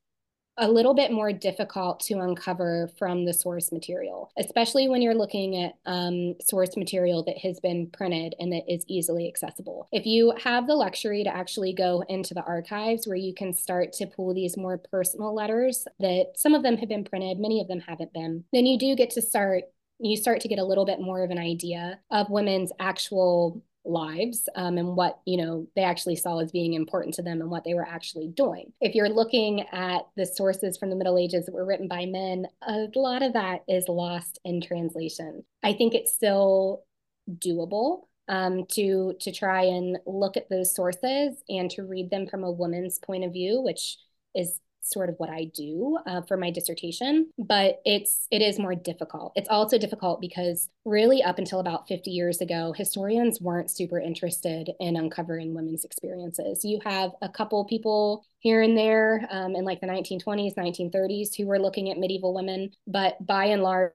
a 0.57 0.71
little 0.71 0.95
bit 0.95 1.11
more 1.11 1.33
difficult 1.33 2.01
to 2.01 2.21
uncover 2.21 2.91
from 2.99 3.25
the 3.25 3.33
source 3.33 3.73
material, 3.73 4.31
especially 4.39 4.89
when 4.89 5.03
you're 5.03 5.15
looking 5.15 5.63
at 5.63 5.75
um, 5.87 6.35
source 6.41 6.77
material 6.77 7.25
that 7.25 7.39
has 7.39 7.59
been 7.61 7.89
printed 7.91 8.35
and 8.39 8.53
that 8.53 8.63
is 8.73 8.85
easily 8.87 9.27
accessible. 9.29 9.89
If 9.93 10.07
you 10.07 10.33
have 10.43 10.67
the 10.67 10.77
luxury 10.77 11.25
to 11.25 11.35
actually 11.35 11.73
go 11.73 12.05
into 12.09 12.35
the 12.35 12.45
archives 12.45 13.07
where 13.07 13.17
you 13.17 13.35
can 13.35 13.53
start 13.53 13.93
to 13.95 14.07
pull 14.07 14.33
these 14.33 14.57
more 14.57 14.79
personal 14.79 15.35
letters 15.35 15.87
that 15.99 16.33
some 16.37 16.55
of 16.55 16.63
them 16.63 16.77
have 16.77 16.89
been 16.89 17.05
printed, 17.05 17.39
many 17.39 17.61
of 17.61 17.69
them 17.69 17.81
haven't 17.81 18.13
been, 18.13 18.45
then 18.53 18.67
you 18.67 18.79
do 18.79 18.95
get 18.95 19.11
to 19.11 19.23
start 19.23 19.65
you 20.01 20.17
start 20.17 20.41
to 20.41 20.49
get 20.49 20.59
a 20.59 20.65
little 20.65 20.85
bit 20.85 21.01
more 21.01 21.23
of 21.23 21.31
an 21.31 21.39
idea 21.39 22.01
of 22.11 22.29
women's 22.29 22.73
actual 22.81 23.63
lives 23.85 24.49
um, 24.57 24.79
and 24.79 24.97
what 24.97 25.21
you 25.27 25.37
know 25.37 25.67
they 25.77 25.83
actually 25.83 26.17
saw 26.17 26.39
as 26.39 26.51
being 26.53 26.75
important 26.75 27.15
to 27.15 27.23
them 27.23 27.41
and 27.41 27.51
what 27.51 27.65
they 27.65 27.75
were 27.75 27.87
actually 27.87 28.29
doing. 28.29 28.73
If 28.81 28.95
you're 28.95 29.09
looking 29.09 29.63
at 29.73 30.03
the 30.17 30.27
sources 30.27 30.77
from 30.77 30.91
the 30.91 30.97
middle 30.97 31.19
ages 31.19 31.47
that 31.47 31.55
were 31.55 31.67
written 31.67 31.89
by 31.89 32.07
men 32.07 32.47
a 32.63 32.89
lot 32.95 33.23
of 33.23 33.35
that 33.35 33.63
is 33.69 33.89
lost 33.89 34.39
in 34.45 34.61
translation. 34.61 35.45
I 35.63 35.73
think 35.73 35.95
it's 35.95 36.15
still 36.15 36.85
doable 37.31 38.03
um, 38.29 38.65
to 38.73 39.15
to 39.21 39.33
try 39.33 39.65
and 39.65 39.99
look 40.07 40.37
at 40.37 40.49
those 40.49 40.75
sources 40.75 41.37
and 41.49 41.71
to 41.73 41.83
read 41.83 42.11
them 42.11 42.27
from 42.27 42.45
a 42.45 42.51
woman's 42.51 42.99
point 42.99 43.25
of 43.25 43.33
view 43.33 43.61
which 43.61 43.99
is 44.35 44.61
sort 44.85 45.09
of 45.09 45.17
what 45.19 45.31
I 45.31 45.51
do 45.55 45.99
uh, 46.07 46.23
for 46.23 46.37
my 46.37 46.51
dissertation, 46.51 47.31
but 47.39 47.81
it's 47.85 48.27
it 48.31 48.43
is 48.43 48.59
more 48.59 48.75
difficult. 48.75 49.33
It's 49.35 49.49
also 49.49 49.79
difficult 49.79 50.21
because 50.21 50.69
really 50.85 51.23
up 51.23 51.39
until 51.39 51.61
about 51.61 51.89
50 51.89 52.11
years 52.11 52.41
ago, 52.41 52.73
historians 52.77 53.41
weren't 53.41 53.71
super 53.71 53.99
interested 53.99 54.71
in 54.81 54.97
uncovering 54.97 55.55
women's 55.55 55.85
experiences. 55.85 56.65
You 56.65 56.81
have 56.85 57.13
a 57.23 57.29
couple 57.29 57.65
people 57.65 58.25
here 58.41 58.63
and 58.63 58.77
there 58.77 59.27
um, 59.31 59.57
in 59.57 59.65
like 59.65 59.81
the 59.81 59.87
1920s, 59.87 60.55
1930s 60.55 61.35
who 61.37 61.47
were 61.47 61.59
looking 61.59 61.91
at 61.91 61.99
medieval 61.99 62.35
women, 62.35 62.71
but 62.87 63.25
by 63.27 63.47
and 63.47 63.63
large 63.63 63.93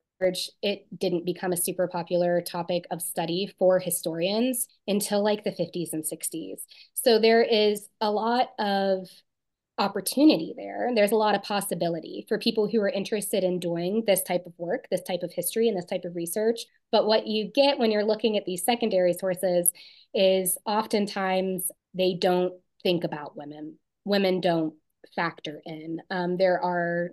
it 0.62 0.86
didn't 0.98 1.26
become 1.26 1.54
a 1.54 1.58
super 1.58 1.88
popular 1.88 2.42
topic 2.42 2.86
of 2.92 3.02
study 3.02 3.54
for 3.58 3.80
historians 3.80 4.68
until 4.88 5.24
like 5.24 5.46
the 5.46 5.52
50s 5.52 5.94
and 5.94 6.04
60s. 6.04 6.60
So 6.94 7.20
there 7.20 7.42
is 7.42 7.88
a 8.02 8.12
lot 8.12 8.50
of 8.60 9.08
opportunity 9.80 10.54
there. 10.56 10.92
There's 10.94 11.14
a 11.14 11.16
lot 11.16 11.36
of 11.36 11.42
possibility 11.42 12.26
for 12.28 12.38
people 12.38 12.68
who 12.68 12.82
are 12.82 12.90
interested 12.90 13.44
in 13.44 13.60
doing 13.60 14.04
this 14.06 14.22
type 14.22 14.46
of 14.46 14.54
work, 14.58 14.86
this 14.92 15.02
type 15.04 15.24
of 15.24 15.34
history, 15.34 15.68
and 15.70 15.78
this 15.78 15.86
type 15.86 16.04
of 16.06 16.16
research. 16.16 16.62
But 16.92 17.08
what 17.08 17.26
you 17.26 17.50
get 17.54 17.80
when 17.80 17.90
you're 17.90 18.04
looking 18.04 18.38
at 18.38 18.46
these 18.46 18.64
secondary 18.64 19.14
sources 19.14 19.72
is 20.14 20.58
oftentimes 20.66 21.72
they 21.94 22.14
don't 22.20 22.54
think 22.84 23.04
about 23.04 23.38
women. 23.38 23.78
Women 24.06 24.42
don't 24.42 24.74
factor 25.16 25.62
in. 25.66 26.02
Um, 26.10 26.38
there 26.38 26.62
are 26.62 27.12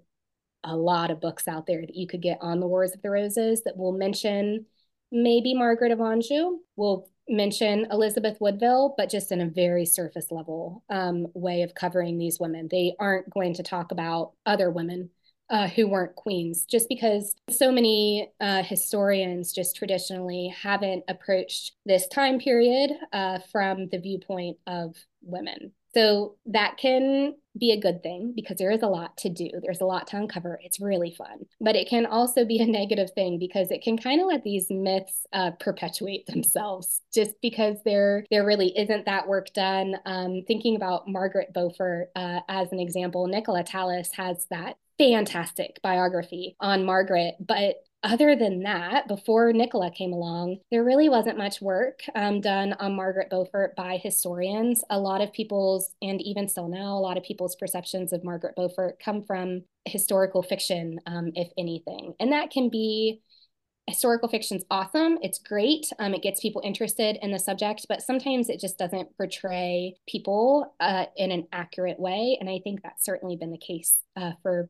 a 0.65 0.77
lot 0.77 1.11
of 1.11 1.21
books 1.21 1.47
out 1.47 1.67
there 1.67 1.81
that 1.81 1.95
you 1.95 2.07
could 2.07 2.23
get 2.23 2.39
on 2.41 2.61
the 2.61 2.67
Wars 2.67 2.93
of 2.93 3.03
the 3.03 3.11
Roses 3.11 3.63
that 3.65 3.77
will 3.77 3.93
mention 3.93 4.67
maybe 5.13 5.55
Margaret 5.55 5.93
of 5.93 6.01
Anjou, 6.01 6.59
will 6.75 7.09
mention 7.29 7.87
Elizabeth 7.91 8.39
Woodville, 8.41 8.95
but 8.97 9.11
just 9.11 9.33
in 9.33 9.41
a 9.41 9.47
very 9.47 9.85
surface 9.85 10.31
level 10.31 10.85
um, 10.91 11.27
way 11.35 11.63
of 11.63 11.75
covering 11.75 12.19
these 12.19 12.39
women. 12.39 12.69
They 12.71 12.95
aren't 12.99 13.31
going 13.31 13.55
to 13.55 13.63
talk 13.63 13.93
about 13.93 14.33
other 14.45 14.71
women 14.71 15.11
uh, 15.49 15.69
who 15.69 15.87
weren't 15.87 16.17
queens, 16.17 16.65
just 16.65 16.89
because 16.89 17.35
so 17.51 17.71
many 17.71 18.33
uh, 18.41 18.63
historians 18.63 19.53
just 19.53 19.77
traditionally 19.77 20.53
haven't 20.61 21.05
approached 21.09 21.73
this 21.85 22.09
time 22.09 22.39
period 22.39 22.91
uh, 23.13 23.39
from 23.53 23.89
the 23.89 23.99
viewpoint 23.99 24.57
of 24.67 24.97
women. 25.23 25.73
So 25.97 26.35
that 26.47 26.77
can 26.77 27.37
be 27.59 27.73
a 27.73 27.81
good 27.81 28.03
thing 28.03 28.35
because 28.37 28.59
there 28.59 28.71
is 28.71 28.83
a 28.83 28.87
lot 28.87 29.17
to 29.19 29.31
do. 29.31 29.49
There's 29.63 29.81
a 29.81 29.87
lot 29.87 30.07
to 30.09 30.19
uncover. 30.19 30.61
It's 30.63 30.79
really 30.79 31.11
fun. 31.11 31.47
But 31.59 31.75
it 31.75 31.89
can 31.89 32.05
also 32.05 32.45
be 32.45 32.59
a 32.61 32.67
negative 32.81 33.11
thing 33.15 33.39
because 33.39 33.71
it 33.71 33.83
can 33.83 33.97
kind 33.97 34.21
of 34.21 34.27
let 34.27 34.45
these 34.45 34.67
myths 34.69 35.27
uh, 35.33 35.53
perpetuate 35.53 36.27
themselves 36.27 37.01
just 37.15 37.33
because 37.41 37.79
there 37.85 38.27
there 38.31 38.45
really 38.45 38.77
isn't 38.79 39.07
that 39.07 39.27
work 39.27 39.53
done. 39.55 39.97
Um, 40.05 40.43
thinking 40.47 40.77
about 40.77 41.09
Margaret 41.09 41.55
Beaufort 41.55 42.11
uh, 42.15 42.41
as 42.49 42.73
an 42.73 42.81
example, 42.81 43.27
Nicola 43.27 43.65
Tallis 43.65 44.11
has 44.17 44.47
that 44.51 44.77
fantastic 44.99 45.81
biography 45.83 46.57
on 46.61 46.85
Margaret, 46.85 47.37
but 47.41 47.77
other 48.07 48.37
than 48.37 48.63
that, 48.63 49.09
before 49.09 49.53
Nicola 49.53 49.91
came 49.91 50.13
along, 50.13 50.59
there 50.71 50.85
really 50.85 51.09
wasn't 51.09 51.39
much 51.39 51.61
work 51.61 52.01
um, 52.15 52.41
done 52.41 52.73
on 52.75 52.95
Margaret 52.95 53.31
Beaufort 53.31 53.75
by 53.77 53.99
historians. 54.03 54.83
A 54.91 54.99
lot 54.99 55.21
of 55.21 55.33
people's, 55.33 55.95
and 56.01 56.21
even 56.23 56.49
still 56.49 56.69
now, 56.69 56.97
a 56.97 57.01
lot 57.01 57.17
of 57.17 57.25
people's 57.25 57.57
perceptions 57.57 58.13
of 58.13 58.25
Margaret 58.25 58.55
Beaufort 58.57 58.99
come 59.05 59.23
from 59.23 59.63
historical 59.85 60.43
fiction, 60.43 61.01
um, 61.07 61.33
if 61.35 61.49
anything. 61.59 62.15
And 62.19 62.33
that 62.33 62.51
can 62.51 62.71
be 62.71 63.23
historical 63.89 64.29
fiction's 64.29 64.65
awesome. 64.71 65.19
It's 65.23 65.39
great. 65.39 65.87
Um, 65.99 66.13
it 66.13 66.23
gets 66.23 66.41
people 66.41 66.61
interested 66.65 67.19
in 67.23 67.31
the 67.31 67.39
subject, 67.39 67.87
but 67.89 68.03
sometimes 68.03 68.49
it 68.49 68.61
just 68.61 68.79
doesn't 68.79 69.17
portray 69.17 69.95
people 70.09 70.75
uh, 70.81 71.07
in 71.17 71.31
an 71.31 71.47
accurate 71.53 72.01
way. 72.01 72.37
And 72.41 72.51
I 72.51 72.59
think 72.65 72.83
that's 72.83 73.05
certainly 73.05 73.37
been 73.37 73.53
the 73.53 73.59
case 73.59 73.95
uh, 74.17 74.33
for 74.43 74.69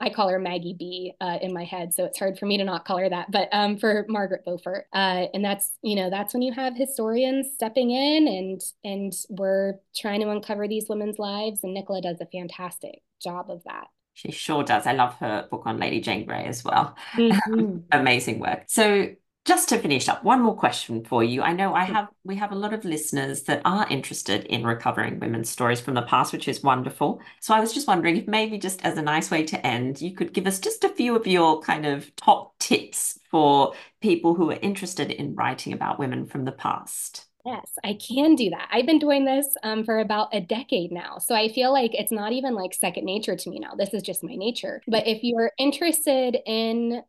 I 0.00 0.10
call 0.10 0.28
her 0.28 0.38
Maggie 0.38 0.76
B 0.78 1.12
uh, 1.20 1.38
in 1.42 1.52
my 1.52 1.64
head, 1.64 1.92
so 1.92 2.04
it's 2.04 2.18
hard 2.18 2.38
for 2.38 2.46
me 2.46 2.56
to 2.58 2.64
not 2.64 2.84
call 2.84 2.98
her 2.98 3.08
that. 3.08 3.30
But 3.30 3.48
um, 3.52 3.78
for 3.78 4.06
Margaret 4.08 4.44
Beaufort, 4.44 4.86
uh, 4.92 5.26
and 5.34 5.44
that's 5.44 5.72
you 5.82 5.96
know 5.96 6.08
that's 6.10 6.32
when 6.32 6.42
you 6.42 6.52
have 6.52 6.76
historians 6.76 7.48
stepping 7.54 7.90
in 7.90 8.28
and 8.28 8.60
and 8.84 9.12
we're 9.28 9.74
trying 9.96 10.20
to 10.20 10.30
uncover 10.30 10.68
these 10.68 10.88
women's 10.88 11.18
lives, 11.18 11.60
and 11.64 11.74
Nicola 11.74 12.00
does 12.00 12.20
a 12.20 12.26
fantastic 12.26 13.02
job 13.20 13.50
of 13.50 13.64
that. 13.64 13.88
She 14.14 14.32
sure 14.32 14.64
does. 14.64 14.86
I 14.86 14.92
love 14.92 15.14
her 15.16 15.46
book 15.48 15.62
on 15.64 15.78
Lady 15.78 16.00
Jane 16.00 16.26
Grey 16.26 16.44
as 16.44 16.64
well. 16.64 16.96
Mm-hmm. 17.14 17.78
Amazing 17.92 18.40
work. 18.40 18.64
So 18.66 19.10
just 19.48 19.70
to 19.70 19.78
finish 19.78 20.10
up, 20.10 20.22
one 20.22 20.42
more 20.42 20.54
question 20.54 21.02
for 21.02 21.24
you. 21.24 21.40
I 21.40 21.54
know 21.54 21.72
I 21.72 21.84
have 21.84 22.08
we 22.22 22.36
have 22.36 22.52
a 22.52 22.54
lot 22.54 22.74
of 22.74 22.84
listeners 22.84 23.44
that 23.44 23.62
are 23.64 23.88
interested 23.88 24.44
in 24.44 24.62
recovering 24.62 25.18
women's 25.18 25.48
stories 25.48 25.80
from 25.80 25.94
the 25.94 26.02
past, 26.02 26.34
which 26.34 26.48
is 26.48 26.62
wonderful. 26.62 27.22
So 27.40 27.54
I 27.54 27.60
was 27.60 27.72
just 27.72 27.88
wondering 27.88 28.18
if 28.18 28.28
maybe 28.28 28.58
just 28.58 28.84
as 28.84 28.98
a 28.98 29.02
nice 29.02 29.30
way 29.30 29.44
to 29.44 29.66
end, 29.66 30.02
you 30.02 30.14
could 30.14 30.34
give 30.34 30.46
us 30.46 30.58
just 30.58 30.84
a 30.84 30.90
few 30.90 31.16
of 31.16 31.26
your 31.26 31.62
kind 31.62 31.86
of 31.86 32.14
top 32.16 32.58
tips 32.58 33.18
for 33.30 33.72
people 34.02 34.34
who 34.34 34.50
are 34.50 34.58
interested 34.60 35.10
in 35.10 35.34
writing 35.34 35.72
about 35.72 35.98
women 35.98 36.26
from 36.26 36.44
the 36.44 36.52
past. 36.52 37.24
Yes, 37.46 37.72
I 37.82 37.94
can 37.94 38.34
do 38.34 38.50
that. 38.50 38.68
I've 38.70 38.84
been 38.84 38.98
doing 38.98 39.24
this 39.24 39.56
um, 39.62 39.82
for 39.82 40.00
about 40.00 40.28
a 40.34 40.42
decade 40.42 40.92
now. 40.92 41.16
So 41.16 41.34
I 41.34 41.48
feel 41.48 41.72
like 41.72 41.94
it's 41.94 42.12
not 42.12 42.32
even 42.32 42.54
like 42.54 42.74
second 42.74 43.06
nature 43.06 43.36
to 43.36 43.48
me 43.50 43.58
now. 43.58 43.72
This 43.74 43.94
is 43.94 44.02
just 44.02 44.22
my 44.22 44.34
nature. 44.34 44.82
But 44.86 45.06
if 45.06 45.24
you're 45.24 45.52
interested 45.56 46.36
in 46.44 47.02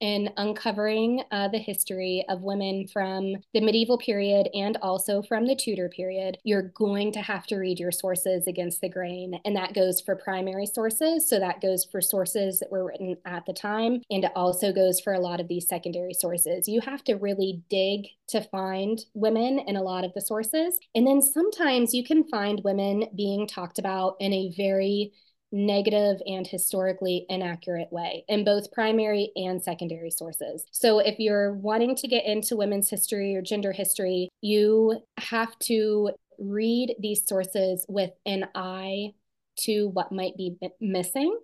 in 0.00 0.30
uncovering 0.36 1.22
uh, 1.30 1.48
the 1.48 1.58
history 1.58 2.24
of 2.28 2.42
women 2.42 2.86
from 2.86 3.36
the 3.54 3.60
medieval 3.60 3.98
period 3.98 4.48
and 4.54 4.76
also 4.82 5.22
from 5.22 5.46
the 5.46 5.56
Tudor 5.56 5.88
period, 5.88 6.38
you're 6.44 6.70
going 6.74 7.12
to 7.12 7.22
have 7.22 7.46
to 7.46 7.56
read 7.56 7.78
your 7.78 7.92
sources 7.92 8.46
against 8.46 8.80
the 8.80 8.88
grain. 8.88 9.40
And 9.44 9.56
that 9.56 9.74
goes 9.74 10.00
for 10.00 10.16
primary 10.16 10.66
sources. 10.66 11.28
So 11.28 11.38
that 11.38 11.60
goes 11.60 11.86
for 11.90 12.00
sources 12.00 12.58
that 12.60 12.70
were 12.70 12.84
written 12.84 13.16
at 13.24 13.46
the 13.46 13.52
time. 13.52 14.02
And 14.10 14.24
it 14.24 14.32
also 14.36 14.72
goes 14.72 15.00
for 15.00 15.14
a 15.14 15.20
lot 15.20 15.40
of 15.40 15.48
these 15.48 15.68
secondary 15.68 16.14
sources. 16.14 16.68
You 16.68 16.80
have 16.82 17.02
to 17.04 17.14
really 17.14 17.62
dig 17.70 18.06
to 18.28 18.40
find 18.42 18.98
women 19.14 19.60
in 19.60 19.76
a 19.76 19.82
lot 19.82 20.04
of 20.04 20.12
the 20.14 20.20
sources. 20.20 20.78
And 20.94 21.06
then 21.06 21.22
sometimes 21.22 21.94
you 21.94 22.04
can 22.04 22.24
find 22.28 22.60
women 22.64 23.04
being 23.16 23.46
talked 23.46 23.78
about 23.78 24.16
in 24.20 24.32
a 24.32 24.52
very 24.56 25.12
negative 25.56 26.20
and 26.26 26.46
historically 26.46 27.24
inaccurate 27.28 27.90
way 27.90 28.24
in 28.28 28.44
both 28.44 28.70
primary 28.72 29.32
and 29.36 29.62
secondary 29.62 30.10
sources. 30.10 30.66
So, 30.70 30.98
if 30.98 31.18
you're 31.18 31.54
wanting 31.54 31.96
to 31.96 32.08
get 32.08 32.26
into 32.26 32.56
women's 32.56 32.90
history 32.90 33.34
or 33.34 33.42
gender 33.42 33.72
history, 33.72 34.28
you 34.42 35.02
have 35.18 35.58
to 35.60 36.10
read 36.38 36.94
these 36.98 37.26
sources 37.26 37.86
with 37.88 38.10
an 38.26 38.46
eye 38.54 39.12
to 39.60 39.88
what 39.88 40.12
might 40.12 40.36
be 40.36 40.56
missing 40.80 41.38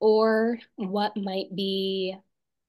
or 0.00 0.58
what 0.76 1.16
might 1.16 1.54
be 1.56 2.14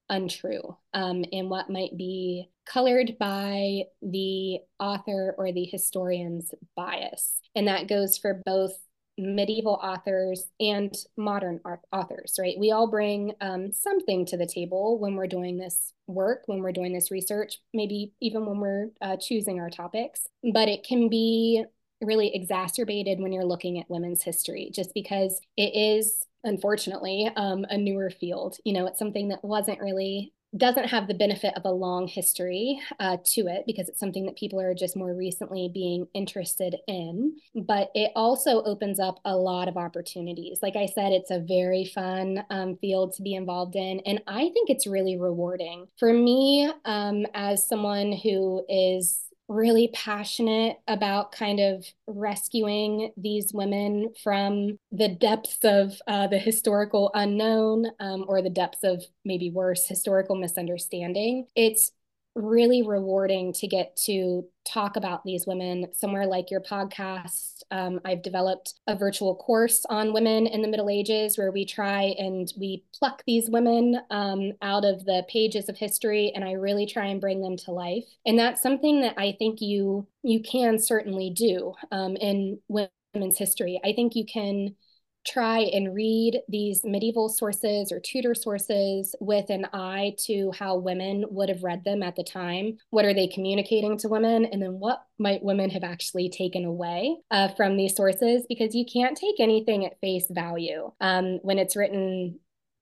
untrue 0.10 0.78
um, 0.94 1.26
and 1.34 1.50
what 1.50 1.70
might 1.70 1.98
be 1.98 2.50
colored 2.66 3.18
by 3.20 3.84
the 4.02 4.60
author 4.80 5.36
or 5.38 5.52
the 5.52 5.66
historian's 5.66 6.54
bias. 6.76 7.42
And 7.56 7.68
that 7.68 7.88
goes 7.88 8.18
for 8.18 8.42
both 8.46 8.78
medieval 9.18 9.80
authors 9.82 10.48
and 10.60 10.94
modern 11.18 11.60
authors, 11.92 12.36
right? 12.40 12.58
We 12.60 12.72
all 12.72 12.88
bring 12.88 13.34
um, 13.42 13.72
something 13.72 14.26
to 14.28 14.38
the 14.38 14.46
table 14.46 15.00
when 15.00 15.16
we're 15.16 15.28
doing 15.28 15.58
this 15.58 15.94
work, 16.08 16.44
when 16.48 16.60
we're 16.60 16.72
doing 16.72 16.94
this 16.94 17.12
research, 17.12 17.60
maybe 17.74 18.14
even 18.22 18.46
when 18.46 18.60
we're 18.60 18.90
uh, 19.02 19.18
choosing 19.18 19.60
our 19.60 19.70
topics. 19.70 20.28
But 20.54 20.68
it 20.68 20.86
can 20.86 21.10
be 21.10 21.64
really 22.02 22.36
exacerbated 22.36 23.20
when 23.20 23.32
you're 23.32 23.46
looking 23.46 23.80
at 23.80 23.90
women's 23.90 24.24
history, 24.24 24.70
just 24.74 24.94
because 24.94 25.40
it 25.56 25.76
is 25.76 26.26
unfortunately 26.44 27.30
um, 27.36 27.66
a 27.72 27.78
newer 27.78 28.12
field 28.12 28.58
you 28.64 28.72
know 28.72 28.86
it's 28.86 29.00
something 29.00 29.30
that 29.30 29.44
wasn't 29.44 29.82
really 29.82 30.32
doesn't 30.58 30.88
have 30.88 31.08
the 31.08 31.14
benefit 31.14 31.54
of 31.56 31.66
a 31.66 31.72
long 31.72 32.08
history 32.08 32.80
uh, 33.00 33.18
to 33.24 33.48
it 33.48 33.64
because 33.66 33.90
it's 33.90 34.00
something 34.00 34.26
that 34.26 34.38
people 34.38 34.60
are 34.60 34.74
just 34.74 34.96
more 34.96 35.14
recently 35.14 35.70
being 35.74 36.08
interested 36.14 36.78
in. 36.88 37.36
But 37.56 37.92
it 37.94 38.12
also 38.16 38.64
opens 38.64 39.00
up 39.00 39.20
a 39.26 39.36
lot 39.36 39.68
of 39.68 39.78
opportunities. 39.78 40.60
Like 40.62 40.76
I 40.76 40.86
said, 40.86 41.12
it's 41.12 41.32
a 41.32 41.40
very 41.40 41.86
fun 41.86 42.44
um, 42.50 42.78
field 42.78 43.14
to 43.16 43.22
be 43.22 43.36
involved 43.36 43.76
in. 43.76 44.00
And 44.06 44.22
I 44.28 44.50
think 44.50 44.70
it's 44.70 44.88
really 44.88 45.18
rewarding. 45.18 45.88
For 45.98 46.14
me, 46.14 46.72
um, 46.86 47.26
as 47.34 47.68
someone 47.68 48.12
who 48.14 48.66
is 48.70 49.26
really 49.48 49.90
passionate 49.94 50.78
about 50.88 51.32
kind 51.32 51.60
of 51.60 51.86
rescuing 52.08 53.12
these 53.18 53.54
women 53.54 54.14
from 54.24 54.80
the 54.92 55.10
depths 55.10 55.60
of 55.64 56.00
uh, 56.08 56.28
the 56.28 56.40
historical 56.40 57.12
unknown 57.14 57.86
um, 58.00 58.26
or 58.28 58.42
the 58.42 58.50
depths 58.50 58.84
of 58.84 59.04
maybe 59.24 59.52
worse 59.52 59.88
historical 59.88 60.36
misunderstanding. 60.36 61.46
It's 61.56 61.92
really 62.36 62.82
rewarding 62.82 63.54
to 63.54 63.68
get 63.68 63.96
to 63.96 64.46
talk 64.66 64.98
about 64.98 65.24
these 65.24 65.48
women 65.48 65.88
somewhere 65.94 66.26
like 66.26 66.52
your 66.52 66.60
podcast. 66.60 67.64
Um, 67.72 68.02
I've 68.04 68.22
developed 68.22 68.74
a 68.88 68.96
virtual 68.96 69.36
course 69.36 69.86
on 69.90 70.14
women 70.14 70.46
in 70.48 70.62
the 70.62 70.68
Middle 70.68 70.90
Ages 70.90 71.38
where 71.38 71.52
we 71.52 71.66
try 71.66 72.14
and 72.18 72.52
we 72.58 72.84
pluck 72.98 73.24
these 73.26 73.50
women 73.50 74.00
um, 74.10 74.52
out 74.62 74.84
of 74.84 75.06
the 75.06 75.26
pages 75.30 75.70
of 75.70 75.78
history, 75.78 76.32
and 76.36 76.44
I 76.44 76.54
really 76.54 76.86
try 76.86 77.06
and 77.06 77.22
bring 77.22 77.42
them 77.42 77.58
to 77.58 77.72
life. 77.72 78.06
And 78.26 78.38
that's 78.38 78.62
something 78.62 79.02
that 79.02 79.16
I 79.18 79.36
think 79.40 79.62
you 79.62 80.06
you 80.24 80.42
can 80.42 80.78
certainly 80.80 81.30
do 81.30 81.74
um, 81.92 82.18
in 82.18 82.60
women's 82.68 83.38
history. 83.38 83.80
I 83.84 83.94
think 83.94 84.16
you 84.16 84.26
can 84.26 84.76
try 85.26 85.60
and 85.60 85.94
read 85.94 86.42
these 86.48 86.84
medieval 86.84 87.30
sources 87.30 87.92
or 87.92 88.00
Tudor 88.00 88.36
sources 88.36 89.16
with 89.20 89.50
an 89.50 89.66
eye 89.74 90.16
to 90.26 90.52
how 90.58 90.78
women 90.78 91.26
would 91.30 91.50
have 91.50 91.64
read 91.64 91.84
them 91.84 92.04
at 92.04 92.16
the 92.16 92.24
time. 92.24 92.78
What 92.92 93.06
are 93.06 93.14
they 93.14 93.28
communicating 93.28 93.98
to 94.00 94.10
women? 94.10 94.46
And 94.46 94.62
then 94.62 94.80
what 94.80 95.04
might 95.18 95.44
women 95.44 95.70
have 95.72 95.84
actually 95.84 96.30
taken 96.30 96.66
away 96.66 97.18
uh, 97.32 97.50
from 97.50 97.76
these 97.78 97.96
sources? 97.96 98.46
Because 98.48 98.76
you 98.76 98.86
can't 98.86 99.18
take 99.18 99.40
anything 99.40 99.86
at 99.86 100.00
face 100.00 100.26
value 100.30 100.92
um, 101.02 101.40
when 101.42 101.58
it's 101.58 101.76
written 101.76 102.40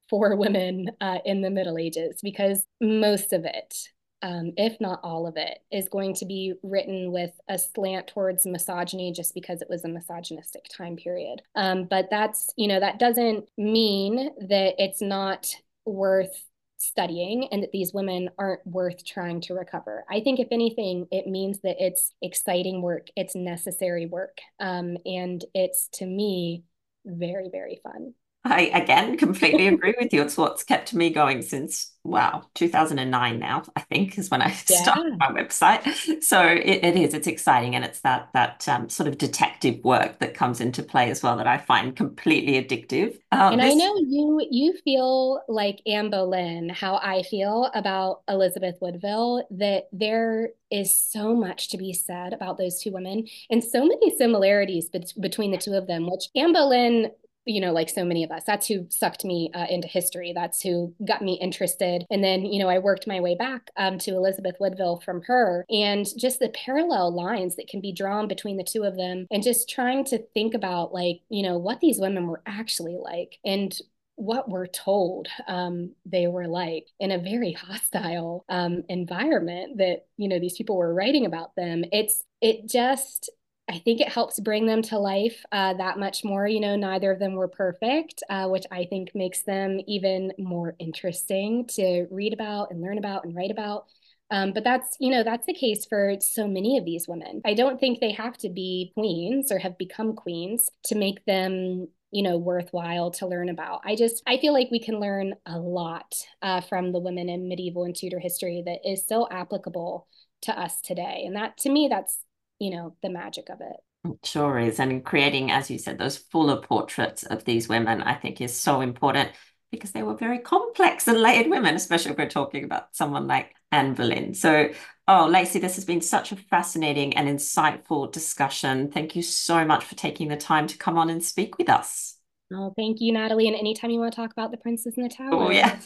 for 0.09 0.35
women 0.37 0.91
uh, 1.01 1.19
in 1.25 1.41
the 1.41 1.49
Middle 1.49 1.77
Ages, 1.77 2.19
because 2.21 2.65
most 2.81 3.33
of 3.33 3.45
it 3.45 3.75
um, 4.23 4.53
if 4.57 4.79
not 4.79 5.01
all 5.03 5.27
of 5.27 5.37
it, 5.37 5.59
is 5.71 5.87
going 5.89 6.15
to 6.15 6.25
be 6.25 6.53
written 6.63 7.11
with 7.11 7.31
a 7.47 7.59
slant 7.59 8.07
towards 8.07 8.45
misogyny 8.45 9.11
just 9.11 9.35
because 9.35 9.61
it 9.61 9.69
was 9.69 9.83
a 9.83 9.89
misogynistic 9.89 10.65
time 10.75 10.95
period. 10.95 11.41
Um, 11.55 11.83
but 11.83 12.07
that's, 12.09 12.51
you 12.57 12.67
know, 12.67 12.79
that 12.79 12.97
doesn't 12.97 13.47
mean 13.57 14.31
that 14.47 14.75
it's 14.77 15.01
not 15.01 15.53
worth 15.85 16.45
studying 16.77 17.47
and 17.51 17.63
that 17.63 17.71
these 17.71 17.93
women 17.93 18.29
aren't 18.37 18.65
worth 18.65 19.05
trying 19.05 19.41
to 19.41 19.53
recover. 19.53 20.03
I 20.09 20.21
think, 20.21 20.39
if 20.39 20.47
anything, 20.51 21.07
it 21.11 21.27
means 21.27 21.59
that 21.61 21.77
it's 21.79 22.13
exciting 22.21 22.81
work, 22.81 23.07
it's 23.15 23.35
necessary 23.35 24.05
work. 24.05 24.39
Um, 24.59 24.97
and 25.05 25.43
it's 25.53 25.89
to 25.93 26.05
me 26.05 26.63
very, 27.05 27.49
very 27.49 27.79
fun. 27.83 28.13
I 28.45 28.63
again 28.73 29.17
completely 29.17 29.67
agree 29.67 29.95
with 29.99 30.13
you. 30.13 30.21
It's 30.21 30.37
what's 30.37 30.63
kept 30.63 30.93
me 30.93 31.09
going 31.09 31.41
since 31.41 31.93
wow 32.05 32.43
2009 32.55 33.39
now 33.39 33.63
i 33.77 33.79
think 33.79 34.17
is 34.17 34.29
when 34.29 34.41
i 34.41 34.47
yeah. 34.69 34.83
started 34.83 35.17
my 35.17 35.29
website 35.29 36.21
so 36.21 36.41
it, 36.41 36.83
it 36.83 36.95
is 36.97 37.13
it's 37.13 37.27
exciting 37.27 37.75
and 37.75 37.85
it's 37.85 38.01
that 38.01 38.27
that 38.33 38.67
um, 38.67 38.89
sort 38.89 39.07
of 39.07 39.17
detective 39.17 39.81
work 39.85 40.19
that 40.19 40.33
comes 40.33 40.59
into 40.59 40.83
play 40.83 41.09
as 41.09 41.23
well 41.23 41.37
that 41.37 41.47
i 41.47 41.57
find 41.57 41.95
completely 41.95 42.61
addictive 42.61 43.17
um, 43.31 43.53
and 43.53 43.61
this... 43.61 43.71
i 43.71 43.73
know 43.73 43.95
you 43.99 44.45
you 44.51 44.73
feel 44.83 45.41
like 45.47 45.79
anne 45.87 46.09
boleyn 46.09 46.67
how 46.67 46.97
i 46.97 47.23
feel 47.23 47.71
about 47.73 48.21
elizabeth 48.27 48.75
woodville 48.81 49.47
that 49.49 49.87
there 49.93 50.49
is 50.69 50.93
so 50.93 51.33
much 51.33 51.69
to 51.69 51.77
be 51.77 51.93
said 51.93 52.33
about 52.33 52.57
those 52.57 52.81
two 52.81 52.91
women 52.91 53.25
and 53.49 53.63
so 53.63 53.79
many 53.79 54.13
similarities 54.17 54.89
be- 54.89 55.05
between 55.21 55.51
the 55.51 55.57
two 55.57 55.73
of 55.73 55.87
them 55.87 56.09
which 56.11 56.25
anne 56.35 56.51
boleyn 56.51 57.09
you 57.45 57.61
know, 57.61 57.71
like 57.71 57.89
so 57.89 58.05
many 58.05 58.23
of 58.23 58.31
us. 58.31 58.43
That's 58.45 58.67
who 58.67 58.87
sucked 58.89 59.25
me 59.25 59.51
uh, 59.53 59.65
into 59.69 59.87
history. 59.87 60.33
That's 60.33 60.61
who 60.61 60.93
got 61.05 61.21
me 61.21 61.37
interested. 61.41 62.05
And 62.09 62.23
then, 62.23 62.45
you 62.45 62.59
know, 62.59 62.69
I 62.69 62.79
worked 62.79 63.07
my 63.07 63.19
way 63.19 63.35
back 63.35 63.69
um, 63.77 63.97
to 63.99 64.11
Elizabeth 64.11 64.55
Woodville 64.59 65.01
from 65.01 65.21
her 65.23 65.65
and 65.69 66.05
just 66.17 66.39
the 66.39 66.49
parallel 66.49 67.13
lines 67.13 67.55
that 67.55 67.67
can 67.67 67.81
be 67.81 67.91
drawn 67.91 68.27
between 68.27 68.57
the 68.57 68.63
two 68.63 68.83
of 68.83 68.95
them 68.95 69.27
and 69.31 69.43
just 69.43 69.69
trying 69.69 70.05
to 70.05 70.19
think 70.33 70.53
about, 70.53 70.93
like, 70.93 71.21
you 71.29 71.43
know, 71.43 71.57
what 71.57 71.79
these 71.79 71.99
women 71.99 72.27
were 72.27 72.41
actually 72.45 72.97
like 72.97 73.39
and 73.45 73.77
what 74.15 74.47
we're 74.47 74.67
told 74.67 75.27
um, 75.47 75.91
they 76.05 76.27
were 76.27 76.47
like 76.47 76.87
in 76.99 77.11
a 77.11 77.17
very 77.17 77.51
hostile 77.51 78.45
um, 78.47 78.83
environment 78.89 79.77
that 79.77 80.05
you 80.17 80.27
know 80.27 80.39
these 80.39 80.55
people 80.55 80.77
were 80.77 80.93
writing 80.93 81.25
about 81.25 81.55
them 81.55 81.83
it's 81.91 82.23
it 82.41 82.67
just 82.67 83.31
I 83.69 83.79
think 83.79 84.01
it 84.01 84.09
helps 84.09 84.39
bring 84.39 84.65
them 84.65 84.81
to 84.83 84.99
life 84.99 85.43
uh, 85.51 85.73
that 85.75 85.97
much 85.97 86.23
more. 86.23 86.45
You 86.47 86.59
know, 86.59 86.75
neither 86.75 87.11
of 87.11 87.19
them 87.19 87.33
were 87.33 87.47
perfect, 87.47 88.21
uh, 88.29 88.47
which 88.47 88.65
I 88.71 88.85
think 88.85 89.11
makes 89.15 89.43
them 89.43 89.79
even 89.87 90.33
more 90.37 90.75
interesting 90.79 91.65
to 91.75 92.07
read 92.11 92.33
about 92.33 92.71
and 92.71 92.81
learn 92.81 92.97
about 92.97 93.23
and 93.23 93.35
write 93.35 93.51
about. 93.51 93.85
Um, 94.31 94.51
but 94.51 94.63
that's, 94.63 94.97
you 94.99 95.11
know, 95.11 95.23
that's 95.23 95.45
the 95.45 95.53
case 95.53 95.85
for 95.85 96.15
so 96.19 96.47
many 96.47 96.77
of 96.77 96.85
these 96.85 97.07
women. 97.07 97.41
I 97.45 97.53
don't 97.53 97.79
think 97.79 97.99
they 97.99 98.11
have 98.13 98.37
to 98.39 98.49
be 98.49 98.91
queens 98.95 99.51
or 99.51 99.59
have 99.59 99.77
become 99.77 100.13
queens 100.13 100.69
to 100.85 100.95
make 100.95 101.23
them, 101.25 101.87
you 102.11 102.23
know, 102.23 102.37
worthwhile 102.37 103.11
to 103.11 103.27
learn 103.27 103.49
about. 103.49 103.81
I 103.85 103.95
just, 103.95 104.23
I 104.27 104.39
feel 104.39 104.51
like 104.51 104.69
we 104.71 104.79
can 104.79 104.99
learn 104.99 105.35
a 105.45 105.59
lot 105.59 106.15
uh, 106.41 106.61
from 106.61 106.91
the 106.91 106.99
women 106.99 107.29
in 107.29 107.47
medieval 107.47 107.83
and 107.85 107.95
Tudor 107.95 108.19
history 108.19 108.63
that 108.65 108.79
is 108.89 109.07
so 109.07 109.27
applicable 109.29 110.07
to 110.41 110.59
us 110.59 110.81
today. 110.81 111.23
And 111.25 111.35
that, 111.35 111.57
to 111.59 111.69
me, 111.69 111.87
that's 111.89 112.17
you 112.63 112.71
know, 112.71 112.95
the 113.03 113.09
magic 113.09 113.49
of 113.49 113.59
it. 113.59 114.09
It 114.09 114.25
sure 114.25 114.57
is. 114.57 114.79
And 114.79 115.03
creating, 115.03 115.51
as 115.51 115.69
you 115.69 115.77
said, 115.77 115.97
those 115.97 116.17
fuller 116.17 116.61
portraits 116.61 117.23
of 117.23 117.43
these 117.43 117.67
women, 117.67 118.01
I 118.01 118.13
think 118.13 118.39
is 118.39 118.57
so 118.57 118.79
important 118.79 119.31
because 119.69 119.91
they 119.91 120.03
were 120.03 120.15
very 120.15 120.39
complex 120.39 121.09
and 121.09 121.21
layered 121.21 121.49
women, 121.49 121.75
especially 121.75 122.11
if 122.11 122.17
we're 122.17 122.29
talking 122.29 122.63
about 122.63 122.95
someone 122.95 123.27
like 123.27 123.53
Anne 123.71 123.95
Boleyn. 123.95 124.33
So, 124.33 124.69
oh, 125.09 125.27
Lacey, 125.29 125.59
this 125.59 125.75
has 125.75 125.83
been 125.83 125.99
such 125.99 126.31
a 126.31 126.37
fascinating 126.37 127.17
and 127.17 127.27
insightful 127.27 128.09
discussion. 128.09 128.89
Thank 128.89 129.13
you 129.15 129.23
so 129.23 129.65
much 129.65 129.83
for 129.83 129.95
taking 129.95 130.29
the 130.29 130.37
time 130.37 130.67
to 130.67 130.77
come 130.77 130.97
on 130.97 131.09
and 131.09 131.21
speak 131.21 131.57
with 131.57 131.67
us. 131.67 132.17
Oh, 132.53 132.73
thank 132.77 133.01
you, 133.01 133.11
Natalie. 133.11 133.47
And 133.47 133.57
anytime 133.57 133.89
you 133.89 133.99
want 133.99 134.13
to 134.13 134.15
talk 134.15 134.31
about 134.31 134.51
the 134.51 134.57
Princes 134.57 134.93
in 134.95 135.03
the 135.03 135.09
Tower, 135.09 135.33
oh, 135.33 135.49
yeah. 135.49 135.79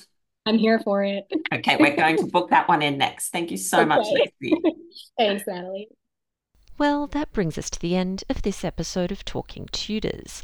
I'm 0.46 0.60
here 0.60 0.80
for 0.80 1.04
it. 1.04 1.26
okay, 1.52 1.78
we're 1.80 1.96
going 1.96 2.18
to 2.18 2.26
book 2.26 2.52
that 2.52 2.68
one 2.68 2.84
in 2.84 3.00
next. 3.00 3.30
Thank 3.30 3.50
you 3.50 3.58
so 3.58 3.78
okay. 3.80 3.86
much, 3.86 4.06
Lacey. 4.12 4.56
Thanks, 5.18 5.44
Natalie. 5.48 5.88
Well, 6.80 7.08
that 7.08 7.34
brings 7.34 7.58
us 7.58 7.72
to 7.72 7.80
the 7.80 7.96
end 7.96 8.24
of 8.30 8.44
this 8.44 8.64
episode 8.64 9.12
of 9.12 9.26
Talking 9.26 9.68
Tudors. 9.72 10.44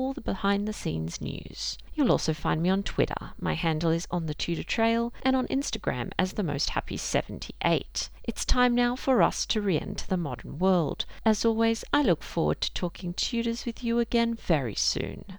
all 0.01 0.13
the 0.13 0.21
behind 0.21 0.67
the 0.67 0.73
scenes 0.73 1.21
news. 1.21 1.77
You'll 1.93 2.11
also 2.11 2.33
find 2.33 2.63
me 2.63 2.69
on 2.69 2.81
Twitter. 2.81 3.33
My 3.39 3.53
handle 3.53 3.91
is 3.91 4.07
on 4.09 4.25
the 4.25 4.33
Tudor 4.33 4.63
Trail 4.63 5.13
and 5.21 5.35
on 5.35 5.45
Instagram 5.47 6.09
as 6.17 6.33
the 6.33 6.43
most 6.43 6.71
happy 6.71 6.97
78. 6.97 8.09
It's 8.23 8.43
time 8.43 8.73
now 8.73 8.95
for 8.95 9.21
us 9.21 9.45
to 9.45 9.61
re-enter 9.61 10.07
the 10.07 10.17
modern 10.17 10.57
world. 10.57 11.05
As 11.23 11.45
always, 11.45 11.83
I 11.93 12.01
look 12.01 12.23
forward 12.23 12.61
to 12.61 12.73
talking 12.73 13.13
Tudors 13.13 13.65
with 13.67 13.83
you 13.83 13.99
again 13.99 14.33
very 14.33 14.75
soon. 14.75 15.37